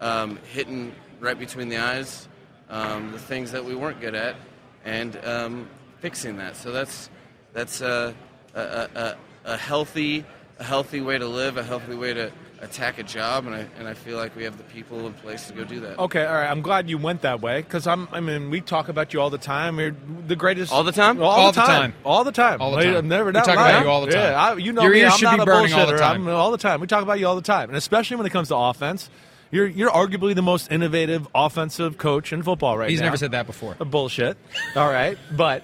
um, 0.00 0.38
hitting 0.52 0.94
right 1.24 1.38
between 1.38 1.68
the 1.68 1.78
eyes 1.78 2.28
um, 2.70 3.12
the 3.12 3.18
things 3.18 3.52
that 3.52 3.64
we 3.64 3.74
weren't 3.74 4.00
good 4.00 4.14
at, 4.14 4.36
and 4.84 5.18
um, 5.24 5.68
fixing 6.00 6.36
that. 6.38 6.56
So 6.56 6.72
that's 6.72 7.10
that's 7.52 7.80
a, 7.80 8.14
a, 8.54 8.60
a, 8.60 9.16
a 9.44 9.56
healthy 9.56 10.24
a 10.58 10.64
healthy 10.64 11.00
way 11.00 11.18
to 11.18 11.26
live, 11.26 11.56
a 11.56 11.62
healthy 11.64 11.94
way 11.94 12.14
to 12.14 12.32
attack 12.60 12.98
a 12.98 13.02
job, 13.02 13.46
and 13.46 13.54
I 13.54 13.66
and 13.78 13.86
I 13.86 13.94
feel 13.94 14.16
like 14.16 14.34
we 14.34 14.44
have 14.44 14.56
the 14.56 14.64
people 14.64 15.06
in 15.06 15.12
place 15.12 15.48
to 15.48 15.52
go 15.52 15.64
do 15.64 15.80
that. 15.80 15.98
Okay, 15.98 16.24
all 16.24 16.34
right. 16.34 16.50
I'm 16.50 16.62
glad 16.62 16.88
you 16.88 16.96
went 16.96 17.22
that 17.22 17.40
way 17.42 17.60
because 17.60 17.86
I'm. 17.86 18.08
I 18.12 18.20
mean, 18.20 18.50
we 18.50 18.60
talk 18.60 18.88
about 18.88 19.12
you 19.12 19.20
all 19.20 19.30
the 19.30 19.38
time. 19.38 19.78
You're 19.78 19.94
the 20.26 20.36
greatest. 20.36 20.72
All 20.72 20.84
the 20.84 20.92
time? 20.92 21.20
All, 21.22 21.30
All 21.30 21.52
the, 21.52 21.60
the 21.60 21.66
time. 21.66 21.92
time. 21.92 21.94
All 22.04 22.24
the 22.24 22.32
time. 22.32 22.60
All 22.62 22.72
the 22.72 22.82
time. 22.82 22.96
I'm 22.96 23.08
never 23.08 23.26
We 23.26 23.32
not 23.32 23.44
talk 23.44 23.54
about 23.54 23.82
you 23.82 23.88
all 23.90 24.00
the 24.06 24.12
time. 24.12 24.22
Yeah, 24.32 24.42
I, 24.42 24.54
you 24.56 24.72
know 24.72 24.82
Your 24.82 24.92
me. 24.92 25.00
ears 25.00 25.12
I'm 25.12 25.18
should 25.18 25.24
not 25.26 25.36
be 25.36 25.42
a 25.42 25.46
burning 25.46 25.74
all 25.74 25.86
the 25.86 25.92
bullshitter. 25.92 25.98
time. 25.98 26.28
I'm 26.28 26.34
all 26.34 26.50
the 26.50 26.58
time. 26.58 26.80
We 26.80 26.86
talk 26.86 27.02
about 27.02 27.18
you 27.20 27.26
all 27.26 27.36
the 27.36 27.42
time, 27.42 27.68
and 27.68 27.76
especially 27.76 28.16
when 28.16 28.26
it 28.26 28.30
comes 28.30 28.48
to 28.48 28.56
offense. 28.56 29.10
You're 29.50 29.66
you're 29.66 29.90
arguably 29.90 30.34
the 30.34 30.42
most 30.42 30.70
innovative 30.72 31.28
offensive 31.34 31.96
coach 31.98 32.32
in 32.32 32.42
football 32.42 32.76
right 32.76 32.86
now. 32.86 32.90
He's 32.90 33.00
now. 33.00 33.06
never 33.06 33.16
said 33.16 33.32
that 33.32 33.46
before. 33.46 33.76
Uh, 33.80 33.84
Bullshit. 33.84 34.36
All 34.74 34.88
right, 34.90 35.16
but 35.36 35.62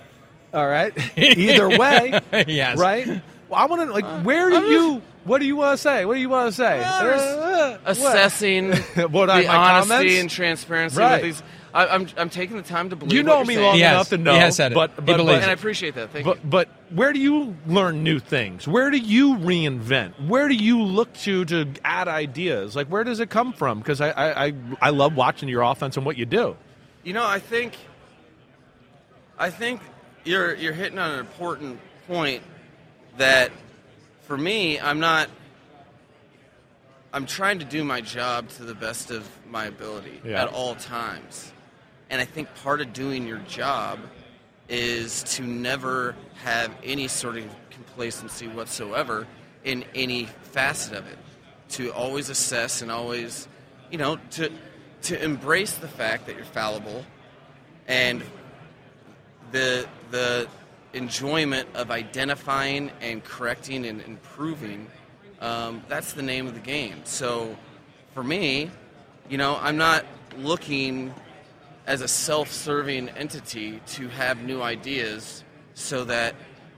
all 0.55 0.67
right. 0.67 0.93
Either 1.19 1.69
way, 1.77 2.21
Yes. 2.47 2.79
right. 2.79 3.07
Well, 3.49 3.59
I 3.61 3.67
want 3.67 3.89
to 3.89 3.93
like. 3.93 4.25
Where 4.25 4.49
do 4.51 4.61
you? 4.63 5.03
What 5.25 5.39
do 5.41 5.45
you 5.47 5.57
want 5.57 5.75
to 5.77 5.83
say? 5.83 6.05
What 6.05 6.15
do 6.15 6.21
you 6.21 6.29
want 6.29 6.49
to 6.51 6.57
say? 6.57 6.83
Uh, 6.83 7.71
what? 7.73 7.81
Assessing 7.85 8.73
What, 9.11 9.29
I- 9.29 9.43
the 9.43 9.49
my 9.49 9.57
honesty 9.57 9.89
comments? 9.91 10.15
and 10.21 10.31
transparency 10.31 10.99
Right. 10.99 11.23
with 11.23 11.37
these. 11.39 11.43
I, 11.73 11.87
I'm 11.87 12.09
I'm 12.17 12.31
taking 12.31 12.57
the 12.57 12.63
time 12.63 12.91
to 12.91 12.97
believe. 12.97 13.13
You 13.13 13.21
what 13.21 13.27
know 13.27 13.37
you're 13.39 13.45
me 13.47 13.55
saying. 13.55 13.67
long 13.67 13.75
He 13.77 13.81
has. 13.83 13.93
enough 13.93 14.09
to 14.11 14.17
He 14.17 14.23
know. 14.23 14.35
has 14.35 14.57
said 14.57 14.73
it. 14.73 14.75
But, 14.75 14.91
He 14.91 14.97
but, 14.97 15.07
believes 15.07 15.27
but, 15.27 15.43
and 15.43 15.51
I 15.51 15.55
appreciate 15.55 15.95
that. 15.95 16.11
Thank 16.11 16.27
you. 16.27 16.35
but, 16.35 16.51
but 16.51 16.69
where 16.91 17.13
do 17.13 17.21
you 17.21 17.57
learn 17.67 18.03
new 18.03 18.19
things? 18.19 18.67
Where 18.67 18.91
do 18.91 18.99
you 18.99 19.37
reinvent? 19.37 20.27
Where 20.27 20.49
do 20.49 20.55
you 20.55 20.83
look 20.83 21.13
to 21.19 21.45
to 21.47 21.69
add 21.85 22.09
ideas? 22.09 22.75
Like 22.75 22.89
where 22.89 23.05
does 23.05 23.21
it 23.21 23.31
come 23.31 23.53
from? 23.53 23.79
Because 23.79 24.01
I, 24.01 24.11
I, 24.11 24.47
I 24.47 24.53
I 24.83 24.91
love 24.91 25.15
watching 25.15 25.49
your 25.49 25.63
offense 25.63 25.97
and 25.97 26.05
what 26.05 26.17
you 26.19 26.27
do. 26.27 26.57
You 27.05 27.13
know, 27.13 27.25
I 27.27 27.39
think 27.39 27.77
I 29.39 29.51
think 29.51 29.81
you're 30.25 30.55
you're 30.57 30.73
hitting 30.73 30.99
on 30.99 31.13
an 31.13 31.21
important 31.21 31.79
point 32.09 32.43
that 33.17 33.53
for 34.23 34.37
me, 34.37 34.79
I'm 34.81 34.99
not 35.01 35.29
I'm 37.13 37.27
trying 37.27 37.59
to 37.59 37.65
do 37.65 37.83
my 37.85 38.01
job 38.01 38.49
to 38.51 38.65
the 38.65 38.75
best 38.75 39.11
of 39.11 39.27
my 39.49 39.65
ability 39.67 40.21
Yeah. 40.25 40.43
at 40.43 40.49
all 40.49 40.75
times. 40.77 41.53
And 42.11 42.21
I 42.21 42.25
think 42.25 42.53
part 42.57 42.81
of 42.81 42.93
doing 42.93 43.27
your 43.27 43.39
job 43.39 43.99
is 44.69 45.23
to 45.25 45.43
never 45.43 46.15
have 46.45 46.73
any 46.85 47.09
sort 47.09 47.37
of 47.37 47.45
complacency 47.71 48.49
whatsoever 48.49 49.27
in 49.65 49.85
any 49.95 50.27
facet 50.43 50.97
of 50.97 51.07
it. 51.07 51.19
To 51.71 51.93
always 51.93 52.29
assess 52.29 52.83
and 52.83 52.91
always, 52.91 53.49
you 53.91 53.99
know, 53.99 54.19
to 54.33 54.51
to 55.03 55.23
embrace 55.23 55.73
the 55.77 55.89
fact 55.89 56.27
that 56.27 56.37
you're 56.37 56.45
fallible 56.45 57.05
and 57.87 58.23
the 59.53 59.87
the 60.11 60.49
enjoyment 60.93 61.69
of 61.75 61.91
identifying 61.91 62.91
and 63.01 63.23
correcting 63.25 63.87
and 63.87 64.01
improving 64.03 64.87
um, 65.41 65.83
that's 65.89 66.13
the 66.13 66.23
name 66.23 66.47
of 66.47 66.55
the 66.55 66.61
game 66.61 67.01
so 67.05 67.57
for 68.13 68.23
me 68.23 68.71
you 69.29 69.39
know 69.39 69.57
i'm 69.63 69.77
not 69.77 70.05
looking 70.39 71.15
as 71.91 72.03
a 72.03 72.09
self-serving 72.09 73.09
entity 73.09 73.81
to 73.85 74.07
have 74.07 74.45
new 74.45 74.63
ideas 74.63 75.43
so 75.75 76.05
that 76.05 76.37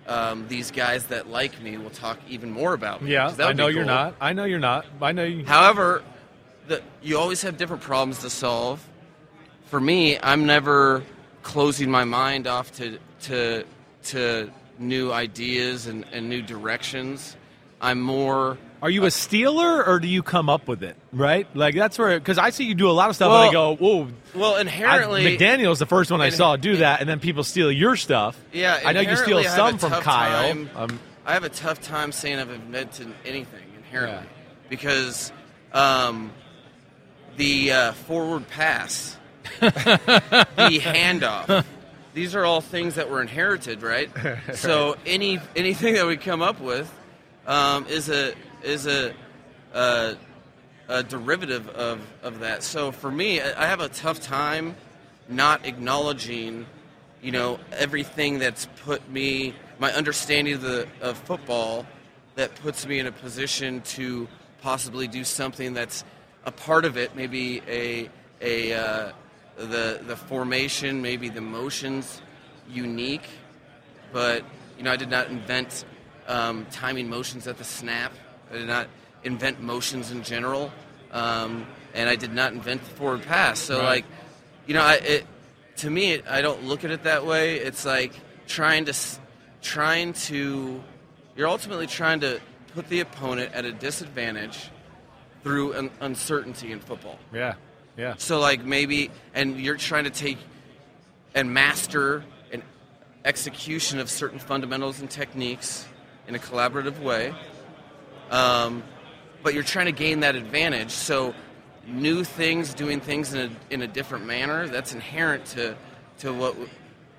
um, 0.09 0.49
these 0.49 0.71
guys 0.71 1.05
that 1.09 1.29
like 1.29 1.61
me 1.61 1.77
will 1.77 1.91
talk 1.91 2.19
even 2.31 2.51
more 2.51 2.73
about 2.73 3.03
me 3.03 3.13
Yeah, 3.13 3.35
I 3.39 3.53
know 3.53 3.67
you're 3.67 3.85
not. 3.85 4.15
I 4.23 4.33
know 4.33 4.45
you're 4.45 4.59
not. 4.59 4.87
I 5.03 5.13
know 5.13 5.25
you. 5.25 5.45
However, 5.45 6.03
the, 6.67 6.81
you 7.03 7.19
always 7.19 7.43
have 7.43 7.59
different 7.59 7.83
problems 7.83 8.21
to 8.21 8.31
solve. 8.31 8.83
For 9.67 9.79
me, 9.79 10.19
I'm 10.19 10.47
never 10.47 11.03
closing 11.43 11.91
my 11.91 12.05
mind 12.05 12.47
off 12.47 12.73
to 12.77 12.99
to 13.25 13.65
to 14.05 14.51
new 14.79 15.13
ideas 15.13 15.89
and, 15.89 16.07
and 16.11 16.31
new 16.31 16.41
directions. 16.41 17.37
I'm 17.83 18.01
more. 18.01 18.57
Are 18.83 18.91
you 18.91 19.05
a 19.05 19.11
stealer 19.12 19.85
or 19.87 20.01
do 20.01 20.09
you 20.09 20.22
come 20.24 20.49
up 20.51 20.66
with 20.66 20.83
it? 20.83 20.97
Right? 21.12 21.47
Like 21.55 21.74
that's 21.76 21.97
where 21.99 22.18
because 22.18 22.37
I 22.37 22.51
see 22.51 22.64
you 22.64 22.74
do 22.74 22.91
a 22.91 22.93
lot 22.93 23.09
of 23.11 23.14
stuff 23.16 23.30
and 23.30 23.49
I 23.49 23.53
go, 23.53 23.76
whoa. 23.76 24.09
Well, 24.35 24.57
I, 24.57 24.61
inherently, 24.62 25.24
McDaniel's 25.24 25.78
the 25.78 25.87
first 25.87 26.11
one 26.11 26.20
I 26.20 26.26
in- 26.26 26.33
saw 26.33 26.57
do 26.57 26.78
that, 26.78 27.01
and 27.01 27.09
then 27.09 27.20
people 27.20 27.45
steal 27.45 27.70
your 27.70 27.95
stuff. 27.97 28.37
yeah. 28.53 28.80
I 28.85 28.93
know 28.93 29.01
you 29.01 29.16
steal 29.16 29.39
I 29.39 29.45
some 29.45 29.78
from 29.78 29.93
Kyle. 29.93 30.49
time- 30.49 30.70
Um, 30.74 31.01
I 31.24 31.35
have 31.35 31.45
a 31.45 31.49
tough 31.49 31.80
time 31.80 32.11
saying 32.11 32.41
I've 32.41 32.51
invented 32.51 33.07
anything 33.24 33.62
inherently 33.76 34.16
Yeah. 34.26 34.68
because 34.68 35.30
um, 35.72 36.33
the 37.37 37.70
uh, 37.70 37.93
forward 37.93 38.49
pass, 38.49 39.16
the 39.61 40.80
handoff. 40.83 41.64
These 42.14 42.35
are 42.35 42.45
all 42.45 42.61
things 42.61 42.97
that 42.97 43.09
were 43.09 43.22
inherited, 43.22 43.83
right? 43.83 44.11
So 44.55 44.97
any 45.07 45.39
anything 45.57 45.95
that 45.95 46.07
we 46.07 46.16
come 46.16 46.43
up 46.43 46.61
with 46.61 46.93
um, 47.47 47.87
is 47.87 48.09
a 48.11 48.35
is 48.65 48.87
a, 48.87 49.15
a 49.75 50.17
a 50.89 51.03
derivative 51.03 51.69
of, 51.71 52.01
of 52.23 52.41
that. 52.41 52.63
So 52.63 52.93
for 52.93 53.11
me, 53.11 53.41
I 53.41 53.67
have 53.67 53.81
a 53.81 53.89
tough 53.89 54.21
time 54.21 54.75
not 55.29 55.65
acknowledging, 55.65 56.67
you 57.23 57.33
know, 57.33 57.59
everything 57.73 58.39
that's 58.39 58.67
put 58.85 59.09
me, 59.11 59.55
my 59.79 59.93
understanding 59.93 60.55
of 60.55 60.63
the 60.63 60.87
of 61.01 61.17
football, 61.19 61.87
that 62.35 62.55
puts 62.57 62.87
me 62.87 62.99
in 62.99 63.07
a 63.07 63.13
position 63.13 63.81
to 63.83 64.29
possibly 64.61 65.07
do 65.07 65.25
something 65.25 65.75
that's 65.75 66.05
a 66.45 66.53
part 66.53 66.85
of 66.85 66.97
it, 66.97 67.15
maybe 67.15 67.63
a 67.69 68.11
a 68.41 68.75
uh, 68.75 69.13
the 69.57 70.01
the 70.07 70.17
formation, 70.17 71.01
maybe 71.01 71.29
the 71.29 71.41
motions, 71.41 72.21
unique, 72.69 73.29
but 74.13 74.45
you 74.77 74.83
know 74.83 74.93
I 74.93 74.97
did 74.97 75.11
not 75.11 75.29
invent 75.29 75.85
um, 76.27 76.67
timing 76.71 77.09
motions 77.09 77.47
at 77.47 77.57
the 77.59 77.65
snap. 77.65 78.13
I 78.53 78.57
did 78.59 78.66
not 78.66 78.88
invent 79.24 79.62
motions 79.62 80.11
in 80.11 80.22
general, 80.22 80.70
um, 81.11 81.66
and 81.94 82.09
I 82.09 82.16
did 82.16 82.32
not 82.32 82.53
invent 82.53 82.84
the 82.84 82.90
forward 82.90 83.22
pass. 83.22 83.59
So 83.61 83.78
Right. 83.78 83.84
like, 83.86 84.05
you 84.66 84.74
know, 84.74 84.82
I, 84.82 84.94
it 84.96 85.26
to 85.76 85.90
me 85.90 86.12
it, 86.12 86.24
I 86.28 86.42
don't 86.42 86.64
look 86.64 86.84
at 86.84 86.90
it 86.90 87.05
that 87.05 87.24
way. 87.24 87.57
It's 87.57 87.84
like 87.84 88.12
trying 88.46 88.84
to 88.86 88.94
trying 89.62 90.12
to 90.12 90.82
you're 91.36 91.48
ultimately 91.48 91.86
trying 91.86 92.20
to 92.20 92.40
put 92.74 92.88
the 92.88 93.00
opponent 93.00 93.53
at 93.55 93.64
a 93.64 93.72
disadvantage 93.72 94.70
through 95.42 95.72
an 95.72 95.90
uncertainty 96.00 96.72
in 96.72 96.80
football. 96.80 97.18
Yeah. 97.32 97.55
Yeah. 97.96 98.14
So 98.16 98.38
like 98.40 98.64
maybe, 98.64 99.11
and 99.34 99.59
you're 99.61 99.76
trying 99.76 100.05
to 100.05 100.11
take 100.11 100.38
and 101.34 101.53
master 101.53 102.24
an 102.53 102.62
execution 103.24 103.98
of 103.98 104.11
certain 104.11 104.38
fundamentals 104.38 105.00
and 105.00 105.11
techniques 105.11 105.86
in 106.28 106.34
a 106.34 106.38
collaborative 106.38 107.00
way. 107.00 107.34
Um, 108.31 108.83
but 109.43 109.55
you're 109.55 109.62
trying 109.62 109.87
to 109.87 109.93
gain 109.93 110.20
that 110.20 110.37
advantage. 110.37 110.91
So 110.91 111.35
new 111.87 112.25
things, 112.25 112.75
doing 112.75 113.01
things 113.01 113.35
in 113.35 113.51
a, 113.51 113.75
in 113.75 113.83
a 113.83 113.87
different 113.87 114.27
manner, 114.27 114.68
that's 114.68 114.93
inherent 114.93 115.47
to 115.47 115.77
to 116.18 116.33
what 116.33 116.57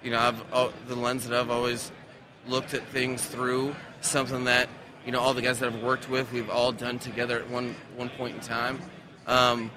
you 0.02 0.12
know. 0.12 0.20
I've 0.20 0.54
al- 0.54 0.74
the 0.88 0.96
lens 0.96 1.28
that 1.28 1.40
I've 1.40 1.50
always 1.50 1.92
looked 2.48 2.74
at 2.74 2.88
things 2.88 3.26
through. 3.26 3.76
Something 4.02 4.46
that 4.46 4.70
you 5.06 5.12
know 5.12 5.20
all 5.20 5.34
the 5.34 5.42
guys 5.42 5.60
that 5.60 5.74
I've 5.74 5.84
worked 5.84 6.10
with, 6.10 6.32
we've 6.32 6.50
all 6.50 6.72
done 6.72 7.00
together 7.00 7.40
at 7.40 7.50
one 7.50 7.76
one 7.96 8.10
point 8.10 8.36
in 8.36 8.42
time. 8.42 8.82
Um, 9.28 9.72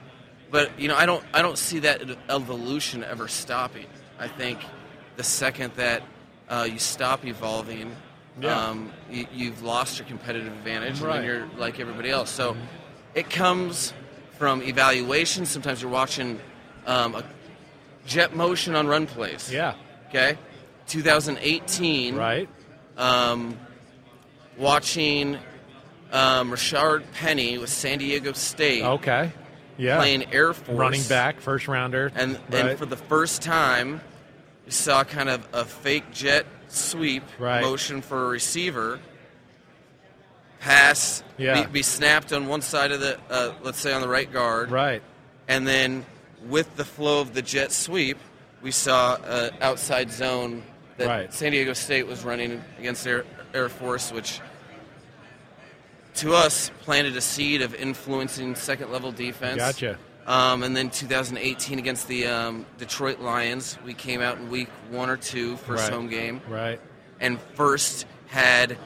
but 0.50 0.78
you 0.78 0.88
know, 0.88 0.96
I 0.96 1.06
don't 1.06 1.24
I 1.32 1.42
don't 1.42 1.58
see 1.58 1.80
that 1.80 2.02
evolution 2.28 3.04
ever 3.04 3.28
stopping. 3.28 3.86
I 4.18 4.28
think 4.28 4.60
the 5.16 5.24
second 5.24 5.74
that 5.74 6.02
uh, 6.48 6.68
you 6.70 6.78
stop 6.78 7.24
evolving, 7.24 7.94
Yeah. 8.40 8.68
um, 8.68 8.92
you, 9.10 9.26
you've 9.32 9.62
lost 9.62 9.98
your 9.98 10.06
competitive 10.06 10.52
advantage, 10.52 10.98
and 10.98 11.02
Right. 11.02 11.16
then 11.16 11.24
you're 11.24 11.48
like 11.56 11.80
everybody 11.80 12.10
else. 12.10 12.30
So 12.30 12.56
it 13.14 13.30
comes 13.30 13.92
from 14.38 14.62
evaluation. 14.62 15.46
Sometimes 15.46 15.80
you're 15.80 15.90
watching 15.90 16.38
um, 16.86 17.14
a 17.14 17.24
jet 18.06 18.34
motion 18.36 18.74
on 18.74 18.86
run 18.86 19.06
plays. 19.06 19.50
Yeah. 19.52 19.74
Okay. 20.10 20.36
2018. 20.88 22.14
Right. 22.14 22.48
Um, 22.96 23.58
watching 24.58 25.36
um, 26.12 26.50
Rashaad 26.50 27.04
Penny 27.12 27.58
with 27.58 27.70
San 27.70 27.98
Diego 27.98 28.32
State 28.32 28.82
Okay. 28.82 29.32
Yeah. 29.76 29.96
playing 29.98 30.32
Air 30.32 30.52
Force. 30.54 30.78
Running 30.78 31.02
back, 31.04 31.40
first 31.40 31.68
rounder. 31.68 32.10
And, 32.14 32.38
Right. 32.50 32.66
and 32.70 32.78
for 32.78 32.86
the 32.86 32.96
first 32.96 33.42
time, 33.42 34.00
you 34.64 34.72
saw 34.72 35.04
kind 35.04 35.28
of 35.28 35.46
a 35.52 35.64
fake 35.64 36.10
jet 36.12 36.46
sweep 36.68 37.22
Right. 37.38 37.62
motion 37.62 38.02
for 38.02 38.24
a 38.24 38.28
receiver. 38.28 38.98
Pass 40.60 41.22
Yeah. 41.38 41.62
be, 41.62 41.66
be 41.70 41.82
snapped 41.82 42.32
on 42.32 42.46
one 42.46 42.62
side 42.62 42.90
of 42.92 43.00
the, 43.00 43.18
uh, 43.30 43.52
let's 43.62 43.78
say 43.78 43.92
on 43.92 44.00
the 44.00 44.08
right 44.08 44.30
guard. 44.32 44.70
Right. 44.70 45.02
And 45.48 45.66
then 45.66 46.04
with 46.46 46.76
the 46.76 46.84
flow 46.84 47.20
of 47.20 47.34
the 47.34 47.42
jet 47.42 47.72
sweep, 47.72 48.18
we 48.62 48.70
saw 48.70 49.16
an 49.16 49.50
outside 49.60 50.10
zone 50.10 50.62
that 50.96 51.06
Right. 51.06 51.32
San 51.32 51.52
Diego 51.52 51.72
State 51.72 52.06
was 52.06 52.24
running 52.24 52.64
against 52.78 53.06
Air, 53.06 53.24
Air 53.54 53.68
Force, 53.68 54.10
which 54.10 54.40
to 56.14 56.34
us 56.34 56.70
planted 56.80 57.16
a 57.16 57.20
seed 57.20 57.60
of 57.62 57.74
influencing 57.74 58.54
second 58.54 58.90
level 58.90 59.12
defense. 59.12 59.58
Gotcha. 59.58 59.98
Um, 60.26 60.62
and 60.64 60.76
then 60.76 60.90
2018 60.90 61.78
against 61.78 62.08
the 62.08 62.26
um, 62.26 62.66
Detroit 62.78 63.20
Lions, 63.20 63.78
we 63.84 63.94
came 63.94 64.20
out 64.20 64.38
in 64.38 64.50
week 64.50 64.68
one 64.90 65.08
or 65.08 65.16
two, 65.16 65.56
first 65.58 65.84
Right. 65.84 65.92
home 65.92 66.08
game, 66.08 66.40
Right. 66.48 66.80
and 67.20 67.40
first 67.54 68.06
had 68.26 68.76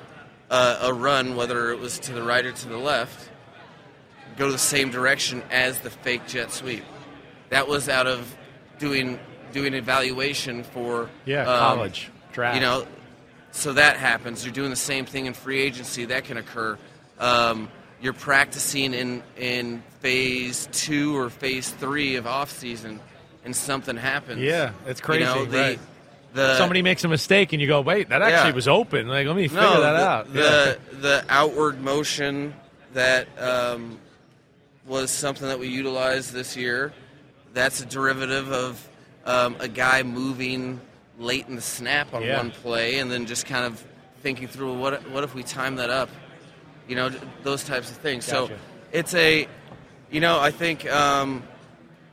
uh, 0.50 0.80
a 0.82 0.92
run, 0.92 1.36
whether 1.36 1.70
it 1.70 1.78
was 1.78 1.98
to 2.00 2.12
the 2.12 2.22
right 2.22 2.44
or 2.44 2.52
to 2.52 2.68
the 2.68 2.76
left, 2.76 3.30
go 4.36 4.50
the 4.50 4.58
same 4.58 4.90
direction 4.90 5.42
as 5.50 5.78
the 5.80 5.90
fake 5.90 6.26
jet 6.26 6.50
sweep. 6.52 6.84
That 7.50 7.68
was 7.68 7.88
out 7.88 8.06
of 8.06 8.36
doing 8.78 9.18
doing 9.52 9.74
evaluation 9.74 10.62
for 10.62 11.08
Yeah, 11.24 11.40
um, 11.42 11.58
college 11.58 12.10
draft. 12.32 12.54
You 12.56 12.60
know, 12.60 12.86
so 13.50 13.72
that 13.72 13.96
happens. 13.96 14.44
You're 14.44 14.54
doing 14.54 14.70
the 14.70 14.76
same 14.76 15.06
thing 15.06 15.26
in 15.26 15.32
free 15.34 15.60
agency. 15.60 16.04
That 16.04 16.24
can 16.24 16.36
occur. 16.36 16.78
Um, 17.18 17.68
you're 18.00 18.12
practicing 18.12 18.94
in 18.94 19.22
in 19.36 19.82
phase 20.00 20.68
two 20.72 21.16
or 21.16 21.30
phase 21.30 21.70
three 21.70 22.16
of 22.16 22.26
off 22.26 22.50
season, 22.50 23.00
and 23.44 23.54
something 23.54 23.96
happens. 23.96 24.40
Yeah, 24.40 24.72
it's 24.86 25.00
crazy. 25.00 25.20
You 25.24 25.26
know, 25.26 25.44
the, 25.44 25.58
right. 25.58 25.78
the 26.32 26.56
Somebody 26.56 26.82
makes 26.82 27.04
a 27.04 27.08
mistake 27.08 27.52
and 27.52 27.60
you 27.60 27.66
go, 27.68 27.80
wait, 27.80 28.08
that 28.08 28.22
actually 28.22 28.50
Yeah. 28.50 28.54
was 28.54 28.68
open. 28.68 29.08
Like, 29.08 29.26
let 29.26 29.36
me 29.36 29.48
figure 29.48 29.62
no, 29.62 29.80
that 29.82 29.92
the, 29.92 30.08
out. 30.08 30.32
The 30.32 30.78
the 30.96 31.24
outward 31.28 31.80
motion 31.82 32.54
that 32.94 33.28
um, 33.38 33.98
was 34.86 35.10
something 35.10 35.46
that 35.48 35.58
we 35.58 35.68
utilized 35.68 36.32
this 36.32 36.56
year. 36.56 36.92
That's 37.52 37.80
a 37.80 37.86
derivative 37.86 38.50
of 38.52 38.88
um, 39.26 39.56
a 39.60 39.68
guy 39.68 40.02
moving 40.02 40.80
late 41.18 41.46
in 41.48 41.56
the 41.56 41.60
snap 41.62 42.14
on 42.14 42.22
Yeah. 42.22 42.38
one 42.38 42.50
play, 42.50 42.98
and 42.98 43.10
then 43.10 43.26
just 43.26 43.44
kind 43.46 43.64
of 43.64 43.84
thinking 44.22 44.48
through 44.48 44.78
what 44.78 45.08
what 45.10 45.24
if 45.24 45.34
we 45.34 45.42
time 45.42 45.76
that 45.76 45.90
up, 45.90 46.08
you 46.88 46.96
know, 46.96 47.10
those 47.42 47.64
types 47.64 47.90
of 47.90 47.96
things. 47.98 48.24
So 48.24 48.50
it's 48.92 49.14
a, 49.14 49.46
you 50.10 50.20
know, 50.20 50.40
I 50.40 50.50
think 50.50 50.90
um, 50.90 51.42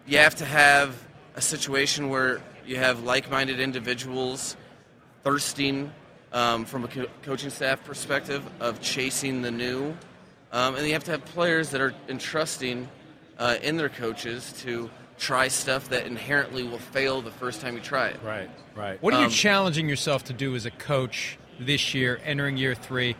you 0.05 0.17
have 0.19 0.35
to 0.35 0.45
have 0.45 0.95
a 1.35 1.41
situation 1.41 2.09
where 2.09 2.41
you 2.65 2.77
have 2.77 3.03
like-minded 3.03 3.59
individuals 3.59 4.55
thirsting 5.23 5.91
um, 6.33 6.65
from 6.65 6.83
a 6.83 6.87
co- 6.87 7.07
coaching 7.23 7.49
staff 7.49 7.83
perspective 7.85 8.43
of 8.59 8.81
chasing 8.81 9.41
the 9.41 9.51
new, 9.51 9.95
um, 10.51 10.75
and 10.75 10.85
you 10.85 10.93
have 10.93 11.03
to 11.05 11.11
have 11.11 11.23
players 11.25 11.69
that 11.71 11.81
are 11.81 11.93
entrusting 12.09 12.87
uh, 13.37 13.57
in 13.61 13.77
their 13.77 13.89
coaches 13.89 14.53
to 14.59 14.89
try 15.17 15.47
stuff 15.47 15.89
that 15.89 16.05
inherently 16.05 16.63
will 16.63 16.77
fail 16.77 17.21
the 17.21 17.31
first 17.31 17.61
time 17.61 17.75
you 17.75 17.81
try 17.81 18.07
it. 18.09 18.19
Right, 18.23 18.49
right. 18.75 19.01
What 19.01 19.13
are 19.13 19.19
you 19.19 19.25
Um, 19.25 19.31
challenging 19.31 19.89
yourself 19.89 20.23
to 20.25 20.33
do 20.33 20.55
as 20.55 20.65
a 20.65 20.71
coach 20.71 21.37
this 21.59 21.93
year, 21.93 22.19
entering 22.23 22.57
year 22.57 22.75
three, 22.75 23.15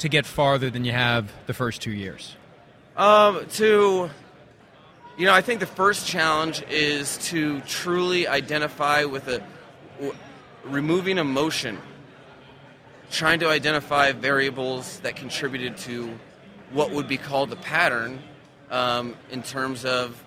to 0.00 0.08
get 0.08 0.26
farther 0.26 0.70
than 0.70 0.84
you 0.84 0.92
have 0.92 1.30
the 1.46 1.54
first 1.54 1.80
two 1.80 1.92
years? 1.92 2.36
Um, 2.96 3.46
to, 3.52 4.10
you 5.16 5.26
know, 5.26 5.32
I 5.32 5.42
think 5.42 5.60
the 5.60 5.66
first 5.66 6.06
challenge 6.06 6.62
is 6.68 7.18
to 7.28 7.60
truly 7.60 8.26
identify 8.26 9.04
with 9.04 9.28
a, 9.28 9.42
w- 9.96 10.16
removing 10.64 11.18
emotion, 11.18 11.78
trying 13.10 13.40
to 13.40 13.48
identify 13.48 14.12
variables 14.12 15.00
that 15.00 15.16
contributed 15.16 15.76
to 15.78 16.18
what 16.72 16.90
would 16.90 17.08
be 17.08 17.16
called 17.16 17.50
the 17.50 17.56
pattern 17.56 18.20
um, 18.70 19.14
in 19.30 19.42
terms 19.42 19.84
of 19.84 20.22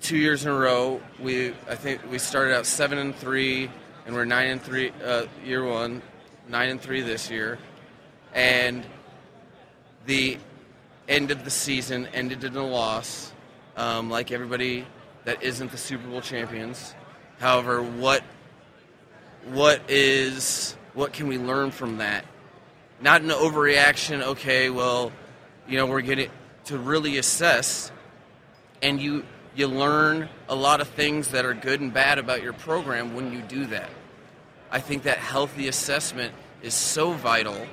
two 0.00 0.16
years 0.16 0.44
in 0.44 0.50
a 0.50 0.56
row. 0.56 1.00
We, 1.20 1.54
I 1.68 1.76
think 1.76 2.10
we 2.10 2.18
started 2.18 2.56
out 2.56 2.66
seven 2.66 2.98
and 2.98 3.14
three, 3.14 3.70
and 4.04 4.14
we're 4.14 4.24
nine 4.24 4.48
and 4.48 4.62
three 4.62 4.92
uh, 5.04 5.26
year 5.44 5.64
one, 5.64 6.02
nine 6.48 6.70
and 6.70 6.80
three 6.80 7.02
this 7.02 7.30
year, 7.30 7.58
and 8.34 8.84
the 10.06 10.38
end 11.08 11.30
of 11.30 11.44
the 11.44 11.50
season 11.50 12.08
ended 12.14 12.44
in 12.44 12.56
a 12.56 12.66
loss, 12.66 13.32
um, 13.76 14.10
like 14.10 14.32
everybody 14.32 14.86
that 15.24 15.42
isn't 15.42 15.70
the 15.70 15.78
Super 15.78 16.08
Bowl 16.08 16.20
champions. 16.20 16.94
However, 17.38 17.82
what 17.82 18.22
what 19.52 19.82
is 19.88 20.76
what 20.94 21.12
can 21.12 21.28
we 21.28 21.38
learn 21.38 21.70
from 21.70 21.98
that? 21.98 22.24
Not 23.00 23.20
an 23.20 23.28
overreaction. 23.28 24.22
Okay, 24.22 24.70
well, 24.70 25.12
you 25.68 25.76
know, 25.76 25.86
we're 25.86 26.00
getting 26.00 26.30
to 26.66 26.78
really 26.78 27.18
assess, 27.18 27.92
and 28.82 29.00
you 29.00 29.24
you 29.54 29.66
learn 29.66 30.28
a 30.48 30.54
lot 30.54 30.80
of 30.80 30.88
things 30.88 31.28
that 31.28 31.44
are 31.44 31.54
good 31.54 31.80
and 31.80 31.92
bad 31.92 32.18
about 32.18 32.42
your 32.42 32.52
program 32.52 33.14
when 33.14 33.32
you 33.32 33.42
do 33.42 33.66
that. 33.66 33.90
I 34.70 34.80
think 34.80 35.04
that 35.04 35.18
healthy 35.18 35.68
assessment 35.68 36.34
is 36.62 36.74
so 36.74 37.12
vital 37.12 37.66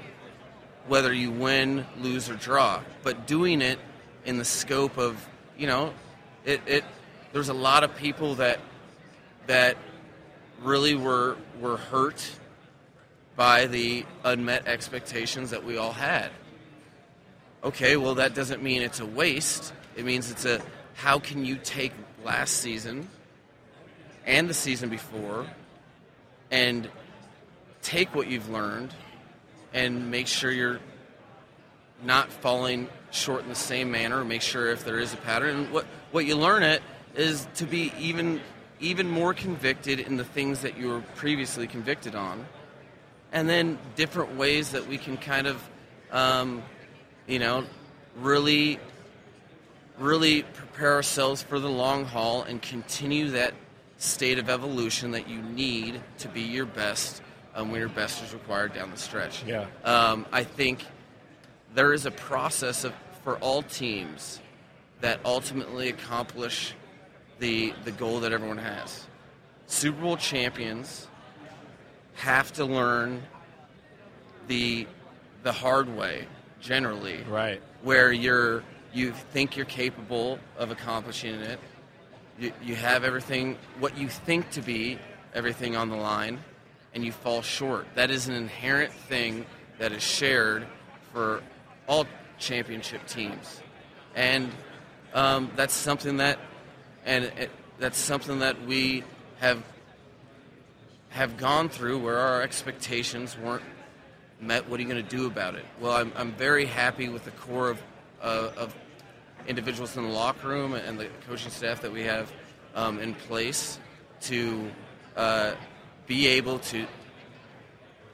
whether 0.87 1.13
you 1.13 1.31
win, 1.31 1.85
lose, 1.99 2.29
or 2.29 2.35
draw. 2.35 2.81
But 3.03 3.27
doing 3.27 3.61
it 3.61 3.79
in 4.25 4.37
the 4.37 4.45
scope 4.45 4.97
of, 4.97 5.25
you 5.57 5.67
know, 5.67 5.93
it, 6.45 6.61
it 6.65 6.83
there's 7.31 7.49
a 7.49 7.53
lot 7.53 7.83
of 7.83 7.95
people 7.95 8.35
that 8.35 8.59
that 9.47 9.77
really 10.61 10.95
were 10.95 11.37
were 11.59 11.77
hurt 11.77 12.29
by 13.35 13.65
the 13.65 14.05
unmet 14.23 14.67
expectations 14.67 15.49
that 15.49 15.63
we 15.63 15.77
all 15.77 15.93
had. 15.93 16.29
Okay, 17.63 17.97
well 17.97 18.15
that 18.15 18.35
doesn't 18.35 18.61
mean 18.61 18.81
it's 18.81 18.99
a 18.99 19.05
waste. 19.05 19.73
It 19.95 20.05
means 20.05 20.29
it's 20.29 20.45
a 20.45 20.61
how 20.95 21.19
can 21.19 21.45
you 21.45 21.57
take 21.57 21.91
last 22.23 22.57
season 22.57 23.07
and 24.25 24.49
the 24.49 24.53
season 24.53 24.89
before 24.89 25.45
and 26.51 26.89
take 27.81 28.13
what 28.15 28.27
you've 28.27 28.49
learned 28.49 28.93
and 29.73 30.11
make 30.11 30.27
sure 30.27 30.51
you're 30.51 30.79
not 32.03 32.31
falling 32.31 32.87
short 33.11 33.43
in 33.43 33.49
the 33.49 33.55
same 33.55 33.91
manner. 33.91 34.23
Make 34.23 34.41
sure 34.41 34.71
if 34.71 34.85
there 34.85 34.99
is 34.99 35.13
a 35.13 35.17
pattern, 35.17 35.55
and 35.55 35.71
what 35.71 35.85
what 36.11 36.25
you 36.25 36.35
learn 36.35 36.63
it 36.63 36.81
is 37.15 37.47
to 37.55 37.65
be 37.65 37.91
even 37.99 38.41
even 38.79 39.09
more 39.09 39.33
convicted 39.33 39.99
in 39.99 40.17
the 40.17 40.25
things 40.25 40.61
that 40.61 40.77
you 40.77 40.89
were 40.89 41.01
previously 41.15 41.67
convicted 41.67 42.15
on, 42.15 42.45
and 43.31 43.49
then 43.49 43.77
different 43.95 44.35
ways 44.35 44.71
that 44.71 44.87
we 44.87 44.97
can 44.97 45.17
kind 45.17 45.47
of, 45.47 45.69
um, 46.11 46.61
you 47.27 47.39
know, 47.39 47.63
really, 48.19 48.79
really 49.97 50.43
prepare 50.43 50.93
ourselves 50.93 51.41
for 51.41 51.59
the 51.59 51.69
long 51.69 52.03
haul 52.03 52.43
and 52.43 52.61
continue 52.61 53.31
that 53.31 53.53
state 53.97 54.37
of 54.37 54.49
evolution 54.49 55.11
that 55.11 55.29
you 55.29 55.41
need 55.41 56.01
to 56.17 56.27
be 56.27 56.41
your 56.41 56.65
best 56.65 57.21
um, 57.55 57.71
when 57.71 57.79
your 57.79 57.89
best 57.89 58.23
is 58.23 58.33
required 58.33 58.73
down 58.73 58.91
the 58.91 58.97
stretch. 58.97 59.43
Yeah. 59.45 59.65
Um, 59.83 60.25
I 60.31 60.43
think 60.43 60.85
there 61.75 61.93
is 61.93 62.05
a 62.05 62.11
process 62.11 62.83
of, 62.83 62.93
for 63.23 63.37
all 63.37 63.61
teams 63.63 64.39
that 65.01 65.19
ultimately 65.25 65.89
accomplish 65.89 66.73
the 67.39 67.73
the 67.83 67.91
goal 67.91 68.19
that 68.21 68.31
everyone 68.31 68.57
has. 68.59 69.05
Super 69.67 70.01
Bowl 70.01 70.17
champions 70.17 71.07
have 72.15 72.53
to 72.53 72.65
learn 72.65 73.21
the 74.47 74.87
the 75.43 75.51
hard 75.51 75.95
way 75.97 76.27
generally 76.61 77.23
Right. 77.23 77.61
where 77.81 78.11
you're 78.11 78.63
you 78.93 79.11
think 79.11 79.57
you're 79.57 79.65
capable 79.65 80.37
of 80.57 80.69
accomplishing 80.71 81.35
it 81.35 81.59
you, 82.39 82.51
you 82.63 82.75
have 82.75 83.03
everything 83.03 83.57
what 83.79 83.97
you 83.97 84.07
think 84.07 84.49
to 84.51 84.61
be 84.61 84.99
everything 85.33 85.75
on 85.75 85.89
the 85.89 85.95
line 85.95 86.39
and 86.93 87.03
you 87.03 87.11
fall 87.11 87.41
short 87.41 87.87
that 87.95 88.09
is 88.09 88.27
an 88.27 88.35
inherent 88.35 88.91
thing 88.91 89.45
that 89.79 89.91
is 89.91 90.03
shared 90.03 90.65
for 91.11 91.41
all 91.87 92.05
championship 92.39 93.05
teams 93.07 93.61
and 94.15 94.51
um, 95.13 95.51
that's 95.55 95.73
something 95.73 96.17
that 96.17 96.39
and 97.05 97.25
it, 97.25 97.51
that's 97.79 97.97
something 97.97 98.39
that 98.39 98.65
we 98.65 99.03
have 99.39 99.61
have 101.09 101.37
gone 101.37 101.69
through 101.69 101.99
where 101.99 102.17
our 102.17 102.41
expectations 102.41 103.37
weren't 103.37 103.63
met. 104.41 104.67
What 104.67 104.79
are 104.79 104.83
you 104.83 104.89
going 104.89 105.03
to 105.03 105.15
do 105.15 105.27
about 105.27 105.53
it? 105.55 105.65
Well, 105.79 105.91
I'm, 105.91 106.11
I'm 106.15 106.31
very 106.33 106.65
happy 106.65 107.07
with 107.07 107.23
the 107.23 107.31
core 107.31 107.69
of, 107.69 107.81
uh, 108.21 108.49
of 108.57 108.75
individuals 109.47 109.95
in 109.95 110.03
the 110.03 110.09
locker 110.09 110.47
room 110.47 110.73
and 110.73 110.99
the 110.99 111.07
coaching 111.27 111.51
staff 111.51 111.81
that 111.81 111.91
we 111.91 112.01
have 112.01 112.31
um, 112.73 112.99
in 112.99 113.13
place 113.13 113.79
to 114.21 114.71
uh, 115.15 115.53
be 116.07 116.27
able 116.27 116.59
to 116.59 116.85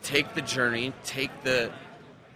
take 0.03 0.33
the 0.35 0.41
journey, 0.41 0.93
take 1.03 1.31
the 1.43 1.71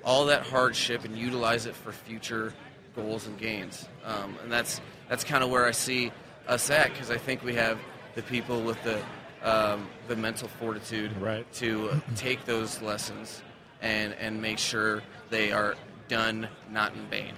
all 0.03 0.25
that 0.25 0.43
hardship, 0.43 1.05
and 1.05 1.17
utilize 1.17 1.65
it 1.65 1.75
for 1.75 1.91
future 1.91 2.53
goals 2.95 3.25
and 3.25 3.37
gains. 3.37 3.87
Um, 4.05 4.35
and 4.43 4.51
that's 4.51 4.81
that's 5.09 5.23
kind 5.23 5.43
of 5.43 5.49
where 5.49 5.65
I 5.65 5.71
see 5.71 6.11
us 6.47 6.69
at 6.69 6.91
because 6.91 7.09
I 7.09 7.17
think 7.17 7.43
we 7.43 7.55
have 7.55 7.79
the 8.15 8.21
people 8.23 8.61
with 8.61 8.81
the 8.83 9.01
um, 9.43 9.87
the 10.07 10.15
mental 10.15 10.47
fortitude 10.47 11.15
Right. 11.21 11.51
to 11.53 11.89
uh, 11.89 11.99
take 12.15 12.45
those 12.45 12.81
lessons 12.81 13.41
and 13.81 14.13
and 14.13 14.41
make 14.41 14.57
sure 14.59 15.01
they 15.29 15.51
are 15.51 15.75
done 16.07 16.47
not 16.69 16.93
in 16.93 17.05
vain. 17.07 17.33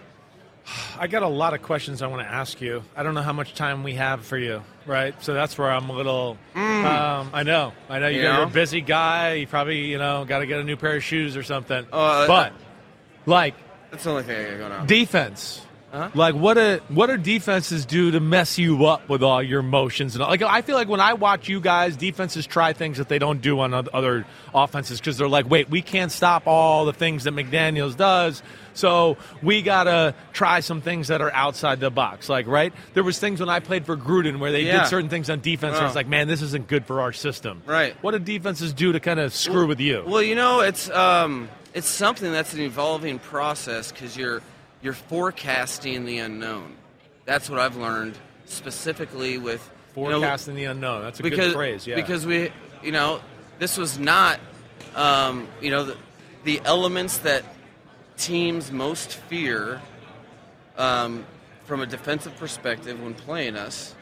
I 0.99 1.07
got 1.07 1.21
a 1.23 1.27
lot 1.27 1.53
of 1.53 1.61
questions 1.61 2.01
I 2.01 2.07
want 2.07 2.21
to 2.27 2.33
ask 2.33 2.59
you. 2.61 2.83
I 2.95 3.03
don't 3.03 3.13
know 3.13 3.21
how 3.21 3.33
much 3.33 3.53
time 3.53 3.83
we 3.83 3.93
have 3.95 4.25
for 4.25 4.37
you, 4.37 4.63
right? 4.85 5.13
So 5.23 5.33
that's 5.33 5.57
where 5.57 5.69
I'm 5.71 5.89
a 5.89 5.93
little. 5.93 6.37
Um, 6.55 7.29
I 7.33 7.43
know, 7.43 7.73
I 7.89 7.99
know 7.99 8.07
You 8.07 8.21
you're 8.21 8.43
a 8.43 8.47
busy 8.47 8.81
guy. 8.81 9.33
You 9.33 9.47
probably, 9.47 9.85
you 9.85 9.97
know, 9.97 10.25
got 10.25 10.39
to 10.39 10.47
get 10.47 10.59
a 10.59 10.63
new 10.63 10.75
pair 10.75 10.95
of 10.95 11.03
shoes 11.03 11.37
or 11.37 11.43
something. 11.43 11.85
Uh, 11.93 12.27
but 12.27 12.53
like 13.25 13.55
That's 13.91 14.03
the 14.03 14.09
only 14.09 14.23
thing 14.23 14.45
I 14.45 14.49
got 14.51 14.57
going 14.57 14.71
on. 14.71 14.87
defense, 14.87 15.61
Uh-huh. 15.95 16.09
like 16.13 16.35
what 16.35 16.57
a 16.57 16.81
what 16.89 17.07
do 17.07 17.15
defenses 17.17 17.85
do 17.85 18.11
to 18.11 18.19
mess 18.19 18.57
you 18.57 18.85
up 18.85 19.07
with 19.07 19.23
all 19.23 19.41
your 19.41 19.61
motions 19.61 20.13
and 20.15 20.21
all? 20.23 20.29
like 20.29 20.41
I 20.41 20.61
feel 20.61 20.75
like 20.75 20.89
when 20.89 20.99
I 20.99 21.13
watch 21.13 21.47
you 21.47 21.61
guys, 21.61 21.95
defenses 21.95 22.45
try 22.45 22.73
things 22.73 22.97
that 22.97 23.07
they 23.07 23.17
don't 23.19 23.41
do 23.41 23.59
on 23.61 23.73
other 23.73 24.25
offenses 24.53 24.99
because 24.99 25.17
they're 25.17 25.29
like, 25.29 25.49
wait, 25.49 25.69
we 25.69 25.81
can't 25.81 26.11
stop 26.11 26.47
all 26.47 26.83
the 26.85 26.91
things 26.93 27.23
that 27.23 27.33
McDaniel's 27.33 27.95
does, 27.95 28.43
so 28.73 29.15
we 29.41 29.61
gotta 29.61 30.13
try 30.33 30.59
some 30.59 30.81
things 30.81 31.07
that 31.07 31.21
are 31.21 31.31
outside 31.33 31.79
the 31.79 31.89
box. 31.89 32.27
Like 32.27 32.47
right, 32.47 32.73
there 32.93 33.03
was 33.03 33.17
things 33.17 33.39
when 33.39 33.47
I 33.49 33.59
played 33.61 33.85
for 33.85 33.95
Gruden 33.95 34.39
where 34.39 34.51
they 34.51 34.61
Yeah. 34.63 34.81
did 34.81 34.87
certain 34.89 35.09
things 35.09 35.29
on 35.29 35.39
defense. 35.39 35.75
And 35.77 35.83
Oh. 35.85 35.87
it's 35.87 35.95
like, 35.95 36.07
man, 36.07 36.27
this 36.27 36.41
isn't 36.41 36.67
good 36.67 36.85
for 36.85 36.99
our 37.01 37.13
system. 37.13 37.61
Right. 37.65 37.95
What 38.01 38.11
do 38.11 38.19
defenses 38.19 38.73
do 38.73 38.91
to 38.91 38.99
kind 38.99 39.19
of 39.19 39.33
screw 39.33 39.65
with 39.67 39.79
you? 39.79 40.03
Well, 40.05 40.21
you 40.23 40.35
know, 40.35 40.59
it's 40.59 40.89
um, 40.89 41.47
it's 41.73 41.87
something 41.87 42.31
that's 42.33 42.53
an 42.53 42.59
evolving 42.61 43.19
process 43.19 43.91
because 43.91 44.17
you're 44.17 44.41
you're 44.85 44.93
forecasting 44.93 46.05
the 46.05 46.19
unknown. 46.19 46.75
That's 47.25 47.49
what 47.49 47.59
I've 47.59 47.75
learned 47.75 48.15
specifically 48.45 49.39
with 49.39 49.67
you 49.95 50.03
know, 50.03 50.19
Forecasting 50.19 50.53
the 50.53 50.65
unknown. 50.65 51.01
That's 51.01 51.19
a 51.19 51.23
because 51.23 51.47
good 51.47 51.53
phrase. 51.53 51.87
Yeah. 51.87 51.95
because 51.95 52.23
we 52.23 52.51
you 52.83 52.91
know 52.91 53.19
this 53.57 53.77
was 53.77 53.97
not 53.97 54.39
um, 54.95 55.47
you 55.59 55.71
know 55.71 55.85
the, 55.85 55.97
the 56.43 56.61
elements 56.65 57.17
that 57.19 57.43
teams 58.15 58.71
most 58.71 59.15
fear 59.15 59.81
um, 60.77 61.25
from 61.63 61.81
a 61.81 61.87
defensive 61.87 62.35
perspective 62.37 63.01
when 63.01 63.15
playing 63.15 63.55
us. 63.55 63.95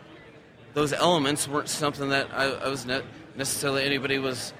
Those 0.74 0.92
elements 0.92 1.48
weren't 1.48 1.70
something 1.70 2.10
that 2.10 2.28
I, 2.34 2.46
I 2.46 2.68
was 2.68 2.86
ne- 2.86 3.04
necessarily 3.38 3.86
anybody 3.86 4.20
was 4.20 4.54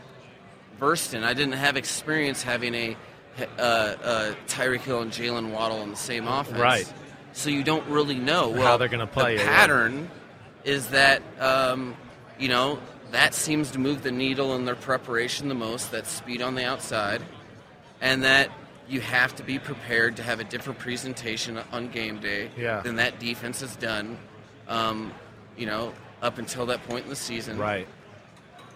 versed 0.80 1.14
in. 1.14 1.24
I 1.26 1.34
didn't 1.34 1.54
have 1.54 1.76
experience 1.76 2.44
having 2.44 2.74
a 2.76 2.96
uh, 3.40 3.62
uh, 3.62 4.36
Tyreek 4.48 4.82
Hill 4.82 5.02
and 5.02 5.12
Jaylen 5.12 5.52
Waddle 5.52 5.80
on 5.80 5.90
the 5.90 5.96
same 5.96 6.28
offense. 6.28 6.60
Right. 6.60 6.92
So 7.34 7.50
you 7.50 7.64
don't 7.64 7.88
really 7.88 8.16
know 8.16 8.54
How 8.54 8.60
well, 8.60 8.78
they're 8.78 8.88
gonna 8.88 9.08
play 9.08 9.36
The 9.38 9.42
it, 9.42 9.46
yeah. 9.46 9.56
pattern 9.58 10.10
is 10.64 10.88
that 10.90 11.22
um, 11.40 11.96
you 12.40 12.48
know 12.48 12.80
that 13.12 13.34
seems 13.34 13.72
to 13.72 13.80
move 13.80 14.04
the 14.04 14.12
needle 14.12 14.56
in 14.56 14.66
their 14.66 14.76
preparation 14.76 15.48
the 15.48 15.56
most. 15.56 15.92
That 15.92 16.06
speed 16.08 16.42
on 16.42 16.56
the 16.56 16.66
outside, 16.66 17.22
and 18.02 18.24
that 18.24 18.50
you 18.88 19.02
have 19.02 19.36
to 19.38 19.44
be 19.44 19.58
prepared 19.60 20.18
to 20.18 20.24
have 20.24 20.40
a 20.40 20.44
different 20.44 20.78
presentation 20.78 21.60
on 21.72 21.88
game 21.88 22.20
day 22.20 22.52
Yeah. 22.58 22.82
than 22.82 22.98
that 22.98 23.20
defense 23.20 23.62
has 23.62 23.76
done. 23.78 24.18
Um, 24.68 25.14
you 25.58 25.66
know, 25.66 25.94
up 26.22 26.38
until 26.38 26.66
that 26.68 26.84
point 26.88 27.04
in 27.04 27.10
the 27.10 27.16
season 27.16 27.58
right. 27.58 27.88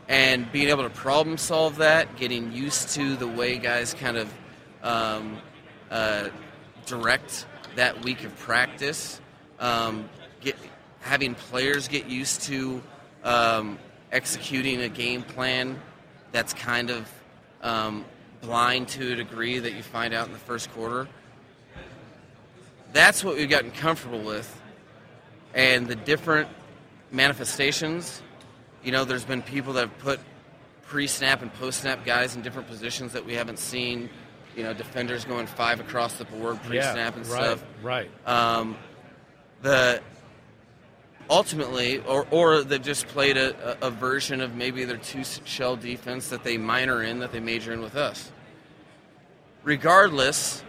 and 0.08 0.52
being 0.52 0.70
able 0.70 0.84
to 0.84 0.90
problem 0.90 1.38
solve 1.38 1.78
that, 1.78 2.16
getting 2.18 2.52
used 2.52 2.90
to 2.96 3.16
the 3.16 3.28
way 3.28 3.58
guys 3.58 3.94
kind 3.94 4.18
of 4.18 4.32
um, 4.88 5.38
uh, 5.92 6.30
direct 6.86 7.46
that 7.76 8.04
week 8.04 8.24
of 8.24 8.36
practice, 8.40 9.20
um, 9.60 10.10
get 10.40 10.56
having 11.02 11.36
players 11.36 11.88
get 11.88 12.08
used 12.08 12.44
to 12.44 12.82
um, 13.24 13.78
executing 14.12 14.82
a 14.82 14.90
game 14.90 15.24
plan 15.24 15.80
that's 16.32 16.54
kind 16.54 16.90
of 16.90 17.12
um, 17.62 18.06
blind 18.42 18.88
to 18.88 19.14
a 19.14 19.16
degree 19.16 19.60
that 19.60 19.74
you 19.74 19.84
find 19.84 20.14
out 20.14 20.28
in 20.28 20.34
the 20.34 20.40
first 20.40 20.72
quarter. 20.72 21.08
That's 22.94 23.24
what 23.24 23.36
we've 23.36 23.50
gotten 23.50 23.72
comfortable 23.72 24.22
with, 24.22 24.62
and 25.54 25.88
the 25.88 25.96
different 25.96 26.48
manifestations. 27.12 28.22
You 28.84 28.94
know, 28.94 29.04
there's 29.04 29.26
been 29.26 29.42
people 29.42 29.74
that 29.74 29.82
have 29.82 29.98
put 30.00 30.20
pre-snap 30.84 31.42
and 31.42 31.54
post-snap 31.56 32.06
guys 32.06 32.38
in 32.38 32.42
different 32.42 32.70
positions 32.70 33.12
that 33.12 33.26
we 33.26 33.34
haven't 33.34 33.60
seen. 33.60 34.10
You 34.58 34.64
know, 34.64 34.74
defenders 34.74 35.24
going 35.24 35.48
five 35.48 35.80
across 35.80 36.16
the 36.16 36.26
board 36.26 36.62
pre-snap 36.64 37.16
yeah. 37.16 37.22
and 37.22 37.28
right. 37.28 37.44
stuff. 37.44 37.66
Right. 37.82 38.10
Um, 38.26 38.76
the 39.62 40.02
ultimately, 41.30 42.00
or 42.00 42.28
or 42.32 42.64
they've 42.64 42.82
just 42.82 43.08
played 43.08 43.38
a, 43.38 43.78
a, 43.86 43.90
version 43.92 44.42
of 44.42 44.56
maybe 44.56 44.84
their 44.84 44.98
two 44.98 45.24
shell 45.24 45.76
defense 45.76 46.30
that 46.30 46.44
they 46.44 46.58
minor 46.58 47.04
in 47.04 47.20
that 47.20 47.32
they 47.32 47.40
major 47.40 47.72
in 47.72 47.82
with 47.82 47.96
us. 47.96 48.32
Regardless, 49.64 50.64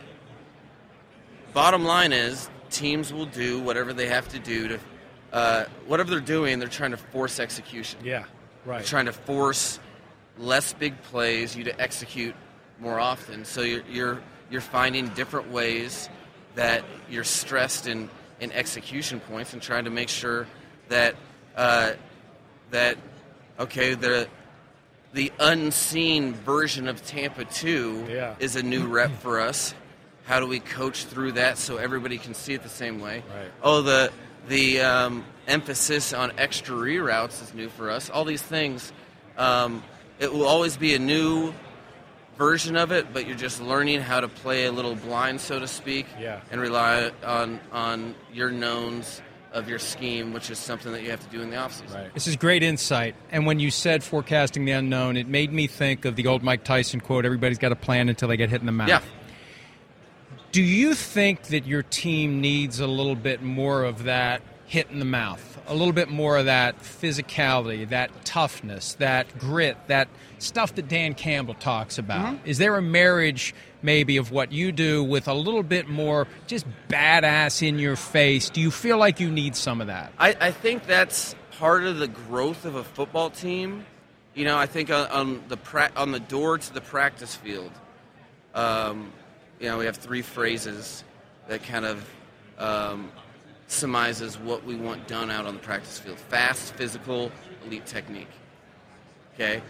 bottom 1.52 1.84
line 1.84 2.12
is 2.12 2.50
teams 2.70 3.12
will 3.12 3.26
do 3.26 3.60
whatever 3.60 3.92
they 3.92 4.08
have 4.08 4.28
to 4.28 4.38
do 4.38 4.68
to 4.68 4.80
uh, 5.32 5.64
whatever 5.86 6.10
they're 6.10 6.20
doing. 6.20 6.58
They're 6.58 6.68
trying 6.68 6.90
to 6.90 6.96
force 6.96 7.40
execution. 7.40 8.00
Yeah. 8.04 8.24
Right. 8.64 8.78
They're 8.78 8.86
trying 8.86 9.06
to 9.06 9.12
force 9.12 9.78
less 10.38 10.72
big 10.72 11.00
plays, 11.02 11.56
you 11.56 11.64
to 11.64 11.80
execute 11.80 12.34
more 12.80 12.98
often. 13.00 13.44
So 13.44 13.62
you're 13.62 13.82
you're, 13.90 14.18
you're 14.50 14.60
finding 14.60 15.08
different 15.08 15.50
ways 15.50 16.08
that 16.54 16.84
you're 17.10 17.24
stressed 17.24 17.86
in, 17.86 18.08
in 18.40 18.50
execution 18.52 19.20
points 19.20 19.52
and 19.52 19.62
trying 19.62 19.84
to 19.84 19.90
make 19.90 20.08
sure 20.08 20.46
that 20.88 21.14
uh, 21.56 21.92
that 22.70 22.96
okay 23.60 23.94
the 23.94 24.28
the 25.12 25.32
unseen 25.40 26.34
version 26.34 26.86
of 26.86 27.04
Tampa 27.04 27.44
2 27.44 28.06
Yeah. 28.10 28.34
is 28.38 28.56
a 28.56 28.62
new 28.62 28.86
rep 28.86 29.10
for 29.20 29.40
us. 29.40 29.74
How 30.26 30.38
do 30.38 30.46
we 30.46 30.60
coach 30.60 31.04
through 31.04 31.32
that 31.32 31.56
so 31.56 31.78
everybody 31.78 32.18
can 32.18 32.34
see 32.34 32.52
it 32.52 32.62
the 32.62 32.68
same 32.68 33.00
way? 33.00 33.22
Right. 33.34 33.50
Oh, 33.62 33.80
the 33.82 34.12
the 34.48 34.80
um, 34.80 35.24
emphasis 35.46 36.12
on 36.12 36.32
extra 36.38 36.74
reroutes 36.76 37.42
is 37.42 37.52
new 37.54 37.68
for 37.70 37.90
us. 37.90 38.08
All 38.10 38.24
these 38.24 38.42
things, 38.42 38.92
um, 39.36 39.82
it 40.18 40.32
will 40.32 40.46
always 40.46 40.76
be 40.76 40.94
a 40.94 40.98
new 40.98 41.52
version 42.38 42.76
of 42.76 42.92
it, 42.92 43.12
but 43.12 43.26
you're 43.26 43.36
just 43.36 43.60
learning 43.60 44.00
how 44.00 44.20
to 44.20 44.28
play 44.28 44.66
a 44.66 44.72
little 44.72 44.94
blind, 44.94 45.40
so 45.40 45.58
to 45.58 45.66
speak, 45.66 46.06
Yeah. 46.18 46.40
and 46.50 46.60
rely 46.60 47.10
on 47.24 47.60
on 47.72 48.14
your 48.32 48.50
knowns 48.50 49.20
of 49.52 49.68
your 49.68 49.78
scheme, 49.78 50.32
which 50.32 50.50
is 50.50 50.58
something 50.58 50.92
that 50.92 51.02
you 51.02 51.10
have 51.10 51.20
to 51.20 51.28
do 51.36 51.40
in 51.42 51.50
the 51.50 51.56
offseason. 51.56 51.94
Right. 51.94 52.14
This 52.14 52.26
is 52.26 52.36
great 52.36 52.62
insight. 52.62 53.14
And 53.32 53.46
when 53.46 53.58
you 53.58 53.70
said 53.70 54.04
forecasting 54.04 54.64
the 54.66 54.72
unknown, 54.72 55.16
it 55.16 55.26
made 55.26 55.52
me 55.52 55.66
think 55.66 56.04
of 56.04 56.16
the 56.16 56.26
old 56.26 56.42
Mike 56.42 56.64
Tyson 56.64 57.00
quote 57.00 57.24
everybody's 57.24 57.58
got 57.58 57.72
a 57.72 57.76
plan 57.76 58.08
until 58.08 58.28
they 58.28 58.36
get 58.36 58.50
hit 58.50 58.60
in 58.60 58.66
the 58.66 58.72
mouth. 58.72 58.88
Yeah. 58.88 59.00
Do 60.52 60.62
you 60.62 60.94
think 60.94 61.44
that 61.44 61.66
your 61.66 61.82
team 61.82 62.40
needs 62.40 62.78
a 62.80 62.86
little 62.86 63.14
bit 63.14 63.42
more 63.42 63.84
of 63.84 64.04
that 64.04 64.42
hit 64.68 64.90
in 64.90 64.98
the 64.98 65.04
mouth, 65.04 65.58
a 65.66 65.74
little 65.74 65.94
bit 65.94 66.10
more 66.10 66.36
of 66.36 66.44
that 66.44 66.78
physicality, 66.80 67.88
that 67.88 68.10
toughness, 68.26 68.94
that 68.94 69.38
grit, 69.38 69.78
that 69.86 70.08
stuff 70.38 70.74
that 70.74 70.88
Dan 70.88 71.14
Campbell 71.14 71.54
talks 71.54 71.98
about? 71.98 72.36
Mm-hmm. 72.36 72.46
Is 72.46 72.58
there 72.58 72.76
a 72.76 72.82
marriage 72.82 73.54
maybe 73.80 74.18
of 74.18 74.30
what 74.30 74.52
you 74.52 74.70
do 74.70 75.02
with 75.02 75.26
a 75.26 75.32
little 75.32 75.62
bit 75.62 75.88
more 75.88 76.28
just 76.46 76.66
badass 76.88 77.66
in 77.66 77.78
your 77.78 77.96
face? 77.96 78.50
Do 78.50 78.60
you 78.60 78.70
feel 78.70 78.98
like 78.98 79.20
you 79.20 79.30
need 79.30 79.56
some 79.56 79.80
of 79.80 79.86
that? 79.86 80.12
I, 80.18 80.36
I 80.38 80.50
think 80.50 80.86
that's 80.86 81.34
part 81.52 81.84
of 81.84 81.98
the 81.98 82.08
growth 82.08 82.66
of 82.66 82.74
a 82.74 82.84
football 82.84 83.30
team. 83.30 83.86
You 84.34 84.44
know, 84.44 84.58
I 84.58 84.66
think 84.66 84.90
on, 84.90 85.08
on 85.08 85.44
the 85.48 85.56
pra- 85.56 85.90
on 85.96 86.12
the 86.12 86.20
door 86.20 86.58
to 86.58 86.74
the 86.74 86.82
practice 86.82 87.34
field, 87.34 87.72
um, 88.54 89.12
you 89.58 89.68
know, 89.68 89.78
we 89.78 89.86
have 89.86 89.96
three 89.96 90.22
phrases 90.22 91.02
that 91.48 91.64
kind 91.64 91.86
of 91.86 92.08
um, 92.58 93.10
surmises 93.68 94.38
what 94.38 94.64
we 94.64 94.74
want 94.74 95.06
done 95.06 95.30
out 95.30 95.46
on 95.46 95.54
the 95.54 95.60
practice 95.60 95.98
field: 95.98 96.18
fast, 96.18 96.74
physical, 96.74 97.30
elite 97.64 97.86
technique. 97.86 98.30
Okay, 99.34 99.62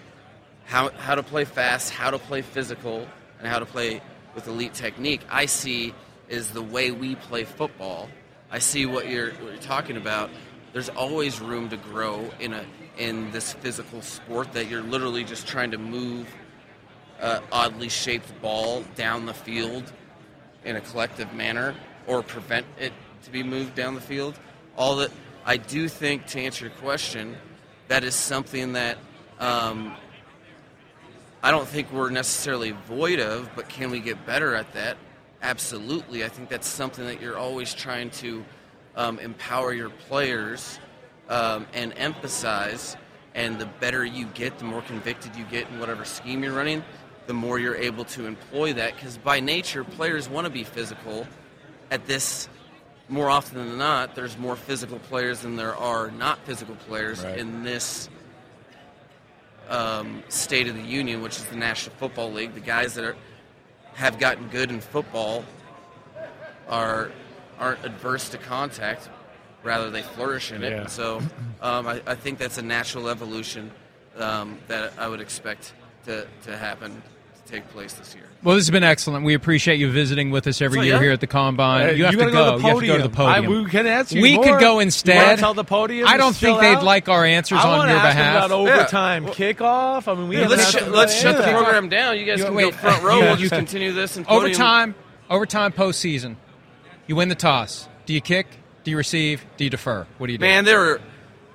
how 0.65 0.91
how 0.91 1.15
to 1.15 1.23
play 1.23 1.45
fast, 1.45 1.91
how 1.91 2.11
to 2.11 2.19
play 2.19 2.43
physical, 2.43 3.07
and 3.39 3.47
how 3.47 3.59
to 3.59 3.67
play 3.67 4.01
with 4.35 4.49
elite 4.49 4.75
technique. 4.75 5.21
I 5.31 5.47
see 5.47 5.95
is 6.29 6.51
the 6.51 6.63
way 6.63 6.91
we 6.91 7.17
play 7.17 7.45
football. 7.45 8.09
I 8.51 8.61
see 8.61 8.87
what 8.87 9.09
you're 9.09 9.33
what 9.33 9.53
you're 9.53 9.57
talking 9.57 9.97
about. 9.97 10.31
There's 10.73 10.89
always 10.89 11.41
room 11.41 11.69
to 11.71 11.77
grow 11.77 12.31
in 12.41 12.53
a 12.53 12.65
in 12.97 13.31
this 13.31 13.53
physical 13.53 14.03
sport 14.03 14.53
that 14.53 14.69
you're 14.69 14.83
literally 14.83 15.25
just 15.25 15.47
trying 15.47 15.71
to 15.71 15.79
move 15.79 16.27
uh, 17.21 17.41
oddly 17.53 17.89
shaped 17.89 18.41
ball 18.43 18.85
down 18.97 19.27
the 19.27 19.35
field 19.35 19.93
in 20.65 20.77
a 20.77 20.81
collective 20.81 21.33
manner 21.33 21.75
or 22.07 22.23
prevent 22.23 22.67
it 22.79 22.93
to 23.29 23.33
be 23.33 23.43
moved 23.43 23.75
down 23.75 23.95
the 23.95 24.01
field. 24.01 24.39
All 24.77 24.97
that 24.97 25.11
I 25.45 25.59
do 25.59 25.89
think 25.89 26.27
to 26.29 26.41
answer 26.41 26.67
your 26.67 26.75
question, 26.77 27.37
that 27.89 28.05
is 28.05 28.15
something 28.15 28.73
that 28.73 28.97
um, 29.39 29.95
I 31.43 31.51
don't 31.51 31.69
think 31.69 31.93
we're 31.93 32.11
necessarily 32.11 32.73
void 32.87 33.21
of, 33.21 33.51
but 33.55 33.69
can 33.69 33.91
we 33.91 34.01
get 34.01 34.25
better 34.27 34.55
at 34.55 34.73
that? 34.73 34.97
Absolutely. 35.43 36.25
I 36.25 36.29
think 36.29 36.49
that's 36.49 36.67
something 36.67 37.05
that 37.05 37.21
you're 37.21 37.37
always 37.37 37.75
trying 37.75 38.11
to 38.11 38.45
um, 38.97 39.19
empower 39.19 39.73
your 39.73 39.91
players 39.91 40.79
um, 41.29 41.67
and 41.75 41.93
emphasize. 41.97 42.97
And 43.35 43.59
the 43.59 43.67
better 43.67 44.05
you 44.05 44.27
get, 44.27 44.59
the 44.59 44.65
more 44.65 44.83
convicted 44.83 45.37
you 45.37 45.45
get 45.45 45.69
in 45.69 45.79
whatever 45.79 46.05
scheme 46.05 46.43
you're 46.43 46.55
running, 46.55 46.83
the 47.27 47.35
more 47.35 47.59
you're 47.59 47.77
able 47.77 48.05
to 48.07 48.27
employ 48.27 48.73
that. 48.73 48.97
Because 48.97 49.19
by 49.19 49.39
nature, 49.39 49.85
players 49.85 50.29
want 50.29 50.47
to 50.47 50.51
be 50.51 50.65
physical. 50.65 51.27
At 51.91 52.07
this, 52.07 52.49
more 53.09 53.31
often 53.31 53.59
than 53.59 53.79
not, 53.79 54.15
there's 54.15 54.37
more 54.39 54.57
physical 54.57 54.99
players 54.99 55.41
than 55.41 55.57
there 55.57 55.75
are 55.77 56.11
not 56.11 56.39
physical 56.45 56.75
players 56.75 57.25
Right. 57.25 57.39
in 57.39 57.63
this 57.63 58.09
um, 59.69 60.23
State 60.29 60.69
of 60.69 60.75
the 60.75 60.83
Union, 60.83 61.23
which 61.23 61.37
is 61.37 61.45
the 61.47 61.57
National 61.57 61.95
Football 61.97 62.33
League. 62.33 62.55
The 62.55 62.61
guys 62.61 62.95
that 62.95 63.05
are, 63.05 63.17
have 63.95 64.19
gotten 64.19 64.49
good 64.49 64.71
in 64.71 64.81
football 64.81 65.45
are 66.69 67.11
aren't 67.59 67.85
adverse 67.85 68.29
to 68.29 68.39
contact, 68.39 69.09
rather 69.65 69.91
they 69.91 70.03
flourish 70.03 70.53
in 70.53 70.63
it. 70.63 70.71
Yeah. 70.71 70.87
So 70.87 71.19
um, 71.61 71.89
I, 71.89 72.01
I 72.07 72.15
think 72.15 72.39
that's 72.39 72.57
a 72.59 72.63
natural 72.63 73.09
evolution 73.09 73.73
um, 74.17 74.59
that 74.69 74.93
I 74.97 75.09
would 75.09 75.21
expect 75.21 75.73
to, 76.05 76.27
to 76.45 76.57
happen 76.57 77.03
take 77.51 77.69
place 77.71 77.95
this 77.95 78.15
year. 78.15 78.25
Well, 78.43 78.55
this 78.55 78.67
has 78.67 78.71
been 78.71 78.85
excellent. 78.85 79.25
We 79.25 79.35
appreciate 79.35 79.81
you 79.81 79.91
visiting 79.91 80.31
with 80.31 80.47
us 80.47 80.63
every 80.63 80.79
So, 80.79 80.83
year 80.83 80.95
yeah. 80.95 81.01
here 81.01 81.13
at 81.13 81.21
the 81.21 81.27
Combine. 81.27 81.89
Hey, 81.89 81.97
you 81.97 82.05
have 82.05 82.13
you 82.15 82.21
to 82.21 82.27
go. 82.27 82.33
go 82.33 82.57
to 82.59 82.63
You 82.63 82.69
have 82.69 82.79
to 82.81 82.87
go 82.87 82.97
to 82.99 83.03
the 83.03 83.09
podium. 83.09 83.45
I- 83.45 83.49
we 83.49 83.65
can 83.71 83.87
answer 83.87 84.17
you 84.17 84.23
We 84.23 84.35
more. 84.37 84.45
could 84.45 84.61
go 84.61 84.75
You 84.75 84.81
instead. 84.81 85.39
tell 85.39 85.55
the 85.55 85.65
podium 85.65 86.07
I 86.07 86.17
don't 86.17 86.37
think 86.37 86.61
they'd 86.61 86.77
out? 86.77 86.85
like 86.85 87.09
our 87.09 87.25
answers 87.25 87.59
I 87.59 87.69
on 87.69 87.89
your 87.89 87.97
ask 87.97 88.05
them 88.05 88.17
behalf. 88.17 88.37
about 88.47 88.51
overtime 88.53 89.27
kickoff. 89.27 90.07
I 90.07 90.15
mean, 90.15 90.29
we 90.29 90.39
Yeah, 90.39 90.47
let's 90.49 90.71
sh- 90.71 90.83
let's 90.87 91.21
shut 91.21 91.37
the 91.37 91.51
program 91.51 91.89
down. 91.89 92.17
You 92.19 92.25
guys 92.27 92.39
You- 92.39 92.45
can 92.45 92.55
wait. 92.55 92.63
go 92.71 92.71
front 92.77 93.03
row. 93.03 93.19
Yeah. 93.19 93.25
We'll 93.25 93.37
just 93.37 93.53
continue 93.55 93.93
this 93.93 94.17
and 94.17 94.27
podium. 94.27 94.45
Overtime, 94.45 94.95
overtime, 95.31 95.73
postseason. 95.73 96.37
You 97.07 97.17
win 97.17 97.29
the 97.29 97.35
toss. 97.35 97.89
Do 98.07 98.13
you 98.15 98.21
kick? 98.21 98.47
Do 98.85 98.91
you 98.93 98.97
receive? 98.97 99.45
Do 99.57 99.65
you 99.65 99.71
defer? 99.71 100.07
What 100.19 100.27
do 100.29 100.33
you 100.33 100.39
do? 100.39 100.45
Man, 100.45 100.65
there 100.65 100.79
were. 100.79 101.01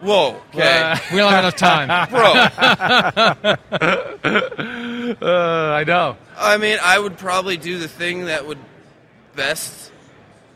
Whoa. 0.04 0.42
Okay. 0.54 0.96
we 1.12 1.18
don't 1.18 1.32
have 1.32 1.44
enough 1.44 1.56
time, 1.56 2.10
bro. 2.12 2.34
Uh, 5.22 5.26
I 5.76 5.84
know. 5.86 6.18
I 6.38 6.58
mean, 6.58 6.78
I 6.82 6.98
would 6.98 7.18
probably 7.18 7.58
do 7.58 7.78
the 7.78 7.88
thing 7.88 8.26
that 8.26 8.48
would 8.48 8.58
best 9.36 9.92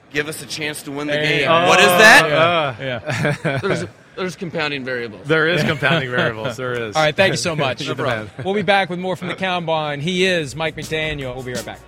give 0.09 0.27
us 0.27 0.41
a 0.41 0.45
chance 0.45 0.83
to 0.83 0.91
win 0.91 1.07
the 1.07 1.13
There 1.13 1.23
you 1.23 1.29
game. 1.39 1.47
go. 1.47 1.67
what 1.67 1.79
is 1.79 1.85
Oh, 1.87 1.97
that? 1.97 2.75
yeah. 2.79 3.57
there's 3.61 3.85
there's 4.15 4.35
compounding 4.35 4.83
variables. 4.83 5.27
There 5.27 5.47
is 5.47 5.63
compounding 5.63 6.09
variables. 6.09 6.57
There 6.57 6.73
is. 6.73 6.95
All 6.95 7.03
right, 7.03 7.15
thank 7.15 7.33
you 7.33 7.37
so 7.37 7.55
much. 7.55 7.85
No 7.87 7.93
problem. 7.93 8.29
We'll 8.43 8.55
be 8.55 8.61
back 8.63 8.89
with 8.89 8.99
more 8.99 9.15
from 9.15 9.27
the 9.27 9.35
Combine. 9.35 9.99
He 10.01 10.25
is 10.25 10.55
Mike 10.55 10.75
McDaniel. 10.75 11.35
We'll 11.35 11.43
be 11.43 11.53
right 11.53 11.65
back. 11.65 11.79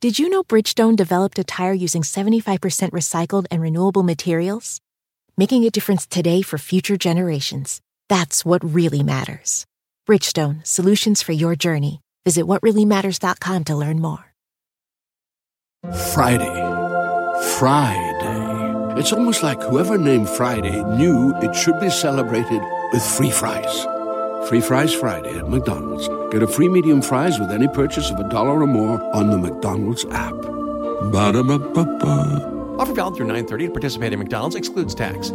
Did 0.00 0.18
you 0.18 0.28
know 0.30 0.42
Bridgestone 0.42 0.94
developed 0.96 1.38
a 1.38 1.44
tire 1.44 1.72
using 1.72 2.02
75% 2.02 2.58
recycled 2.90 3.46
and 3.50 3.60
renewable 3.60 4.02
materials? 4.04 4.80
Making 5.38 5.64
a 5.64 5.70
difference 5.70 6.06
today 6.06 6.40
for 6.40 6.56
future 6.56 6.96
generations. 6.96 7.82
That's 8.08 8.42
what 8.42 8.64
really 8.64 9.02
matters. 9.02 9.66
Bridgestone, 10.08 10.66
solutions 10.66 11.20
for 11.20 11.32
your 11.32 11.54
journey. 11.54 12.00
Visit 12.24 12.46
whatreallymatters.com 12.46 13.64
to 13.64 13.76
learn 13.76 14.00
more. 14.00 14.32
Friday. 16.14 16.56
Friday. 17.58 18.94
It's 18.98 19.12
almost 19.12 19.42
like 19.42 19.60
whoever 19.60 19.98
named 19.98 20.30
Friday 20.30 20.82
knew 20.96 21.34
it 21.42 21.54
should 21.54 21.78
be 21.80 21.90
celebrated 21.90 22.62
with 22.94 23.02
free 23.02 23.30
fries. 23.30 23.86
Free 24.48 24.62
Fries 24.62 24.94
Friday 24.94 25.36
at 25.38 25.50
McDonald's. 25.50 26.08
Get 26.32 26.42
a 26.42 26.46
free 26.46 26.68
medium 26.68 27.02
fries 27.02 27.38
with 27.38 27.50
any 27.50 27.68
purchase 27.68 28.10
of 28.10 28.18
a 28.18 28.28
dollar 28.30 28.62
or 28.62 28.66
more 28.66 29.02
on 29.14 29.28
the 29.30 29.36
McDonald's 29.36 30.06
app. 30.06 30.40
Ba-da-ba-ba-ba. 31.12 32.55
Offer 32.78 32.92
valid 32.92 33.16
through 33.16 33.26
930 33.26 33.66
to 33.66 33.72
participate 33.72 34.12
in 34.12 34.18
McDonald's 34.18 34.54
excludes 34.54 34.94
tax. 34.94 35.30